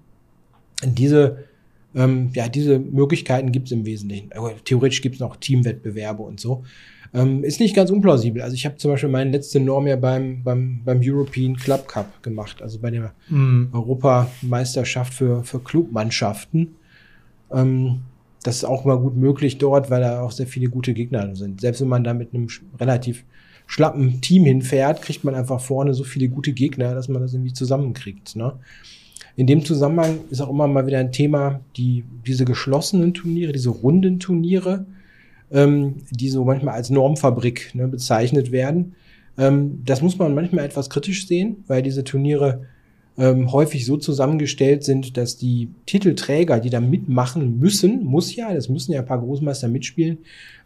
Diese 0.83 1.48
ähm, 1.95 2.29
ja, 2.33 2.47
diese 2.47 2.79
Möglichkeiten 2.79 3.51
gibt 3.51 3.67
es 3.67 3.71
im 3.71 3.85
Wesentlichen. 3.85 4.31
Aber 4.33 4.53
theoretisch 4.63 5.01
gibt 5.01 5.15
es 5.15 5.21
noch 5.21 5.37
Teamwettbewerbe 5.37 6.21
und 6.21 6.39
so. 6.39 6.63
Ähm, 7.13 7.43
ist 7.43 7.59
nicht 7.59 7.75
ganz 7.75 7.89
unplausibel. 7.89 8.41
Also 8.41 8.53
ich 8.53 8.65
habe 8.65 8.77
zum 8.77 8.91
Beispiel 8.91 9.09
meine 9.09 9.31
letzte 9.31 9.59
Norm 9.59 9.87
ja 9.87 9.95
beim, 9.95 10.43
beim, 10.43 10.81
beim 10.85 10.99
European 11.01 11.55
Club 11.55 11.87
Cup 11.87 12.21
gemacht, 12.21 12.61
also 12.61 12.79
bei 12.79 12.91
der 12.91 13.13
mhm. 13.29 13.69
Europameisterschaft 13.73 15.13
für, 15.13 15.43
für 15.43 15.59
Clubmannschaften. 15.59 16.75
Ähm, 17.51 18.01
das 18.43 18.57
ist 18.57 18.63
auch 18.63 18.85
mal 18.85 18.99
gut 18.99 19.17
möglich 19.17 19.57
dort, 19.57 19.89
weil 19.89 20.01
da 20.01 20.21
auch 20.21 20.31
sehr 20.31 20.47
viele 20.47 20.69
gute 20.69 20.93
Gegner 20.93 21.35
sind. 21.35 21.61
Selbst 21.61 21.81
wenn 21.81 21.87
man 21.87 22.03
da 22.03 22.13
mit 22.13 22.33
einem 22.33 22.47
relativ 22.79 23.25
schlappen 23.65 24.21
Team 24.21 24.45
hinfährt, 24.45 25.01
kriegt 25.01 25.23
man 25.23 25.35
einfach 25.35 25.59
vorne 25.59 25.93
so 25.93 26.03
viele 26.03 26.29
gute 26.29 26.53
Gegner, 26.53 26.93
dass 26.93 27.09
man 27.09 27.21
das 27.21 27.33
irgendwie 27.33 27.53
zusammenkriegt. 27.53 28.35
Ne? 28.35 28.53
In 29.39 29.47
dem 29.47 29.63
Zusammenhang 29.63 30.19
ist 30.29 30.41
auch 30.41 30.49
immer 30.49 30.67
mal 30.67 30.85
wieder 30.85 30.99
ein 30.99 31.13
Thema, 31.13 31.61
die, 31.77 32.03
diese 32.27 32.43
geschlossenen 32.43 33.13
Turniere, 33.13 33.53
diese 33.53 33.69
runden 33.69 34.19
Turniere, 34.19 34.85
ähm, 35.49 35.95
die 36.11 36.27
so 36.27 36.43
manchmal 36.43 36.73
als 36.73 36.89
Normfabrik 36.89 37.73
ne, 37.73 37.87
bezeichnet 37.87 38.51
werden. 38.51 38.95
Ähm, 39.37 39.81
das 39.85 40.01
muss 40.01 40.17
man 40.17 40.35
manchmal 40.35 40.65
etwas 40.65 40.89
kritisch 40.89 41.25
sehen, 41.25 41.63
weil 41.67 41.81
diese 41.81 42.03
Turniere 42.03 42.65
ähm, 43.17 43.49
häufig 43.53 43.85
so 43.85 43.95
zusammengestellt 43.95 44.83
sind, 44.83 45.15
dass 45.15 45.37
die 45.37 45.69
Titelträger, 45.85 46.59
die 46.59 46.69
da 46.69 46.81
mitmachen 46.81 47.59
müssen, 47.59 48.03
muss 48.03 48.35
ja, 48.35 48.53
das 48.53 48.67
müssen 48.67 48.91
ja 48.91 48.99
ein 48.99 49.05
paar 49.05 49.21
Großmeister 49.21 49.69
mitspielen, 49.69 50.17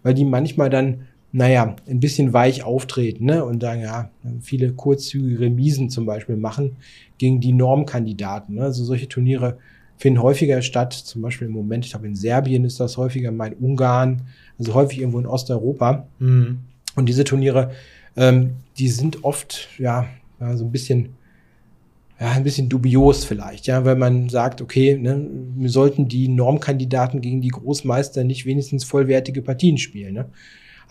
weil 0.01 0.15
die 0.15 0.25
manchmal 0.25 0.71
dann 0.71 1.01
naja, 1.35 1.75
ein 1.89 1.99
bisschen 1.99 2.31
weich 2.31 2.63
auftreten 2.63 3.25
ne? 3.25 3.43
und 3.43 3.63
dann 3.63 3.81
ja 3.81 4.11
viele 4.39 4.71
kurzzügige 4.71 5.39
Remisen 5.39 5.89
zum 5.89 6.05
Beispiel 6.05 6.37
machen 6.37 6.77
gegen 7.17 7.41
die 7.41 7.53
Normkandidaten. 7.53 8.55
Ne? 8.55 8.61
Also 8.61 8.83
solche 8.83 9.09
Turniere 9.09 9.57
finden 9.97 10.21
häufiger 10.21 10.61
statt, 10.61 10.93
zum 10.93 11.23
Beispiel 11.23 11.47
im 11.47 11.53
Moment, 11.53 11.85
ich 11.85 11.91
glaube 11.91 12.05
in 12.05 12.15
Serbien 12.15 12.65
ist 12.65 12.79
das 12.79 12.97
häufiger, 12.97 13.29
in 13.29 13.53
Ungarn, 13.59 14.21
also 14.59 14.75
häufig 14.75 14.99
irgendwo 14.99 15.19
in 15.19 15.25
Osteuropa. 15.25 16.07
Mhm. 16.19 16.59
Und 16.95 17.09
diese 17.09 17.23
Turniere, 17.23 17.71
ähm, 18.15 18.51
die 18.77 18.89
sind 18.89 19.23
oft 19.23 19.69
ja, 19.79 20.05
ja 20.39 20.55
so 20.55 20.65
ein 20.65 20.71
bisschen 20.71 21.09
ja, 22.19 22.31
ein 22.31 22.43
bisschen 22.43 22.69
dubios 22.69 23.25
vielleicht, 23.25 23.65
ja, 23.65 23.85
weil 23.85 23.95
man 23.95 24.29
sagt, 24.29 24.61
okay, 24.61 24.95
ne, 24.95 25.27
wir 25.55 25.69
sollten 25.69 26.07
die 26.07 26.27
Normkandidaten 26.27 27.21
gegen 27.21 27.41
die 27.41 27.49
Großmeister 27.49 28.23
nicht 28.23 28.45
wenigstens 28.45 28.83
vollwertige 28.83 29.41
Partien 29.41 29.79
spielen. 29.79 30.13
Ne? 30.13 30.25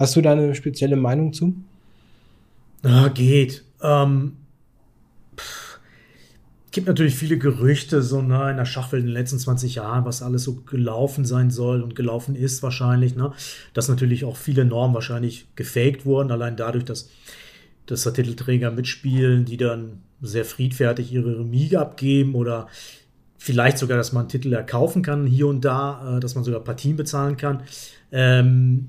Hast 0.03 0.17
du 0.17 0.21
da 0.21 0.33
eine 0.33 0.53
spezielle 0.57 0.97
Meinung 0.97 1.33
zu? 1.33 1.55
Ah, 2.83 3.07
geht. 3.07 3.63
Ähm, 3.81 4.33
gibt 6.73 6.89
natürlich 6.89 7.15
viele 7.15 7.39
Gerüchte 7.39 8.03
so 8.03 8.21
ne, 8.21 8.51
in 8.51 8.57
der 8.57 8.65
Schachwelt 8.65 9.03
in 9.03 9.11
den 9.11 9.15
letzten 9.15 9.39
20 9.39 9.77
Jahren, 9.77 10.05
was 10.05 10.21
alles 10.21 10.43
so 10.43 10.55
gelaufen 10.55 11.25
sein 11.25 11.53
soll 11.53 11.83
und 11.83 11.95
gelaufen 11.95 12.35
ist 12.35 12.65
wahrscheinlich. 12.65 13.15
Ne? 13.15 13.33
Dass 13.75 13.89
natürlich 13.89 14.25
auch 14.25 14.37
viele 14.37 14.65
Normen 14.65 14.93
wahrscheinlich 14.93 15.47
gefaked 15.55 16.05
wurden, 16.05 16.33
allein 16.33 16.57
dadurch, 16.57 16.85
dass, 16.85 17.09
dass 17.87 18.03
da 18.03 18.11
Titelträger 18.11 18.73
mitspielen, 18.73 19.45
die 19.45 19.57
dann 19.57 20.01
sehr 20.21 20.45
friedfertig 20.45 21.13
ihre 21.13 21.39
Remise 21.39 21.79
abgeben 21.79 22.35
oder 22.35 22.67
vielleicht 23.39 23.79
sogar, 23.79 23.99
dass 23.99 24.13
man 24.13 24.29
Titel 24.29 24.53
erkaufen 24.53 25.03
kann 25.03 25.27
hier 25.27 25.47
und 25.47 25.65
da, 25.65 26.17
äh, 26.17 26.21
dass 26.21 26.35
man 26.35 26.43
sogar 26.43 26.59
Partien 26.59 26.97
bezahlen 26.97 27.37
kann. 27.37 27.63
Ähm, 28.11 28.89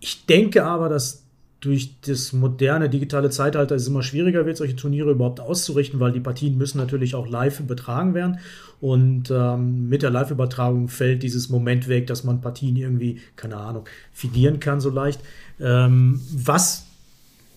ich 0.00 0.26
denke 0.26 0.64
aber, 0.64 0.88
dass 0.88 1.26
durch 1.60 2.00
das 2.02 2.32
moderne 2.32 2.88
digitale 2.88 3.30
Zeitalter 3.30 3.74
es 3.74 3.88
immer 3.88 4.02
schwieriger 4.02 4.46
wird, 4.46 4.56
solche 4.56 4.76
Turniere 4.76 5.10
überhaupt 5.10 5.40
auszurichten, 5.40 6.00
weil 6.00 6.12
die 6.12 6.20
Partien 6.20 6.58
müssen 6.58 6.78
natürlich 6.78 7.14
auch 7.14 7.26
live 7.26 7.60
übertragen 7.60 8.14
werden. 8.14 8.38
Und 8.80 9.30
ähm, 9.30 9.88
mit 9.88 10.02
der 10.02 10.10
Live-Übertragung 10.10 10.88
fällt 10.88 11.22
dieses 11.22 11.48
Moment 11.48 11.88
weg, 11.88 12.06
dass 12.06 12.24
man 12.24 12.42
Partien 12.42 12.76
irgendwie, 12.76 13.20
keine 13.34 13.56
Ahnung, 13.56 13.84
fidieren 14.12 14.60
kann 14.60 14.80
so 14.80 14.90
leicht. 14.90 15.20
Ähm, 15.58 16.20
was 16.32 16.85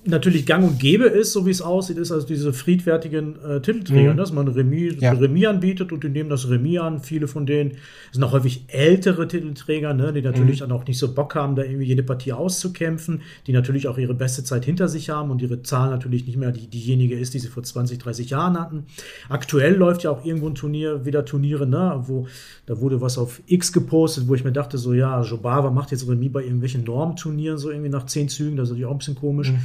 natürlich 0.05 0.45
gang 0.45 0.63
und 0.65 0.79
gäbe 0.79 1.05
ist, 1.05 1.33
so 1.33 1.45
wie 1.45 1.51
es 1.51 1.61
aussieht, 1.61 1.97
ist 1.97 2.11
also 2.11 2.25
diese 2.25 2.53
friedfertigen 2.53 3.35
äh, 3.43 3.61
Titelträger, 3.61 4.13
mhm. 4.13 4.17
dass 4.17 4.31
man 4.31 4.47
Remis, 4.47 4.95
ja. 4.99 5.11
Remis 5.11 5.47
anbietet 5.47 5.91
und 5.91 6.03
die 6.03 6.09
nehmen 6.09 6.29
das 6.29 6.49
Remis 6.49 6.79
an. 6.79 6.99
Viele 7.01 7.27
von 7.27 7.45
denen 7.45 7.73
sind 8.11 8.23
auch 8.23 8.31
häufig 8.31 8.63
ältere 8.67 9.27
Titelträger, 9.27 9.93
ne, 9.93 10.13
die 10.13 10.21
natürlich 10.21 10.61
mhm. 10.61 10.69
dann 10.69 10.71
auch 10.71 10.87
nicht 10.87 10.97
so 10.97 11.13
Bock 11.13 11.35
haben, 11.35 11.55
da 11.55 11.63
irgendwie 11.63 11.85
jede 11.85 12.03
Partie 12.03 12.31
auszukämpfen, 12.31 13.21
die 13.45 13.51
natürlich 13.51 13.87
auch 13.87 13.97
ihre 13.97 14.13
beste 14.13 14.43
Zeit 14.43 14.63
hinter 14.63 14.87
sich 14.87 15.09
haben 15.09 15.31
und 15.31 15.41
ihre 15.41 15.63
Zahl 15.63 15.89
natürlich 15.89 16.25
nicht 16.25 16.37
mehr 16.37 16.51
die, 16.51 16.67
diejenige 16.67 17.19
ist, 17.19 17.33
die 17.33 17.39
sie 17.39 17.49
vor 17.49 17.63
20, 17.63 17.99
30 17.99 18.29
Jahren 18.29 18.59
hatten. 18.59 18.85
Aktuell 19.27 19.75
läuft 19.75 20.03
ja 20.03 20.11
auch 20.11 20.23
irgendwo 20.23 20.47
ein 20.47 20.55
Turnier, 20.55 21.05
wieder 21.05 21.25
Turniere, 21.25 21.67
ne, 21.67 22.03
wo 22.07 22.27
da 22.65 22.79
wurde 22.79 23.01
was 23.01 23.17
auf 23.17 23.41
X 23.47 23.73
gepostet, 23.73 24.27
wo 24.27 24.35
ich 24.35 24.43
mir 24.43 24.53
dachte, 24.53 24.77
so 24.77 24.93
ja, 24.93 25.21
Jobava 25.23 25.71
macht 25.71 25.91
jetzt 25.91 26.07
Remis 26.07 26.31
bei 26.31 26.43
irgendwelchen 26.43 26.85
Normturnieren, 26.85 27.57
so 27.57 27.69
irgendwie 27.69 27.89
nach 27.89 28.05
zehn 28.05 28.29
Zügen, 28.29 28.55
das 28.55 28.65
ist 28.65 28.69
natürlich 28.71 28.85
auch 28.85 28.91
ein 28.91 28.99
bisschen 28.99 29.15
komisch. 29.15 29.51
Mhm. 29.51 29.59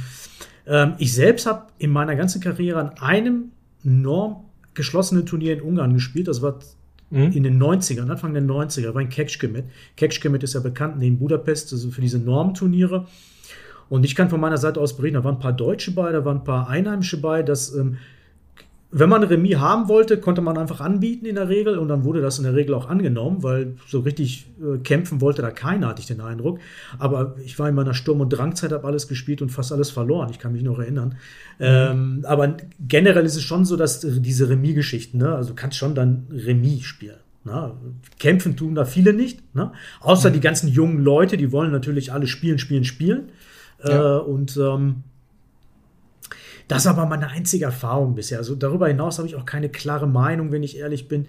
Ähm, 0.67 0.93
ich 0.97 1.13
selbst 1.13 1.45
habe 1.45 1.67
in 1.77 1.91
meiner 1.91 2.15
ganzen 2.15 2.41
Karriere 2.41 2.79
an 2.79 2.97
einem 2.99 3.51
Norm 3.83 4.45
geschlossenen 4.73 5.25
Turnier 5.25 5.53
in 5.53 5.61
Ungarn 5.61 5.93
gespielt. 5.93 6.27
Das 6.27 6.41
war 6.41 6.59
mhm. 7.09 7.31
in 7.31 7.43
den 7.43 7.61
90ern, 7.61 8.09
Anfang 8.09 8.33
der 8.33 8.43
90er, 8.43 8.93
war 8.93 9.01
in 9.01 9.09
Kekschkemet. 9.09 9.65
Kekschkemet 9.95 10.43
ist 10.43 10.53
ja 10.53 10.59
bekannt 10.59 11.01
in 11.01 11.17
Budapest, 11.17 11.71
also 11.73 11.91
für 11.91 12.01
diese 12.01 12.19
Normturniere. 12.19 13.07
Und 13.89 14.03
ich 14.03 14.15
kann 14.15 14.29
von 14.29 14.39
meiner 14.39 14.57
Seite 14.57 14.79
aus 14.79 14.97
berichten, 14.97 15.15
da 15.15 15.23
waren 15.23 15.35
ein 15.35 15.41
paar 15.41 15.53
Deutsche 15.53 15.91
bei, 15.91 16.11
da 16.11 16.25
waren 16.25 16.37
ein 16.37 16.43
paar 16.43 16.67
Einheimische 16.69 17.21
bei, 17.21 17.43
dass 17.43 17.73
ähm, 17.73 17.97
wenn 18.97 19.09
man 19.09 19.23
Remis 19.23 19.57
haben 19.57 19.89
wollte, 19.89 20.17
konnte 20.21 20.39
man 20.41 20.57
einfach 20.57 20.79
anbieten 20.79 21.25
in 21.25 21.35
der 21.35 21.49
Regel 21.49 21.77
und 21.77 21.89
dann 21.89 22.05
wurde 22.05 22.21
das 22.21 22.37
in 22.37 22.45
der 22.45 22.55
Regel 22.55 22.73
auch 22.73 22.87
angenommen, 22.87 23.43
weil 23.43 23.75
so 23.87 23.99
richtig 23.99 24.47
äh, 24.57 24.77
kämpfen 24.77 25.19
wollte 25.19 25.41
da 25.41 25.51
keiner, 25.51 25.89
hatte 25.89 25.99
ich 25.99 26.07
den 26.07 26.21
Eindruck. 26.21 26.59
Aber 26.97 27.35
ich 27.43 27.59
war 27.59 27.67
in 27.67 27.75
meiner 27.75 27.93
Sturm- 27.93 28.21
und 28.21 28.29
Drangzeit, 28.29 28.71
habe 28.71 28.87
alles 28.87 29.09
gespielt 29.09 29.41
und 29.41 29.49
fast 29.49 29.73
alles 29.73 29.89
verloren. 29.89 30.29
Ich 30.31 30.39
kann 30.39 30.53
mich 30.53 30.63
noch 30.63 30.79
erinnern. 30.79 31.17
Mhm. 31.59 31.65
Ähm, 31.65 32.25
aber 32.25 32.55
generell 32.87 33.25
ist 33.25 33.35
es 33.35 33.43
schon 33.43 33.65
so, 33.65 33.75
dass 33.75 33.99
diese 33.99 34.47
Remis-Geschichten, 34.47 35.17
ne? 35.17 35.35
also 35.35 35.49
du 35.49 35.55
kannst 35.55 35.77
schon 35.77 35.93
dann 35.93 36.27
Remis 36.31 36.85
spielen. 36.85 37.17
Ne? 37.43 37.73
Kämpfen 38.17 38.55
tun 38.55 38.75
da 38.75 38.85
viele 38.85 39.11
nicht, 39.11 39.53
ne? 39.53 39.73
außer 39.99 40.29
mhm. 40.29 40.35
die 40.35 40.39
ganzen 40.39 40.69
jungen 40.69 41.03
Leute, 41.03 41.35
die 41.35 41.51
wollen 41.51 41.71
natürlich 41.73 42.13
alle 42.13 42.27
spielen, 42.27 42.59
spielen, 42.59 42.85
spielen. 42.85 43.29
Ja. 43.83 44.19
Äh, 44.19 44.21
und 44.21 44.55
ähm, 44.55 45.03
das 46.67 46.83
ist 46.83 46.87
aber 46.87 47.05
meine 47.05 47.29
einzige 47.29 47.65
Erfahrung 47.65 48.15
bisher. 48.15 48.39
Also 48.39 48.55
darüber 48.55 48.87
hinaus 48.87 49.17
habe 49.17 49.27
ich 49.27 49.35
auch 49.35 49.45
keine 49.45 49.69
klare 49.69 50.07
Meinung, 50.07 50.51
wenn 50.51 50.63
ich 50.63 50.77
ehrlich 50.77 51.07
bin, 51.07 51.27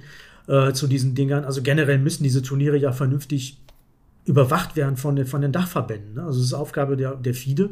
äh, 0.49 0.73
zu 0.73 0.87
diesen 0.87 1.15
Dingern. 1.15 1.45
Also 1.45 1.63
generell 1.63 1.99
müssen 1.99 2.23
diese 2.23 2.43
Turniere 2.43 2.77
ja 2.77 2.93
vernünftig 2.93 3.59
überwacht 4.25 4.77
werden 4.77 4.97
von 4.97 5.17
den, 5.17 5.27
von 5.27 5.41
den 5.41 5.53
Dachverbänden. 5.53 6.15
Ne? 6.15 6.23
Also 6.25 6.41
es 6.41 6.47
ist 6.47 6.55
Aufgabe 6.55 6.97
der, 6.97 7.15
der 7.15 7.35
FIDE, 7.35 7.71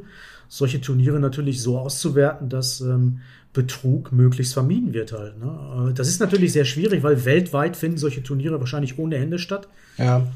solche 0.49 0.81
Turniere 0.81 1.19
natürlich 1.19 1.63
so 1.63 1.79
auszuwerten, 1.79 2.49
dass 2.49 2.81
ähm, 2.81 3.21
Betrug 3.53 4.13
möglichst 4.13 4.53
vermieden 4.53 4.93
wird 4.93 5.13
halt. 5.13 5.39
Ne? 5.39 5.91
Äh, 5.91 5.95
das 5.95 6.09
ist 6.09 6.21
natürlich 6.21 6.53
sehr 6.53 6.65
schwierig, 6.65 7.03
weil 7.03 7.25
weltweit 7.25 7.77
finden 7.77 7.99
solche 7.99 8.23
Turniere 8.23 8.61
wahrscheinlich 8.61 8.99
ohne 8.99 9.17
Ende 9.17 9.39
statt. 9.39 9.69
Ja. 9.97 10.27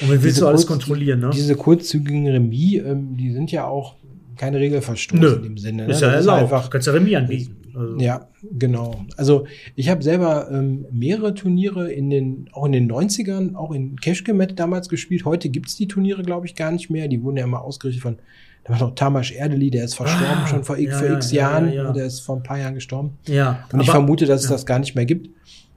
Und 0.00 0.08
man 0.08 0.22
will 0.22 0.32
so 0.32 0.48
alles 0.48 0.66
kontrollieren, 0.66 1.20
ne? 1.20 1.30
Diese 1.32 1.54
kurzzügigen 1.54 2.26
Remis, 2.26 2.82
ähm, 2.82 3.16
die 3.16 3.32
sind 3.32 3.52
ja 3.52 3.66
auch 3.66 3.94
kein 4.36 4.54
Regelverstoß 4.54 5.20
Nö. 5.20 5.34
in 5.36 5.42
dem 5.42 5.58
Sinne. 5.58 5.86
Ne? 5.86 5.92
Ist 5.92 6.00
ja 6.00 6.08
das 6.08 6.26
erlaubt. 6.26 6.38
Ist 6.38 6.52
einfach, 6.52 6.70
kannst 6.70 6.86
ja 6.86 6.92
Remis 6.92 7.16
anbieten. 7.16 7.56
Also. 7.74 7.98
Ja, 7.98 8.28
genau. 8.52 9.04
Also 9.16 9.46
ich 9.74 9.88
habe 9.88 10.02
selber 10.02 10.48
ähm, 10.50 10.86
mehrere 10.92 11.34
Turniere 11.34 11.90
in 11.90 12.08
den, 12.08 12.48
auch 12.52 12.66
in 12.66 12.72
den 12.72 12.90
90ern, 12.90 13.56
auch 13.56 13.72
in 13.72 13.96
Keschkemet 13.96 14.58
damals 14.58 14.88
gespielt. 14.88 15.24
Heute 15.24 15.48
gibt's 15.48 15.74
die 15.76 15.88
Turniere, 15.88 16.22
glaube 16.22 16.46
ich, 16.46 16.54
gar 16.54 16.70
nicht 16.70 16.90
mehr. 16.90 17.08
Die 17.08 17.22
wurden 17.22 17.36
ja 17.36 17.44
immer 17.44 17.62
ausgerichtet 17.62 18.02
von, 18.02 18.18
da 18.64 18.72
war 18.72 18.80
noch 18.80 18.94
Tamas 18.94 19.30
Erdeli, 19.30 19.70
der 19.70 19.84
ist 19.84 19.94
verstorben 19.94 20.42
ah, 20.44 20.46
schon 20.46 20.64
vor, 20.64 20.78
ja, 20.78 20.96
vor 20.96 21.10
x 21.16 21.32
ja, 21.32 21.50
Jahren. 21.50 21.72
Ja, 21.72 21.92
der 21.92 22.06
ist 22.06 22.20
vor 22.20 22.36
ein 22.36 22.42
paar 22.42 22.58
Jahren 22.58 22.74
gestorben. 22.74 23.18
Ja. 23.26 23.66
Und 23.72 23.80
ich 23.80 23.90
vermute, 23.90 24.26
dass 24.26 24.44
es 24.44 24.50
das 24.50 24.66
gar 24.66 24.78
nicht 24.78 24.94
mehr 24.94 25.04
gibt. 25.04 25.30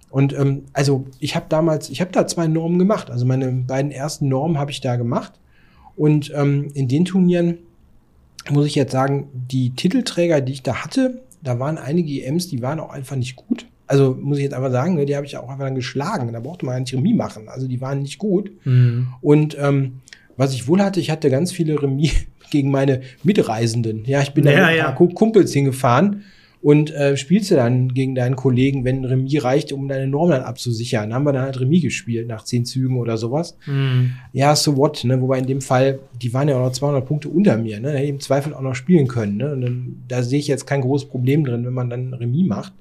Und 0.10 0.38
ähm, 0.38 0.65
also 0.74 1.06
ich 1.20 1.36
habe 1.36 1.48
damals, 1.50 1.89
ich 1.89 2.00
habe 2.00 2.12
da 2.12 2.28
zwei 2.28 2.48
Normen 2.48 2.80
gemacht. 2.80 3.10
Also 3.10 3.26
meine 3.26 3.52
beiden 3.52 3.91
ersten 3.91 4.30
Normen 4.30 4.58
habe 4.58 4.72
ich 4.72 4.82
da 4.82 4.96
gemacht. 4.96 5.34
Und 5.96 6.32
ähm, 6.36 6.70
in 6.76 6.88
den 6.88 7.06
Turnieren 7.06 7.58
muss 8.52 8.66
ich 8.66 8.76
jetzt 8.76 8.92
sagen, 8.92 9.28
die 9.34 9.72
Titelträger, 9.72 10.42
die 10.42 10.54
ich 10.54 10.64
da 10.64 10.84
hatte, 10.84 11.22
da 11.44 11.60
waren 11.60 11.78
einige 11.78 12.24
EMs, 12.24 12.48
die 12.48 12.62
waren 12.62 12.80
auch 12.80 12.92
einfach 12.92 13.16
nicht 13.16 13.36
gut. 13.36 13.66
Also 13.88 14.18
muss 14.20 14.38
ich 14.38 14.44
jetzt 14.44 14.54
einfach 14.54 14.72
sagen, 14.72 14.96
ne, 14.96 15.06
die 15.06 15.16
habe 15.16 15.26
ich 15.26 15.38
auch 15.38 15.50
einfach 15.50 15.66
dann 15.66 15.76
geschlagen. 15.76 16.32
Da 16.34 16.40
brauchte 16.40 16.66
man 16.66 16.76
ja 16.76 16.80
nicht 16.82 16.94
Remis 16.94 17.16
machen. 17.16 17.48
Also 17.48 17.68
die 17.68 17.80
waren 17.80 18.02
nicht 18.02 18.18
gut. 18.18 18.52
Mhm. 18.66 19.08
Und 19.22 19.58
ähm, 19.60 20.02
was 20.36 20.54
ich 20.54 20.68
wohl 20.68 20.82
hatte, 20.82 21.00
ich 21.00 21.10
hatte 21.10 21.30
ganz 21.30 21.52
viele 21.52 21.82
Remis 21.82 22.12
gegen 22.52 22.70
meine 22.70 23.02
Mitreisenden. 23.24 24.04
Ja, 24.06 24.22
ich 24.22 24.32
bin 24.32 24.46
ja, 24.46 24.52
da 24.52 24.58
mit 24.58 24.68
ein 24.68 24.96
paar 24.96 25.02
ja. 25.02 25.14
Kumpels 25.14 25.54
hingefahren 25.54 26.24
und 26.62 26.91
äh, 26.93 27.15
spielst 27.17 27.52
du 27.52 27.56
dann 27.56 27.93
gegen 27.93 28.15
deinen 28.15 28.36
Kollegen, 28.36 28.84
wenn 28.84 29.02
ein 29.02 29.06
Remis 29.06 29.43
reicht, 29.43 29.72
um 29.72 29.88
deine 29.88 30.08
Norm 30.08 30.32
dann 30.32 30.41
abzusichern. 30.41 31.10
Dann 31.10 31.13
haben 31.13 31.26
wir 31.26 31.34
dann 31.34 31.43
halt 31.43 31.60
Remis 31.60 31.84
gespielt 31.84 32.28
nach 32.28 32.43
zehn 32.43 32.65
Zügen 32.65 32.98
oder 32.98 33.17
sowas. 33.17 33.58
Mhm. 33.67 34.13
Ja, 34.34 34.56
so 34.56 34.76
what, 34.76 35.04
ne? 35.04 35.22
Wobei 35.22 35.39
in 35.39 35.46
dem 35.46 35.62
Fall, 35.62 36.00
die 36.22 36.34
waren 36.34 36.48
ja 36.48 36.58
auch 36.58 36.65
noch 36.65 36.72
200 36.72 37.06
Punkte 37.06 37.30
unter 37.30 37.58
mir, 37.58 37.80
ne? 37.80 37.91
Hätte 37.91 38.08
im 38.08 38.20
Zweifel 38.20 38.54
auch 38.54 38.62
noch 38.62 38.76
spielen 38.76 39.08
können, 39.08 39.38
ne? 39.38 39.54
Und 39.54 39.62
dann, 39.62 40.04
da 40.08 40.24
sehe 40.24 40.39
ich 40.39 40.48
jetzt 40.48 40.65
kein 40.65 40.82
großes 40.82 41.08
Problem 41.10 41.46
drin, 41.46 41.65
wenn 41.65 41.74
man 41.74 41.89
dann 41.89 42.13
Remis 42.13 42.48
macht. 42.48 42.74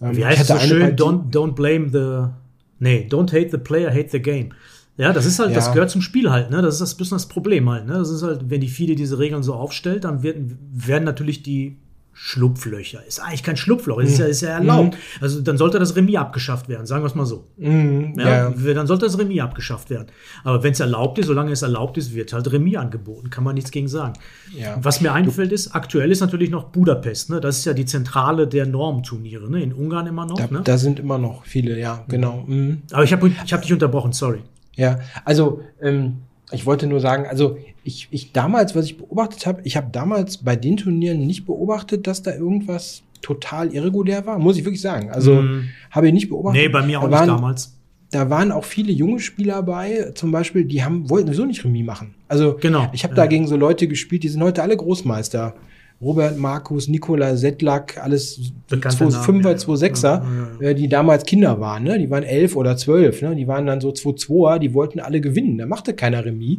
Ähm, 0.00 0.16
Wie 0.16 0.24
heißt 0.24 0.42
es 0.42 0.48
so 0.48 0.58
schön? 0.58 0.96
Don't, 0.96 1.30
don't 1.32 1.52
blame 1.52 1.88
the, 1.90 2.30
nee, 2.78 3.06
don't 3.10 3.32
hate 3.32 3.50
the 3.50 3.58
player, 3.58 3.90
hate 3.90 4.10
the 4.10 4.20
game. 4.20 4.50
Ja, 4.96 5.12
das 5.12 5.24
ist 5.26 5.38
halt, 5.38 5.50
ja. 5.50 5.56
das 5.56 5.72
gehört 5.72 5.90
zum 5.90 6.02
Spiel 6.02 6.30
halt, 6.30 6.50
ne? 6.50 6.62
Das 6.62 6.74
ist 6.74 6.80
das 6.80 6.94
bisschen 6.94 7.16
das 7.16 7.26
Problem 7.26 7.68
halt, 7.68 7.86
ne? 7.86 7.94
Das 7.94 8.10
ist 8.10 8.22
halt, 8.22 8.50
wenn 8.50 8.60
die 8.60 8.68
FIDE 8.68 8.94
diese 8.94 9.18
Regeln 9.18 9.42
so 9.42 9.54
aufstellt, 9.54 10.04
dann 10.04 10.22
werden, 10.22 10.58
werden 10.72 11.04
natürlich 11.04 11.42
die 11.42 11.76
Schlupflöcher. 12.22 13.04
Ist 13.06 13.18
eigentlich 13.18 13.42
kein 13.42 13.56
Schlupfloch, 13.56 13.98
ist, 13.98 14.18
ja, 14.18 14.26
ist 14.26 14.42
ja 14.42 14.50
erlaubt. 14.50 14.92
Mhm. 14.92 15.22
Also 15.22 15.40
dann 15.40 15.56
sollte 15.56 15.78
das 15.78 15.96
Remis 15.96 16.16
abgeschafft 16.16 16.68
werden, 16.68 16.84
sagen 16.84 17.02
wir 17.02 17.06
es 17.06 17.14
mal 17.14 17.24
so. 17.24 17.46
Mhm. 17.56 18.14
Ja, 18.18 18.50
ja, 18.54 18.74
Dann 18.74 18.86
sollte 18.86 19.06
das 19.06 19.18
Remis 19.18 19.40
abgeschafft 19.40 19.88
werden. 19.88 20.08
Aber 20.44 20.62
wenn 20.62 20.72
es 20.72 20.80
erlaubt 20.80 21.18
ist, 21.18 21.26
solange 21.26 21.50
es 21.50 21.62
erlaubt 21.62 21.96
ist, 21.96 22.14
wird 22.14 22.34
halt 22.34 22.52
Remis 22.52 22.76
angeboten. 22.76 23.30
Kann 23.30 23.42
man 23.42 23.54
nichts 23.54 23.70
gegen 23.70 23.88
sagen. 23.88 24.12
Ja. 24.54 24.76
Was 24.82 25.00
mir 25.00 25.14
einfällt 25.14 25.50
ist, 25.50 25.74
aktuell 25.74 26.10
ist 26.10 26.20
natürlich 26.20 26.50
noch 26.50 26.64
Budapest. 26.64 27.30
Ne? 27.30 27.40
Das 27.40 27.56
ist 27.56 27.64
ja 27.64 27.72
die 27.72 27.86
Zentrale 27.86 28.46
der 28.46 28.66
Normturniere. 28.66 29.50
Ne? 29.50 29.62
In 29.62 29.72
Ungarn 29.72 30.06
immer 30.06 30.26
noch. 30.26 30.36
Da, 30.36 30.46
ne? 30.50 30.60
da 30.62 30.76
sind 30.76 31.00
immer 31.00 31.16
noch 31.16 31.46
viele, 31.46 31.80
ja, 31.80 32.04
genau. 32.06 32.44
Mhm. 32.46 32.82
Aber 32.92 33.02
ich 33.02 33.14
habe 33.14 33.32
ich 33.44 33.52
hab 33.54 33.62
dich 33.62 33.72
unterbrochen, 33.72 34.12
sorry. 34.12 34.42
Ja, 34.76 34.98
also 35.24 35.62
ähm, 35.80 36.18
ich 36.52 36.66
wollte 36.66 36.86
nur 36.86 37.00
sagen, 37.00 37.26
also 37.28 37.58
ich, 37.84 38.08
ich 38.10 38.32
damals, 38.32 38.74
was 38.74 38.84
ich 38.86 38.98
beobachtet 38.98 39.46
habe, 39.46 39.60
ich 39.64 39.76
habe 39.76 39.88
damals 39.92 40.38
bei 40.38 40.56
den 40.56 40.76
Turnieren 40.76 41.26
nicht 41.26 41.46
beobachtet, 41.46 42.06
dass 42.06 42.22
da 42.22 42.34
irgendwas 42.34 43.02
total 43.22 43.72
irregulär 43.72 44.26
war, 44.26 44.38
muss 44.38 44.56
ich 44.56 44.64
wirklich 44.64 44.80
sagen. 44.80 45.10
Also 45.10 45.42
mm. 45.42 45.68
habe 45.90 46.08
ich 46.08 46.12
nicht 46.12 46.28
beobachtet. 46.28 46.62
Nee, 46.62 46.68
bei 46.68 46.82
mir 46.82 47.00
auch 47.00 47.10
waren, 47.10 47.28
nicht 47.28 47.36
damals. 47.36 47.76
Da 48.10 48.28
waren 48.28 48.50
auch 48.50 48.64
viele 48.64 48.92
junge 48.92 49.20
Spieler 49.20 49.62
bei, 49.62 50.12
zum 50.14 50.32
Beispiel, 50.32 50.64
die 50.64 50.82
haben, 50.82 51.08
wollten 51.08 51.28
sowieso 51.28 51.44
nicht 51.44 51.64
Remis 51.64 51.84
machen. 51.84 52.14
Also 52.28 52.56
genau, 52.60 52.88
ich 52.92 53.04
habe 53.04 53.14
ja. 53.14 53.22
da 53.22 53.26
gegen 53.26 53.46
so 53.46 53.56
Leute 53.56 53.86
gespielt, 53.86 54.22
die 54.22 54.28
sind 54.28 54.42
heute 54.42 54.62
alle 54.62 54.76
Großmeister. 54.76 55.54
Robert 56.00 56.38
Markus, 56.38 56.88
Nikola 56.88 57.36
Sedlak, 57.36 57.98
alles 58.02 58.52
2,5er, 58.70 59.56
2,6er, 59.56 60.02
ja, 60.02 60.22
ja, 60.60 60.68
ja. 60.68 60.74
die 60.74 60.88
damals 60.88 61.24
Kinder 61.24 61.60
waren, 61.60 61.84
ne? 61.84 61.98
Die 61.98 62.08
waren 62.08 62.22
elf 62.22 62.56
oder 62.56 62.76
zwölf, 62.78 63.20
ne? 63.20 63.36
Die 63.36 63.46
waren 63.46 63.66
dann 63.66 63.82
so 63.82 63.90
2,2er, 63.90 64.58
die 64.58 64.72
wollten 64.72 64.98
alle 65.00 65.20
gewinnen. 65.20 65.58
Da 65.58 65.66
machte 65.66 65.92
keiner 65.92 66.24
Remis. 66.24 66.58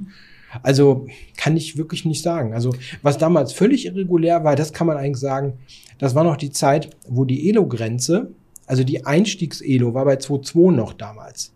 Also 0.62 1.08
kann 1.38 1.58
ich 1.58 1.78
wirklich 1.78 2.06
nicht 2.06 2.22
sagen. 2.22 2.54
Also 2.54 2.76
was 3.02 3.18
damals 3.18 3.54
völlig 3.54 3.86
irregulär 3.86 4.44
war, 4.44 4.56
das 4.56 4.74
kann 4.74 4.86
man 4.86 4.98
eigentlich 4.98 5.18
sagen, 5.18 5.54
das 5.98 6.14
war 6.14 6.24
noch 6.24 6.38
die 6.38 6.52
Zeit, 6.52 6.90
wo 7.08 7.26
die 7.26 7.50
Elo-Grenze, 7.50 8.32
also 8.68 8.84
die 8.84 9.06
Einstiegs-Elo 9.06 9.94
war 9.94 10.06
bei 10.06 10.16
2,2 10.16 10.72
noch 10.72 10.94
damals 10.94 11.52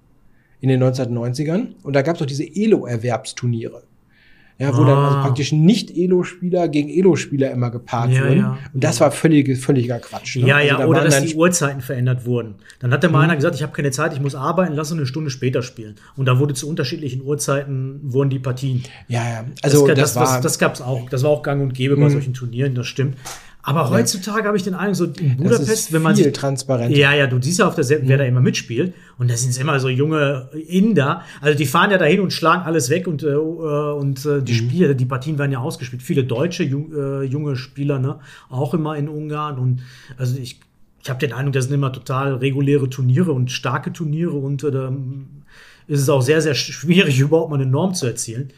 in 0.60 0.70
den 0.70 0.84
1990ern. 0.84 1.68
Und 1.84 1.94
da 1.94 2.02
gab 2.02 2.16
es 2.16 2.22
auch 2.22 2.26
diese 2.26 2.46
Elo-Erwerbsturniere. 2.46 3.84
Ja, 4.58 4.76
wo 4.76 4.84
ah. 4.84 4.86
dann 4.86 4.97
also 4.97 5.18
praktisch 5.22 5.51
nicht 5.51 5.91
Elo-Spieler 5.91 6.70
gegen 6.70 6.89
Elo-Spieler 6.89 7.51
immer 7.51 7.72
gepaart 7.72 8.12
ja, 8.12 8.24
wurden. 8.24 8.38
Ja. 8.38 8.58
Und 8.74 8.84
das 8.84 9.01
war 9.01 9.12
völlig, 9.12 9.58
völliger 9.58 9.99
Quatsch. 9.99 10.38
Ne? 10.38 10.47
Ja, 10.47 10.60
ja, 10.62 10.78
also, 10.78 10.84
da 10.84 10.88
oder 10.88 11.03
dass 11.03 11.24
die 11.24 11.36
Uhrzeiten 11.36 11.82
verändert 11.82 12.26
wurden. 12.26 12.56
Dann 12.80 12.91
hat 12.91 13.03
der 13.03 13.10
mal 13.10 13.20
mhm. 13.20 13.24
einer 13.26 13.36
gesagt, 13.36 13.56
ich 13.56 13.64
habe 13.64 13.74
keine 13.74 13.91
Zeit, 13.91 14.14
ich 14.14 14.22
muss 14.22 14.34
arbeiten, 14.34 14.74
lass 14.74 14.91
uns 14.91 14.99
eine 14.99 15.08
Stunde 15.08 15.30
später 15.30 15.62
spielen. 15.62 15.95
Und 16.16 16.26
da 16.26 16.39
wurde 16.39 16.53
zu 16.53 16.70
unterschiedlichen 16.70 17.22
Uhrzeiten 17.22 17.99
wurden 18.03 18.30
die 18.30 18.39
Partien. 18.39 18.84
Ja, 19.10 19.28
ja. 19.28 19.45
Also 19.62 19.86
das, 19.88 19.97
das, 19.97 20.14
das, 20.14 20.32
das, 20.32 20.41
das 20.41 20.60
gab's 20.60 20.82
auch. 20.82 21.10
Das 21.10 21.24
war 21.24 21.32
auch 21.32 21.43
gang 21.43 21.62
und 21.62 21.74
gäbe 21.74 21.97
mhm. 21.97 22.01
bei 22.01 22.10
solchen 22.10 22.34
Turnieren, 22.34 22.76
das 22.76 22.88
stimmt. 22.88 23.18
Aber 23.68 23.89
heutzutage 23.89 24.45
habe 24.47 24.57
ich 24.57 24.63
den 24.63 24.76
Eindruck, 24.76 24.95
so 24.95 25.05
in 25.05 25.38
Budapest, 25.38 25.91
wenn 25.91 26.03
man 26.03 26.16
viel 26.16 26.32
transparent. 26.32 26.95
Ja, 26.95 27.16
ja, 27.16 27.26
du 27.26 27.41
siehst 27.41 27.57
ja 27.57 27.68
auf 27.68 27.74
der 27.74 27.84
Seite, 27.84 28.03
wer 28.05 28.20
da 28.20 28.24
immer 28.24 28.39
mitspielt. 28.39 28.93
Und 29.18 29.32
da 29.32 29.36
sind 29.36 29.57
immer 29.59 29.80
so 29.80 29.89
junge 29.89 30.49
Inder. 30.68 31.24
Also 31.41 31.57
die 31.57 31.66
fahren 31.66 31.89
ja 31.89 31.97
dahin 31.97 32.20
und 32.20 32.32
schlagen 32.32 32.61
alles 32.61 32.91
weg 32.91 33.07
und, 33.07 33.24
äh, 33.24 33.34
und 33.34 34.24
äh, 34.24 34.43
die 34.43 34.53
mhm. 34.53 34.57
Spiele, 34.57 34.95
die 34.95 35.05
Partien 35.05 35.39
werden 35.39 35.51
ja 35.51 35.59
ausgespielt. 35.59 36.03
Viele 36.03 36.26
deutsche 36.26 36.63
jung, 36.63 36.93
äh, 36.93 37.24
junge 37.24 37.55
Spieler, 37.55 37.97
ne, 37.97 38.20
auch 38.49 38.76
immer 38.76 38.97
in 38.97 39.09
Ungarn. 39.09 39.57
Und 39.57 39.82
also 40.16 40.38
ich, 40.38 40.59
ich 41.01 41.09
habe 41.09 41.20
den 41.20 41.34
Eindruck, 41.34 41.53
das 41.53 41.66
sind 41.66 41.74
immer 41.74 41.91
total 41.91 42.36
reguläre 42.36 42.88
Turniere 42.88 43.32
und 43.32 43.51
starke 43.51 43.91
Turniere 43.91 44.34
und 44.34 44.63
äh, 44.63 44.70
da 44.70 44.93
ist 45.88 46.01
es 46.01 46.09
auch 46.09 46.22
sehr, 46.22 46.41
sehr 46.41 46.53
schwierig, 46.53 47.20
überhaupt 47.20 47.49
mal 47.49 47.59
eine 47.59 47.66
Norm 47.66 47.95
zu 47.95 48.05
erzielen. 48.05 48.51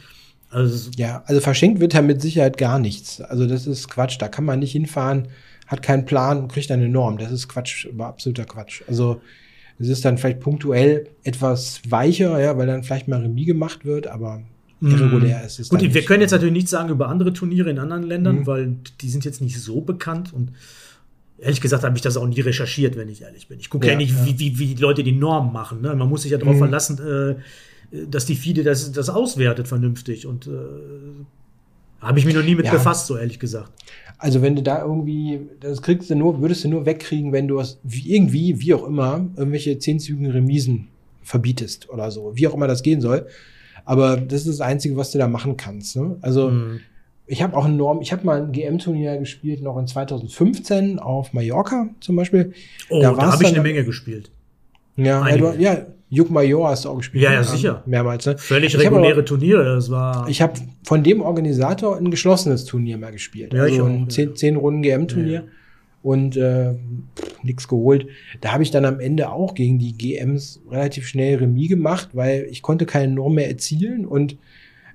Also 0.50 0.92
ja, 0.96 1.24
also 1.26 1.42
verschenkt 1.42 1.80
wird 1.80 1.94
da 1.94 2.02
mit 2.02 2.22
Sicherheit 2.22 2.58
gar 2.58 2.80
nichts. 2.80 3.22
Also 3.22 3.46
das 3.48 3.68
ist 3.68 3.90
Quatsch. 3.90 4.18
Da 4.20 4.28
kann 4.28 4.46
man 4.46 4.60
nicht 4.60 4.72
hinfahren, 4.72 5.28
hat 5.68 5.82
keinen 5.82 6.06
Plan 6.06 6.40
und 6.40 6.52
kriegt 6.52 6.72
eine 6.72 6.88
Norm. 6.88 7.18
Das 7.18 7.32
ist 7.32 7.48
Quatsch, 7.48 7.88
absoluter 7.98 8.46
Quatsch. 8.46 8.82
Also 8.88 9.22
es 9.80 9.90
ist 9.90 10.06
dann 10.06 10.18
vielleicht 10.18 10.40
punktuell 10.40 11.08
etwas 11.24 11.82
weicher, 11.88 12.40
ja, 12.42 12.58
weil 12.58 12.68
dann 12.68 12.84
vielleicht 12.84 13.08
mal 13.08 13.22
Remis 13.22 13.46
gemacht 13.46 13.86
wird, 13.86 14.08
aber 14.08 14.42
mhm. 14.80 14.92
irregulär 14.92 15.46
ist 15.46 15.60
es. 15.60 15.70
Gut, 15.70 15.82
wir 15.82 16.06
können 16.06 16.22
jetzt 16.22 16.32
natürlich 16.32 16.54
nichts 16.54 16.72
sagen 16.72 16.90
über 16.90 17.10
andere 17.10 17.34
Turniere 17.34 17.70
in 17.70 17.78
anderen 17.78 18.04
Ländern, 18.04 18.40
mhm. 18.40 18.48
weil 18.48 18.76
die 19.02 19.10
sind 19.10 19.26
jetzt 19.26 19.42
nicht 19.42 19.60
so 19.62 19.82
bekannt 19.82 20.34
und 20.34 20.52
Ehrlich 21.40 21.62
gesagt 21.62 21.84
habe 21.84 21.96
ich 21.96 22.02
das 22.02 22.18
auch 22.18 22.26
nie 22.26 22.42
recherchiert, 22.42 22.98
wenn 22.98 23.10
ich 23.10 23.22
ehrlich 23.22 23.48
bin. 23.48 23.60
Ich 23.60 23.70
gucke 23.70 23.86
ja, 23.86 23.94
ja, 23.94 23.98
nicht, 24.00 24.12
ja. 24.12 24.26
Wie, 24.26 24.40
wie, 24.40 24.58
wie 24.58 24.74
die 24.74 24.82
Leute 24.82 25.04
die 25.04 25.12
Normen 25.12 25.54
machen. 25.54 25.82
Ne? 25.82 25.96
Man 25.96 26.10
muss 26.10 26.24
sich 26.24 26.32
ja 26.32 26.40
darauf 26.40 26.56
mhm. 26.56 26.60
verlassen, 26.60 26.98
äh, 26.98 27.36
dass 27.92 28.26
die 28.26 28.36
FIDE 28.36 28.64
das, 28.64 28.92
das 28.92 29.10
auswertet 29.10 29.68
vernünftig. 29.68 30.26
Und 30.26 30.48
äh, 30.48 30.52
habe 32.00 32.20
ich 32.20 32.26
mich 32.26 32.36
noch 32.36 32.44
nie 32.44 32.56
mit 32.56 32.66
ja. 32.66 32.72
befasst, 32.72 33.08
so 33.08 33.18
ehrlich 33.18 33.40
gesagt. 33.40 33.72
Also 34.18 34.42
wenn 34.42 34.56
du 34.56 34.64
da 34.64 34.82
irgendwie, 34.82 35.42
das 35.60 35.82
kriegst 35.82 36.10
du 36.10 36.16
nur, 36.16 36.42
würdest 36.42 36.64
du 36.64 36.70
nur 36.70 36.86
wegkriegen, 36.86 37.32
wenn 37.32 37.48
du 37.48 37.62
wie, 37.84 38.16
irgendwie, 38.16 38.60
wie 38.60 38.74
auch 38.74 38.86
immer, 38.86 39.28
irgendwelche 39.36 39.78
zehnzügigen 39.80 40.32
Remisen 40.32 40.88
verbietest 41.24 41.90
oder 41.90 42.10
so, 42.12 42.32
wie 42.36 42.48
auch 42.48 42.54
immer 42.54 42.68
das 42.68 42.84
gehen 42.84 43.02
soll. 43.02 43.28
Aber 43.86 44.18
das 44.18 44.42
ist 44.42 44.60
das 44.60 44.62
Einzige, 44.62 44.98
was 44.98 45.12
du 45.12 45.18
da 45.18 45.28
machen 45.28 45.56
kannst. 45.56 45.96
Ne? 45.96 46.18
Also 46.22 46.50
mhm. 46.50 46.82
ich 47.26 47.42
habe 47.42 47.56
auch 47.56 47.66
eine 47.66 47.76
Norm, 47.76 48.02
ich 48.02 48.12
habe 48.12 48.26
mal 48.26 48.42
ein 48.42 48.52
GM-Turnier 48.52 49.18
gespielt, 49.18 49.62
noch 49.62 49.78
in 49.78 49.88
2015 49.88 51.00
auf 51.00 51.34
Mallorca 51.34 51.90
zum 52.00 52.16
Beispiel. 52.16 52.54
Oh, 52.90 53.02
da, 53.02 53.14
da 53.14 53.32
habe 53.34 53.44
ich 53.44 53.50
eine 53.50 53.62
Menge 53.62 53.86
gespielt. 53.86 54.32
Ja, 54.98 55.28
ja, 55.28 55.38
du, 55.38 55.54
ja, 55.60 55.86
Juk 56.10 56.30
Major 56.30 56.70
hast 56.70 56.86
du 56.86 56.90
auch 56.90 56.98
gespielt. 56.98 57.24
Ja, 57.24 57.34
ja, 57.34 57.40
ne? 57.40 57.46
sicher. 57.46 57.84
Mehrmals. 57.86 58.26
Ne? 58.26 58.38
Völlig 58.38 58.74
ich 58.74 58.80
reguläre 58.80 59.14
aber, 59.14 59.26
Turniere, 59.26 59.64
das 59.64 59.92
war. 59.92 60.28
Ich 60.30 60.42
habe 60.42 60.54
von 60.84 61.04
dem 61.04 61.22
Organisator 61.22 61.98
ein 61.98 62.12
geschlossenes 62.12 62.66
Turnier 62.66 62.98
mal 62.98 63.12
gespielt. 63.12 63.54
Ja, 63.54 63.64
also 63.64 63.86
ein 63.86 64.10
zehn, 64.10 64.36
zehn 64.36 64.56
Runden 64.56 64.82
GM-Turnier. 64.82 65.34
Ja. 65.34 65.44
Und 66.04 66.38
äh, 66.38 66.76
nichts 67.44 67.68
geholt. 67.68 68.08
Da 68.40 68.54
habe 68.54 68.64
ich 68.64 68.72
dann 68.72 68.86
am 68.86 69.02
Ende 69.02 69.30
auch 69.30 69.56
gegen 69.56 69.78
die 69.78 69.98
GMs 69.98 70.62
relativ 70.72 71.06
schnell 71.06 71.38
Remis 71.40 71.68
gemacht, 71.68 72.10
weil 72.14 72.48
ich 72.50 72.62
konnte 72.62 72.86
keine 72.86 73.12
Norm 73.12 73.34
mehr 73.34 73.50
erzielen 73.50 74.06
und 74.06 74.38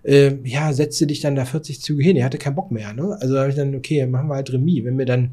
äh, 0.05 0.33
ja, 0.45 0.73
setzte 0.73 1.07
dich 1.07 1.21
dann 1.21 1.37
da 1.37 1.45
40 1.45 1.83
Züge 1.83 2.03
hin. 2.03 2.17
Er 2.17 2.25
hatte 2.25 2.39
keinen 2.39 2.55
Bock 2.55 2.71
mehr. 2.71 2.95
Ne? 2.95 3.19
Also 3.21 3.39
habe 3.39 3.51
ich 3.51 3.57
dann, 3.57 3.75
okay, 3.75 4.07
machen 4.07 4.29
wir 4.29 4.37
halt 4.37 4.53
Remis. 4.53 4.85
Wenn 4.85 4.97
wir 4.97 5.05
dann 5.05 5.33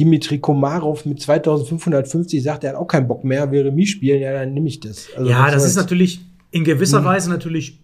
Dimitri 0.00 0.38
Komarov 0.38 1.04
mit 1.04 1.20
2550 1.20 2.42
sagt, 2.42 2.64
er 2.64 2.70
hat 2.70 2.76
auch 2.76 2.86
keinen 2.86 3.06
Bock 3.06 3.22
mehr, 3.22 3.50
will 3.52 3.64
Remis 3.64 3.90
spielen, 3.90 4.22
ja, 4.22 4.32
dann 4.32 4.54
nehme 4.54 4.66
ich 4.66 4.80
das. 4.80 5.08
Also 5.14 5.28
ja, 5.28 5.50
das 5.50 5.66
ist 5.66 5.76
natürlich 5.76 6.24
in 6.50 6.64
gewisser 6.64 7.02
mhm. 7.02 7.04
Weise 7.04 7.28
natürlich 7.28 7.80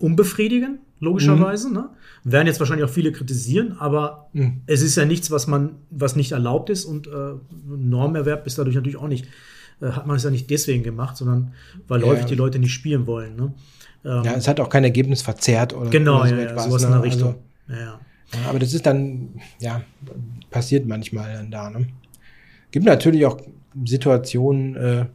unbefriedigend, 0.00 0.80
logischerweise. 0.98 1.68
Mhm. 1.68 1.74
Ne? 1.74 1.88
Werden 2.24 2.48
jetzt 2.48 2.58
wahrscheinlich 2.58 2.84
auch 2.84 2.92
viele 2.92 3.12
kritisieren, 3.12 3.76
aber 3.78 4.28
mhm. 4.32 4.62
es 4.66 4.82
ist 4.82 4.96
ja 4.96 5.04
nichts, 5.04 5.30
was 5.30 5.46
man, 5.46 5.76
was 5.90 6.16
nicht 6.16 6.32
erlaubt 6.32 6.68
ist 6.68 6.84
und 6.84 7.06
äh, 7.06 7.10
Normerwerb 7.68 8.44
ist 8.48 8.58
dadurch 8.58 8.74
natürlich 8.74 8.96
auch 8.96 9.06
nicht, 9.06 9.28
äh, 9.80 9.86
hat 9.86 10.08
man 10.08 10.16
es 10.16 10.24
ja 10.24 10.30
nicht 10.30 10.50
deswegen 10.50 10.82
gemacht, 10.82 11.16
sondern 11.16 11.52
weil 11.86 12.00
ja. 12.00 12.08
häufig 12.08 12.26
die 12.26 12.34
Leute 12.34 12.58
nicht 12.58 12.72
spielen 12.72 13.06
wollen. 13.06 13.36
Ne? 13.36 13.54
Ähm, 14.04 14.24
ja, 14.24 14.32
es 14.32 14.48
hat 14.48 14.58
auch 14.58 14.68
kein 14.68 14.82
Ergebnis 14.82 15.22
verzerrt 15.22 15.74
oder, 15.74 15.90
genau, 15.90 16.22
oder 16.22 16.28
so 16.28 16.34
ja, 16.34 16.40
etwas. 16.40 16.64
Sowas 16.64 16.82
ne? 16.82 16.88
in 16.88 16.92
der 16.94 17.02
Richtung. 17.04 17.34
Also, 17.68 17.80
ja. 17.80 17.86
Ja, 17.86 18.00
aber 18.48 18.58
das 18.58 18.74
ist 18.74 18.86
dann, 18.86 19.40
ja, 19.60 19.82
passiert 20.50 20.86
manchmal 20.86 21.32
dann 21.32 21.50
da. 21.50 21.70
Ne? 21.70 21.86
Gibt 22.70 22.86
natürlich 22.86 23.24
auch 23.24 23.40
Situationen, 23.84 24.76
äh, 24.76 25.06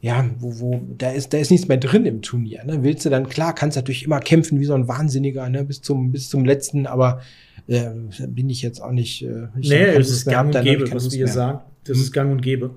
ja, 0.00 0.28
wo, 0.38 0.60
wo, 0.60 0.80
da 0.96 1.10
ist, 1.10 1.32
da 1.32 1.38
ist 1.38 1.50
nichts 1.50 1.66
mehr 1.66 1.78
drin 1.78 2.06
im 2.06 2.22
Turnier. 2.22 2.64
Ne? 2.64 2.82
Willst 2.82 3.04
du 3.04 3.10
dann, 3.10 3.28
klar, 3.28 3.54
kannst 3.54 3.76
natürlich 3.76 4.04
immer 4.04 4.20
kämpfen 4.20 4.60
wie 4.60 4.64
so 4.64 4.74
ein 4.74 4.86
Wahnsinniger, 4.86 5.48
ne? 5.48 5.64
bis 5.64 5.82
zum, 5.82 6.12
bis 6.12 6.28
zum 6.28 6.44
letzten, 6.44 6.86
aber 6.86 7.20
äh, 7.66 7.90
bin 8.28 8.48
ich 8.48 8.62
jetzt 8.62 8.80
auch 8.80 8.92
nicht. 8.92 9.24
Äh, 9.24 9.48
ich 9.58 9.68
nee, 9.68 9.84
es 9.84 10.10
ist 10.10 10.26
gang 10.26 10.54
und 10.54 10.62
gäbe, 10.62 10.90
was 10.92 11.12
wir 11.12 11.28
sagen. 11.28 11.60
Das 11.84 11.96
mhm. 11.96 12.02
ist 12.02 12.12
gang 12.12 12.32
und 12.32 12.42
gäbe. 12.42 12.76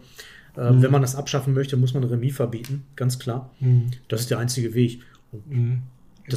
Äh, 0.58 0.72
mhm. 0.72 0.82
Wenn 0.82 0.92
man 0.92 1.02
das 1.02 1.16
abschaffen 1.16 1.54
möchte, 1.54 1.78
muss 1.78 1.94
man 1.94 2.04
Remis 2.04 2.36
verbieten, 2.36 2.84
ganz 2.96 3.20
klar. 3.20 3.52
Mhm. 3.60 3.92
Das 4.08 4.22
ist 4.22 4.32
der 4.32 4.40
einzige 4.40 4.74
Weg. 4.74 5.02
Mhm. 5.48 5.84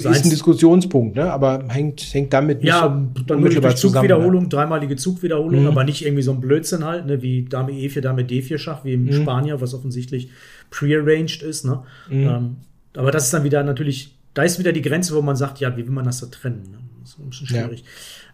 Das 0.03 0.05
ist 0.19 0.25
ein 0.25 0.31
Diskussionspunkt, 0.31 1.17
ne? 1.17 1.33
aber 1.33 1.65
hängt, 1.69 2.01
hängt 2.13 2.33
damit 2.33 2.59
nicht 2.59 2.69
Ja, 2.69 2.83
so 2.83 3.23
dann 3.23 3.43
würde 3.43 3.69
ich 3.69 3.75
Zugwiederholung, 3.77 4.45
ne? 4.45 4.49
dreimalige 4.49 4.97
Zugwiederholung, 4.97 5.63
mhm. 5.63 5.69
aber 5.69 5.85
nicht 5.85 6.05
irgendwie 6.05 6.23
so 6.23 6.33
ein 6.33 6.41
Blödsinn 6.41 6.85
halt, 6.85 7.07
ne? 7.07 7.23
wie 7.23 7.45
Dame 7.45 7.73
E4, 7.73 8.01
Dame 8.01 8.23
D4 8.23 8.59
Schach, 8.59 8.85
wie 8.85 8.95
im 8.95 9.05
mhm. 9.05 9.13
Spanier, 9.13 9.61
was 9.61 9.75
offensichtlich 9.75 10.31
prearranged 10.71 11.43
ist. 11.43 11.65
Ne? 11.65 11.83
Mhm. 12.11 12.27
Ähm, 12.27 12.57
aber 12.97 13.11
das 13.11 13.25
ist 13.25 13.35
dann 13.35 13.45
wieder 13.45 13.63
natürlich, 13.63 14.17
da 14.35 14.43
ist 14.43 14.59
wieder 14.59 14.73
die 14.73 14.83
Grenze, 14.83 15.15
wo 15.15 15.23
man 15.23 15.37
sagt, 15.37 15.61
ja, 15.61 15.77
wie 15.77 15.85
will 15.85 15.93
man 15.93 16.05
das 16.05 16.21
da 16.21 16.27
trennen? 16.27 16.63
Ne? 16.71 16.79
Das 17.01 17.11
ist 17.11 17.19
ein 17.19 17.31
bisschen 17.31 17.47
schwierig. 17.47 17.85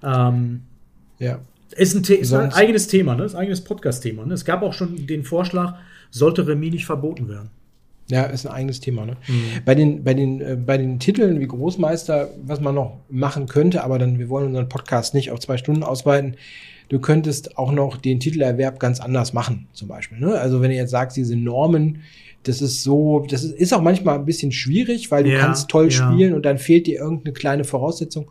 Ja. 0.03 0.29
Ähm, 0.29 0.63
ja. 1.19 1.41
Ist 1.77 1.95
ein, 1.95 2.03
ist 2.03 2.33
ein 2.33 2.53
eigenes 2.53 2.89
Thema, 2.89 3.15
ne? 3.15 3.25
ist 3.25 3.35
ein 3.35 3.43
eigenes 3.43 3.63
Podcast-Thema. 3.63 4.27
Ne? 4.27 4.35
Es 4.35 4.45
gab 4.45 4.63
auch 4.63 4.73
schon 4.73 5.07
den 5.07 5.23
Vorschlag, 5.23 5.77
sollte 6.11 6.47
Remis 6.47 6.73
nicht 6.73 6.87
verboten 6.87 7.29
werden. 7.29 7.51
Ja, 8.11 8.25
ist 8.25 8.47
ein 8.47 8.53
eigenes 8.53 8.81
Thema. 8.81 9.07
Ne? 9.07 9.17
Mhm. 9.29 9.43
Bei, 9.65 9.75
den, 9.75 10.05
bei, 10.05 10.15
den, 10.15 10.41
äh, 10.41 10.57
bei 10.57 10.77
den 10.77 10.99
Titeln 10.99 11.41
wie 11.41 11.47
Großmeister, 11.47 12.31
was 12.45 12.61
man 12.61 12.75
noch 12.75 12.99
machen 13.09 13.47
könnte, 13.47 13.83
aber 13.85 13.99
dann, 13.99 14.19
wir 14.19 14.29
wollen 14.29 14.47
unseren 14.47 14.69
Podcast 14.69 15.15
nicht 15.15 15.31
auf 15.31 15.41
zwei 15.41 15.57
Stunden 15.57 15.83
ausweiten. 15.83 16.37
Du 16.89 16.99
könntest 16.99 17.57
auch 17.57 17.71
noch 17.71 17.97
den 17.97 18.19
Titelerwerb 18.19 18.81
ganz 18.81 19.01
anders 19.01 19.33
machen, 19.33 19.69
zum 19.73 19.87
Beispiel. 19.89 20.19
Ne? 20.19 20.39
Also 20.39 20.61
wenn 20.61 20.73
ihr 20.73 20.79
jetzt 20.79 20.91
sagt, 20.91 21.17
diese 21.17 21.37
Normen, 21.37 22.03
das 22.43 22.61
ist 22.61 22.83
so, 22.83 23.25
das 23.29 23.45
ist, 23.45 23.55
ist 23.55 23.73
auch 23.73 23.83
manchmal 23.83 24.19
ein 24.19 24.25
bisschen 24.25 24.51
schwierig, 24.51 25.11
weil 25.11 25.25
du 25.25 25.31
ja, 25.31 25.39
kannst 25.39 25.69
toll 25.69 25.91
ja. 25.91 25.91
spielen 25.91 26.35
und 26.35 26.45
dann 26.45 26.59
fehlt 26.59 26.87
dir 26.87 26.99
irgendeine 26.99 27.33
kleine 27.33 27.65
Voraussetzung. 27.65 28.31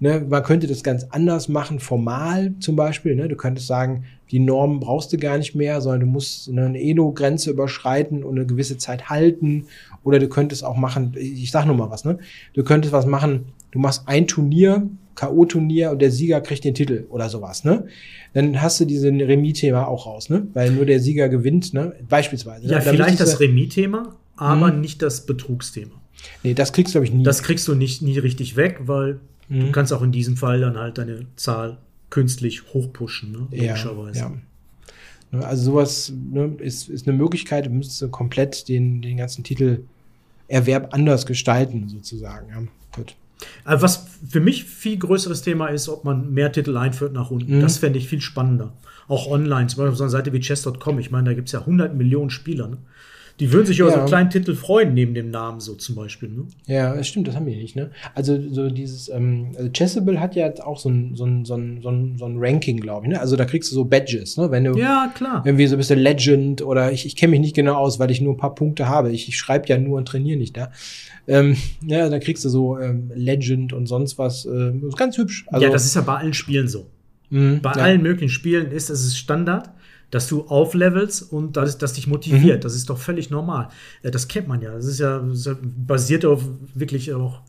Ne, 0.00 0.24
man 0.28 0.44
könnte 0.44 0.68
das 0.68 0.84
ganz 0.84 1.06
anders 1.10 1.48
machen, 1.48 1.80
formal 1.80 2.54
zum 2.60 2.76
Beispiel. 2.76 3.16
Ne? 3.16 3.28
Du 3.28 3.34
könntest 3.34 3.66
sagen, 3.66 4.04
die 4.30 4.38
Normen 4.38 4.78
brauchst 4.78 5.12
du 5.12 5.16
gar 5.16 5.38
nicht 5.38 5.56
mehr, 5.56 5.80
sondern 5.80 6.00
du 6.00 6.06
musst 6.06 6.48
eine 6.48 6.80
Elo-Grenze 6.80 7.50
überschreiten 7.50 8.22
und 8.22 8.36
eine 8.36 8.46
gewisse 8.46 8.78
Zeit 8.78 9.08
halten. 9.10 9.66
Oder 10.04 10.20
du 10.20 10.28
könntest 10.28 10.64
auch 10.64 10.76
machen, 10.76 11.14
ich 11.16 11.50
sag 11.50 11.66
nur 11.66 11.74
mal 11.74 11.90
was, 11.90 12.04
ne? 12.04 12.18
Du 12.54 12.62
könntest 12.62 12.92
was 12.92 13.06
machen, 13.06 13.46
du 13.72 13.80
machst 13.80 14.02
ein 14.06 14.28
Turnier, 14.28 14.88
K.O.-Turnier 15.16 15.90
und 15.90 16.00
der 16.00 16.12
Sieger 16.12 16.40
kriegt 16.42 16.62
den 16.62 16.74
Titel 16.74 17.06
oder 17.10 17.28
sowas, 17.28 17.64
ne? 17.64 17.86
Dann 18.34 18.62
hast 18.62 18.78
du 18.78 18.84
diese 18.84 19.08
Remis-Thema 19.08 19.88
auch 19.88 20.06
raus, 20.06 20.30
ne? 20.30 20.46
Weil 20.54 20.70
nur 20.70 20.86
der 20.86 21.00
Sieger 21.00 21.28
gewinnt, 21.28 21.74
ne? 21.74 21.94
Beispielsweise. 22.08 22.66
Ne? 22.66 22.74
Ja, 22.74 22.80
vielleicht 22.80 23.18
das 23.18 23.40
Remis-Thema, 23.40 24.14
aber 24.36 24.72
mhm. 24.72 24.80
nicht 24.80 25.02
das 25.02 25.26
Betrugsthema. 25.26 25.96
Nee, 26.44 26.54
das 26.54 26.72
kriegst 26.72 26.94
du, 26.94 26.98
glaube 26.98 27.06
ich, 27.06 27.12
nie. 27.12 27.24
Das 27.24 27.42
kriegst 27.42 27.66
du 27.66 27.74
nicht 27.74 28.02
nie 28.02 28.18
richtig 28.18 28.54
weg, 28.54 28.82
weil 28.82 29.18
mhm. 29.48 29.60
du 29.60 29.72
kannst 29.72 29.92
auch 29.92 30.02
in 30.02 30.12
diesem 30.12 30.36
Fall 30.36 30.60
dann 30.60 30.76
halt 30.76 30.98
deine 30.98 31.26
Zahl 31.36 31.78
künstlich 32.10 32.72
hochpushen, 32.72 33.32
ne? 33.32 33.48
logischerweise. 33.50 34.18
Ja, 34.18 34.32
ja. 35.32 35.40
Also 35.40 35.64
sowas 35.64 36.12
ne, 36.30 36.56
ist, 36.58 36.88
ist 36.88 37.06
eine 37.06 37.16
Möglichkeit, 37.16 37.66
du 37.66 37.70
müsstest 37.70 38.10
komplett 38.10 38.68
den, 38.68 39.02
den 39.02 39.18
ganzen 39.18 39.44
Titelerwerb 39.44 40.94
anders 40.94 41.26
gestalten, 41.26 41.88
sozusagen. 41.88 42.48
Ja, 42.48 42.62
gut. 42.94 43.14
Also 43.64 43.82
was 43.82 44.06
für 44.28 44.40
mich 44.40 44.64
viel 44.64 44.98
größeres 44.98 45.42
Thema 45.42 45.68
ist, 45.68 45.88
ob 45.88 46.04
man 46.04 46.32
mehr 46.32 46.50
Titel 46.50 46.76
einführt 46.76 47.12
nach 47.12 47.30
unten. 47.30 47.58
Mhm. 47.58 47.60
Das 47.60 47.78
fände 47.78 47.98
ich 47.98 48.08
viel 48.08 48.20
spannender. 48.20 48.72
Auch 49.06 49.28
online, 49.28 49.68
zum 49.68 49.78
Beispiel 49.78 49.92
auf 49.92 49.96
so 49.96 50.04
einer 50.04 50.10
Seite 50.10 50.32
wie 50.32 50.40
chess.com. 50.40 50.98
Ich 50.98 51.10
meine, 51.10 51.30
da 51.30 51.34
gibt 51.34 51.48
es 51.48 51.52
ja 51.52 51.60
100 51.60 51.94
Millionen 51.94 52.30
Spieler. 52.30 52.68
Ne? 52.68 52.78
Die 53.40 53.52
würden 53.52 53.66
sich 53.66 53.78
über 53.78 53.88
ja. 53.88 53.94
so 53.94 54.00
einen 54.00 54.08
kleinen 54.08 54.30
Titel 54.30 54.54
freuen, 54.54 54.94
neben 54.94 55.14
dem 55.14 55.30
Namen 55.30 55.60
so 55.60 55.74
zum 55.74 55.94
Beispiel. 55.94 56.28
Ne? 56.28 56.46
Ja, 56.66 56.94
das 56.94 57.06
stimmt, 57.06 57.28
das 57.28 57.36
haben 57.36 57.46
die 57.46 57.54
nicht. 57.54 57.76
Ne? 57.76 57.90
Also 58.14 58.40
so 58.50 58.68
dieses, 58.68 59.08
ähm, 59.08 59.52
also 59.56 59.70
Chessable 59.70 60.20
hat 60.20 60.34
ja 60.34 60.52
auch 60.64 60.78
so 60.78 60.88
ein, 60.88 61.14
so 61.14 61.24
ein, 61.24 61.44
so 61.44 61.54
ein, 61.54 61.80
so 61.80 61.88
ein, 61.88 62.18
so 62.18 62.24
ein 62.26 62.36
Ranking, 62.38 62.80
glaube 62.80 63.06
ich. 63.06 63.12
Ne? 63.12 63.20
Also 63.20 63.36
da 63.36 63.44
kriegst 63.44 63.70
du 63.70 63.76
so 63.76 63.84
Badges, 63.84 64.36
ne? 64.36 64.50
wenn 64.50 64.64
du 64.64 64.76
ja, 64.76 65.12
klar. 65.14 65.42
irgendwie 65.44 65.66
so 65.68 65.76
bist 65.76 65.90
du 65.90 65.94
Legend 65.94 66.62
oder 66.62 66.90
ich, 66.90 67.06
ich 67.06 67.14
kenne 67.14 67.30
mich 67.30 67.40
nicht 67.40 67.54
genau 67.54 67.76
aus, 67.76 68.00
weil 68.00 68.10
ich 68.10 68.20
nur 68.20 68.34
ein 68.34 68.38
paar 68.38 68.54
Punkte 68.54 68.88
habe. 68.88 69.12
Ich, 69.12 69.28
ich 69.28 69.38
schreibe 69.38 69.68
ja 69.68 69.78
nur 69.78 69.98
und 69.98 70.08
trainiere 70.08 70.38
nicht 70.38 70.56
da. 70.56 70.72
Ähm, 71.28 71.56
ja, 71.86 72.08
dann 72.08 72.20
kriegst 72.20 72.44
du 72.44 72.48
so 72.48 72.78
ähm, 72.78 73.12
Legend 73.14 73.72
und 73.72 73.86
sonst 73.86 74.18
was. 74.18 74.46
Äh, 74.46 74.72
ganz 74.96 75.16
hübsch. 75.16 75.46
Also, 75.48 75.66
ja, 75.66 75.70
das 75.70 75.84
ist 75.84 75.94
ja 75.94 76.00
bei 76.00 76.16
allen 76.16 76.34
Spielen 76.34 76.66
so. 76.66 76.86
Mh, 77.30 77.60
bei 77.62 77.72
ja. 77.72 77.82
allen 77.82 78.02
möglichen 78.02 78.30
Spielen 78.30 78.72
ist 78.72 78.88
es 78.88 79.16
Standard 79.16 79.70
dass 80.10 80.28
du 80.28 80.46
auflevelst 80.46 81.32
und 81.32 81.56
das, 81.56 81.78
das 81.78 81.92
dich 81.92 82.06
motiviert. 82.06 82.58
Mhm. 82.58 82.62
Das 82.62 82.74
ist 82.74 82.88
doch 82.88 82.98
völlig 82.98 83.30
normal. 83.30 83.68
Äh, 84.02 84.10
das 84.10 84.28
kennt 84.28 84.48
man 84.48 84.60
ja. 84.60 84.72
Das 84.72 84.86
ist 84.86 85.00
ja, 85.00 85.22
basiert 85.62 86.24
auf 86.24 86.44
wirklich 86.74 87.12
auch, 87.12 87.42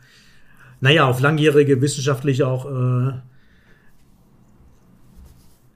naja, 0.81 1.05
auf 1.05 1.19
langjährige 1.19 1.81
wissenschaftliche 1.81 2.47
auch 2.47 2.65
äh, 2.65 3.13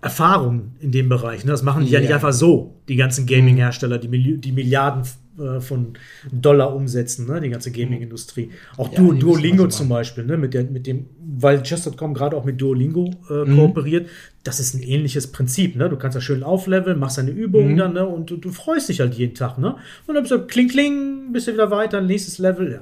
Erfahrungen 0.01 0.75
in 0.79 0.91
dem 0.91 1.07
Bereich. 1.07 1.45
Ne? 1.45 1.51
Das 1.51 1.63
machen 1.63 1.85
die 1.85 1.91
ja. 1.91 1.99
ja 1.99 2.01
nicht 2.01 2.13
einfach 2.13 2.33
so, 2.33 2.75
die 2.89 2.97
ganzen 2.97 3.25
Gaming-Hersteller, 3.25 3.97
die, 3.97 4.09
Milli 4.09 4.37
die 4.37 4.51
Milliarden 4.51 5.03
äh, 5.39 5.59
von 5.59 5.93
Dollar 6.31 6.75
umsetzen, 6.75 7.27
ne? 7.27 7.41
die 7.41 7.49
ganze 7.49 7.71
Gaming-Industrie. 7.71 8.51
Auch 8.77 8.91
ja, 8.91 8.99
du, 8.99 9.13
Duolingo 9.13 9.67
zum 9.67 9.89
Beispiel, 9.89 10.25
ne? 10.25 10.37
mit, 10.37 10.53
der, 10.53 10.63
mit 10.65 10.85
dem, 10.85 11.07
weil 11.19 11.63
Chess.com 11.63 12.13
gerade 12.13 12.37
auch 12.37 12.45
mit 12.45 12.61
Duolingo 12.61 13.09
äh, 13.29 13.45
mhm. 13.45 13.55
kooperiert, 13.57 14.09
das 14.43 14.59
ist 14.59 14.75
ein 14.75 14.83
ähnliches 14.83 15.31
Prinzip. 15.31 15.75
Ne? 15.75 15.89
Du 15.89 15.97
kannst 15.97 16.15
da 16.15 16.21
schön 16.21 16.43
aufleveln, 16.43 16.99
machst 16.99 17.17
deine 17.17 17.31
Übungen 17.31 17.73
mhm. 17.73 17.77
dann 17.77 17.93
ne? 17.93 18.05
und 18.05 18.29
du, 18.29 18.37
du, 18.37 18.51
freust 18.51 18.89
dich 18.89 18.99
halt 18.99 19.15
jeden 19.15 19.35
Tag. 19.35 19.57
Ne? 19.57 19.75
Und 20.05 20.15
dann 20.15 20.23
bist 20.23 20.31
du 20.31 20.45
kling, 20.45 20.67
kling, 20.67 21.31
bist 21.31 21.47
du 21.47 21.53
wieder 21.53 21.71
weiter, 21.71 22.01
nächstes 22.01 22.37
Level. 22.37 22.71
Ja. 22.71 22.81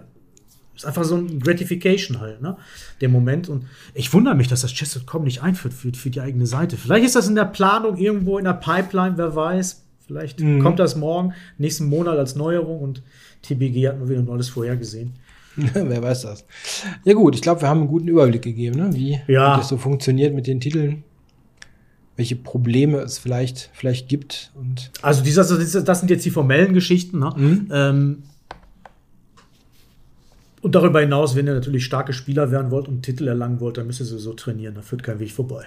Ist 0.75 0.85
einfach 0.85 1.03
so 1.03 1.15
ein 1.15 1.39
Gratification 1.39 2.19
halt, 2.19 2.41
ne? 2.41 2.57
Der 3.01 3.09
Moment. 3.09 3.49
Und 3.49 3.65
ich 3.93 4.11
wundere 4.13 4.35
mich, 4.35 4.47
dass 4.47 4.61
das 4.61 4.71
Chess.com 4.71 5.23
nicht 5.23 5.43
einführt 5.43 5.73
für, 5.73 5.93
für 5.93 6.09
die 6.09 6.21
eigene 6.21 6.47
Seite. 6.47 6.77
Vielleicht 6.77 7.05
ist 7.05 7.15
das 7.15 7.27
in 7.27 7.35
der 7.35 7.45
Planung 7.45 7.97
irgendwo 7.97 8.37
in 8.37 8.45
der 8.45 8.53
Pipeline, 8.53 9.17
wer 9.17 9.35
weiß. 9.35 9.83
Vielleicht 10.11 10.41
mhm. 10.41 10.61
kommt 10.61 10.79
das 10.79 10.95
morgen, 10.95 11.33
nächsten 11.57 11.85
Monat 11.85 12.17
als 12.17 12.35
Neuerung 12.35 12.81
und 12.81 13.01
TBG 13.43 13.87
hat 13.87 13.97
nur 13.97 14.09
wieder 14.09 14.29
alles 14.29 14.49
vorhergesehen. 14.49 15.13
wer 15.55 16.01
weiß 16.01 16.23
das. 16.23 16.45
Ja 17.05 17.13
gut, 17.13 17.35
ich 17.35 17.41
glaube, 17.41 17.61
wir 17.61 17.69
haben 17.69 17.79
einen 17.79 17.87
guten 17.87 18.07
Überblick 18.07 18.41
gegeben, 18.41 18.77
ne? 18.77 18.93
wie, 18.93 19.19
ja. 19.27 19.57
das 19.57 19.69
so 19.69 19.77
funktioniert 19.77 20.33
mit 20.33 20.47
den 20.47 20.59
Titeln 20.59 21.03
welche 22.17 22.35
Probleme 22.35 22.99
es 22.99 23.17
vielleicht, 23.17 23.71
vielleicht 23.73 24.07
gibt. 24.07 24.51
Und 24.53 24.91
also 25.01 25.23
dieser, 25.23 25.43
das 25.43 25.99
sind 25.99 26.09
jetzt 26.11 26.23
die 26.23 26.29
formellen 26.29 26.73
Geschichten. 26.73 27.17
Ne? 27.17 27.33
Mhm. 27.35 27.67
Ähm, 27.71 28.23
und 30.61 30.75
darüber 30.75 30.99
hinaus, 30.99 31.35
wenn 31.35 31.47
ihr 31.47 31.55
natürlich 31.55 31.83
starke 31.83 32.13
Spieler 32.13 32.51
werden 32.51 32.69
wollt 32.69 32.87
und 32.87 33.01
Titel 33.01 33.27
erlangen 33.27 33.59
wollt, 33.59 33.77
dann 33.77 33.87
müsst 33.87 34.01
ihr 34.01 34.05
sowieso 34.05 34.33
trainieren. 34.33 34.75
Da 34.75 34.81
führt 34.81 35.01
kein 35.01 35.19
Weg 35.19 35.31
vorbei. 35.31 35.65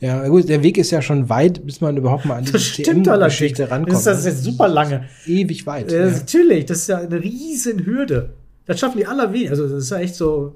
Ja, 0.00 0.28
gut, 0.28 0.48
der 0.48 0.62
Weg 0.62 0.78
ist 0.78 0.90
ja 0.92 1.02
schon 1.02 1.28
weit, 1.28 1.64
bis 1.66 1.80
man 1.80 1.96
überhaupt 1.96 2.24
mal 2.24 2.36
an 2.36 2.44
diese 2.44 2.58
CM-Geschichte 2.58 3.70
rankommt. 3.70 3.92
Das 3.92 4.00
ist, 4.00 4.06
das 4.06 4.18
ist 4.20 4.24
jetzt 4.26 4.44
super 4.44 4.68
lange. 4.68 5.06
Ewig 5.26 5.66
weit. 5.66 5.90
Äh, 5.90 6.06
ja. 6.06 6.10
Natürlich, 6.12 6.66
das 6.66 6.78
ist 6.78 6.88
ja 6.88 6.98
eine 6.98 7.22
riesen 7.22 7.84
Hürde. 7.84 8.30
Das 8.66 8.78
schaffen 8.78 8.98
die 8.98 9.06
allerwenigsten. 9.06 9.50
Also 9.50 9.68
das 9.68 9.84
ist 9.84 9.90
ja 9.90 9.98
echt 9.98 10.14
so 10.14 10.54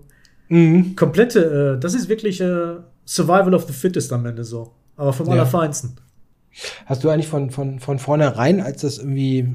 mhm. 0.49 0.95
komplette, 0.95 1.75
äh, 1.77 1.81
das 1.81 1.95
ist 1.95 2.09
wirklich 2.09 2.41
äh, 2.41 2.77
Survival 3.05 3.55
of 3.55 3.65
the 3.67 3.73
Fittest 3.73 4.13
am 4.13 4.27
Ende 4.27 4.45
so. 4.45 4.73
Aber 4.97 5.13
vom 5.13 5.27
ja. 5.27 5.33
Allerfeinsten. 5.33 5.97
Hast 6.87 7.05
du 7.05 7.11
eigentlich 7.11 7.29
von, 7.29 7.51
von, 7.51 7.81
von 7.81 7.99
vornherein, 7.99 8.61
als 8.61 8.83
das 8.83 8.99
irgendwie 8.99 9.47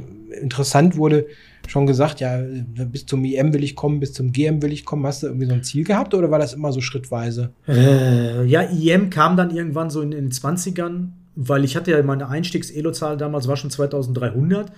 interessant 0.41 0.97
wurde, 0.97 1.27
schon 1.67 1.85
gesagt, 1.85 2.19
ja, 2.19 2.39
bis 2.39 3.05
zum 3.05 3.23
IM 3.25 3.53
will 3.53 3.63
ich 3.63 3.75
kommen, 3.75 3.99
bis 3.99 4.13
zum 4.13 4.31
GM 4.31 4.61
will 4.61 4.71
ich 4.71 4.85
kommen. 4.85 5.05
Hast 5.05 5.23
du 5.23 5.27
irgendwie 5.27 5.47
so 5.47 5.53
ein 5.53 5.63
Ziel 5.63 5.83
gehabt 5.83 6.13
oder 6.13 6.31
war 6.31 6.39
das 6.39 6.53
immer 6.53 6.71
so 6.71 6.81
schrittweise? 6.81 7.51
Äh, 7.67 8.45
ja, 8.45 8.61
IM 8.61 9.09
kam 9.09 9.35
dann 9.37 9.55
irgendwann 9.55 9.89
so 9.89 10.01
in, 10.01 10.11
in 10.11 10.25
den 10.25 10.31
20ern, 10.31 11.09
weil 11.35 11.65
ich 11.65 11.75
hatte 11.75 11.91
ja 11.91 12.01
meine 12.03 12.29
Einstiegs-Elo-Zahl 12.29 13.17
damals 13.17 13.47
war 13.47 13.57
schon 13.57 13.69
2300 13.69 14.71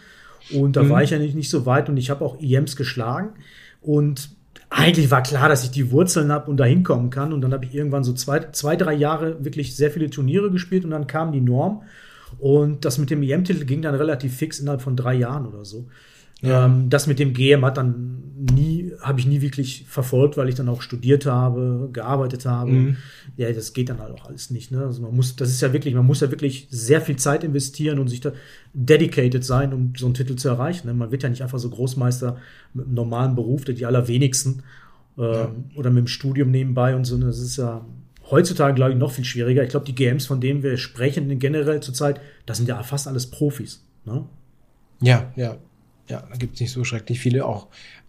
und 0.51 0.75
da 0.75 0.83
mhm. 0.83 0.89
war 0.89 1.03
ich 1.03 1.11
ja 1.11 1.19
nicht, 1.19 1.35
nicht 1.35 1.49
so 1.49 1.65
weit 1.65 1.89
und 1.89 1.97
ich 1.97 2.09
habe 2.09 2.25
auch 2.25 2.39
IMs 2.41 2.75
geschlagen 2.75 3.29
und 3.81 4.31
eigentlich 4.69 5.09
war 5.09 5.23
klar, 5.23 5.49
dass 5.49 5.63
ich 5.63 5.71
die 5.71 5.91
Wurzeln 5.91 6.31
habe 6.31 6.49
und 6.49 6.57
da 6.57 6.63
hinkommen 6.63 7.09
kann. 7.09 7.33
Und 7.33 7.41
dann 7.41 7.53
habe 7.53 7.65
ich 7.65 7.73
irgendwann 7.73 8.03
so 8.03 8.13
zwei, 8.13 8.39
zwei, 8.51 8.75
drei 8.75 8.93
Jahre 8.93 9.43
wirklich 9.43 9.75
sehr 9.75 9.89
viele 9.89 10.09
Turniere 10.11 10.51
gespielt 10.51 10.85
und 10.85 10.91
dann 10.91 11.07
kam 11.07 11.31
die 11.31 11.41
Norm. 11.41 11.81
Und 12.37 12.85
das 12.85 12.97
mit 12.97 13.09
dem 13.09 13.23
EM-Titel 13.23 13.65
ging 13.65 13.81
dann 13.81 13.95
relativ 13.95 14.35
fix 14.35 14.59
innerhalb 14.59 14.81
von 14.81 14.95
drei 14.95 15.15
Jahren 15.15 15.45
oder 15.45 15.65
so. 15.65 15.87
Ja. 16.41 16.65
Ähm, 16.65 16.89
das 16.89 17.07
mit 17.07 17.19
dem 17.19 17.33
GM 17.33 17.65
hat 17.65 17.77
dann 17.77 18.23
nie, 18.39 18.93
habe 19.01 19.19
ich 19.19 19.27
nie 19.27 19.41
wirklich 19.41 19.85
verfolgt, 19.87 20.37
weil 20.37 20.47
ich 20.47 20.55
dann 20.55 20.69
auch 20.69 20.81
studiert 20.81 21.25
habe, 21.25 21.89
gearbeitet 21.91 22.45
habe. 22.45 22.71
Mhm. 22.71 22.97
Ja, 23.35 23.51
das 23.51 23.73
geht 23.73 23.89
dann 23.89 23.99
halt 23.99 24.13
auch 24.13 24.25
alles 24.25 24.49
nicht. 24.49 24.71
Ne? 24.71 24.85
Also 24.85 25.01
man 25.01 25.13
muss, 25.13 25.35
das 25.35 25.49
ist 25.49 25.61
ja 25.61 25.73
wirklich, 25.73 25.93
man 25.93 26.05
muss 26.05 26.21
ja 26.21 26.31
wirklich 26.31 26.67
sehr 26.69 27.01
viel 27.01 27.17
Zeit 27.17 27.43
investieren 27.43 27.99
und 27.99 28.07
sich 28.07 28.21
da 28.21 28.31
dedicated 28.73 29.43
sein, 29.43 29.73
um 29.73 29.93
so 29.97 30.05
einen 30.05 30.15
Titel 30.15 30.35
zu 30.35 30.47
erreichen. 30.47 30.87
Ne? 30.87 30.93
Man 30.93 31.11
wird 31.11 31.23
ja 31.23 31.29
nicht 31.29 31.43
einfach 31.43 31.59
so 31.59 31.69
Großmeister 31.69 32.37
mit 32.73 32.85
einem 32.85 32.95
normalen 32.95 33.35
Beruf, 33.35 33.65
der 33.65 33.75
die 33.75 33.85
allerwenigsten 33.85 34.63
ähm, 35.17 35.33
ja. 35.33 35.51
oder 35.75 35.89
mit 35.89 36.05
dem 36.05 36.07
Studium 36.07 36.51
nebenbei 36.51 36.95
und 36.95 37.03
so. 37.03 37.17
Ne? 37.17 37.25
Das 37.25 37.39
ist 37.39 37.57
ja 37.57 37.85
heutzutage, 38.31 38.73
glaube 38.73 38.91
ich, 38.91 38.97
noch 38.97 39.11
viel 39.11 39.25
schwieriger. 39.25 39.63
Ich 39.63 39.69
glaube, 39.69 39.85
die 39.85 39.95
GMs, 39.95 40.25
von 40.25 40.41
denen 40.41 40.63
wir 40.63 40.77
sprechen, 40.77 41.39
generell 41.39 41.81
zurzeit, 41.81 42.21
das 42.45 42.57
sind 42.57 42.69
ja 42.69 42.81
fast 42.83 43.07
alles 43.07 43.27
Profis. 43.27 43.83
Ne? 44.05 44.25
Ja, 45.01 45.31
ja. 45.35 45.57
Ja, 46.07 46.23
da 46.27 46.37
gibt 46.37 46.55
es 46.55 46.61
nicht 46.61 46.71
so 46.71 46.83
schrecklich 46.83 47.19
viele, 47.19 47.45
auch 47.45 47.67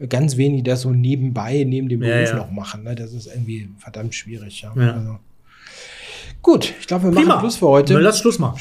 ganz 0.08 0.38
wenig, 0.38 0.62
die 0.62 0.70
das 0.70 0.80
so 0.80 0.90
nebenbei, 0.90 1.64
neben 1.64 1.90
dem 1.90 2.00
Beruf 2.00 2.14
ja, 2.14 2.22
ja. 2.22 2.36
noch 2.36 2.50
machen. 2.50 2.82
Ne? 2.82 2.94
Das 2.94 3.12
ist 3.12 3.26
irgendwie 3.26 3.68
verdammt 3.76 4.14
schwierig. 4.14 4.62
Ja. 4.62 4.72
ja. 4.74 4.94
Also. 4.94 5.18
Gut, 6.40 6.72
ich 6.80 6.86
glaube, 6.86 7.04
wir 7.04 7.10
Prima. 7.10 7.34
machen 7.34 7.40
Schluss 7.40 7.56
für 7.56 7.68
heute. 7.68 7.98
Lass 7.98 8.20
Schluss 8.20 8.38
machen. 8.38 8.58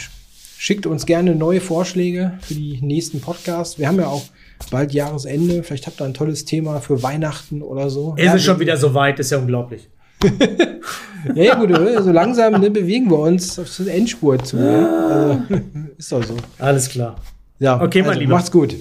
Schickt 0.57 0.85
uns 0.85 1.05
gerne 1.05 1.35
neue 1.35 1.61
Vorschläge 1.61 2.37
für 2.41 2.53
die 2.53 2.81
nächsten 2.81 3.21
Podcasts. 3.21 3.79
Wir 3.79 3.87
haben 3.87 3.97
ja 3.97 4.07
auch 4.07 4.25
bald 4.71 4.93
Jahresende. 4.93 5.63
Vielleicht 5.63 5.87
habt 5.87 6.01
ihr 6.01 6.05
ein 6.05 6.13
tolles 6.13 6.43
Thema 6.43 6.81
für 6.81 7.01
Weihnachten 7.01 7.61
oder 7.61 7.89
so. 7.89 8.15
Es 8.17 8.33
ist 8.33 8.43
schon 8.43 8.59
wieder 8.59 8.75
so 8.75 8.93
weit, 8.93 9.19
ist 9.19 9.31
ja 9.31 9.37
unglaublich. 9.37 9.87
ja, 11.35 11.43
ja, 11.43 11.55
gut, 11.55 11.75
so 12.03 12.11
langsam 12.11 12.59
ne, 12.59 12.69
bewegen 12.69 13.09
wir 13.09 13.19
uns 13.19 13.57
auf 13.57 13.73
die 13.77 13.89
Endspur 13.89 14.37
zu. 14.43 14.57
Ne? 14.57 14.89
Also, 15.09 15.61
ist 15.97 16.11
doch 16.11 16.23
so. 16.23 16.37
Alles 16.57 16.89
klar. 16.89 17.15
Ja, 17.59 17.81
okay, 17.81 18.01
mein 18.01 18.09
also, 18.09 18.19
Lieber. 18.21 18.35
Macht's 18.35 18.51
gut. 18.51 18.75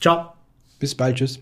Ciao. 0.00 0.32
Bis 0.78 0.94
bald. 0.94 1.16
Tschüss. 1.16 1.40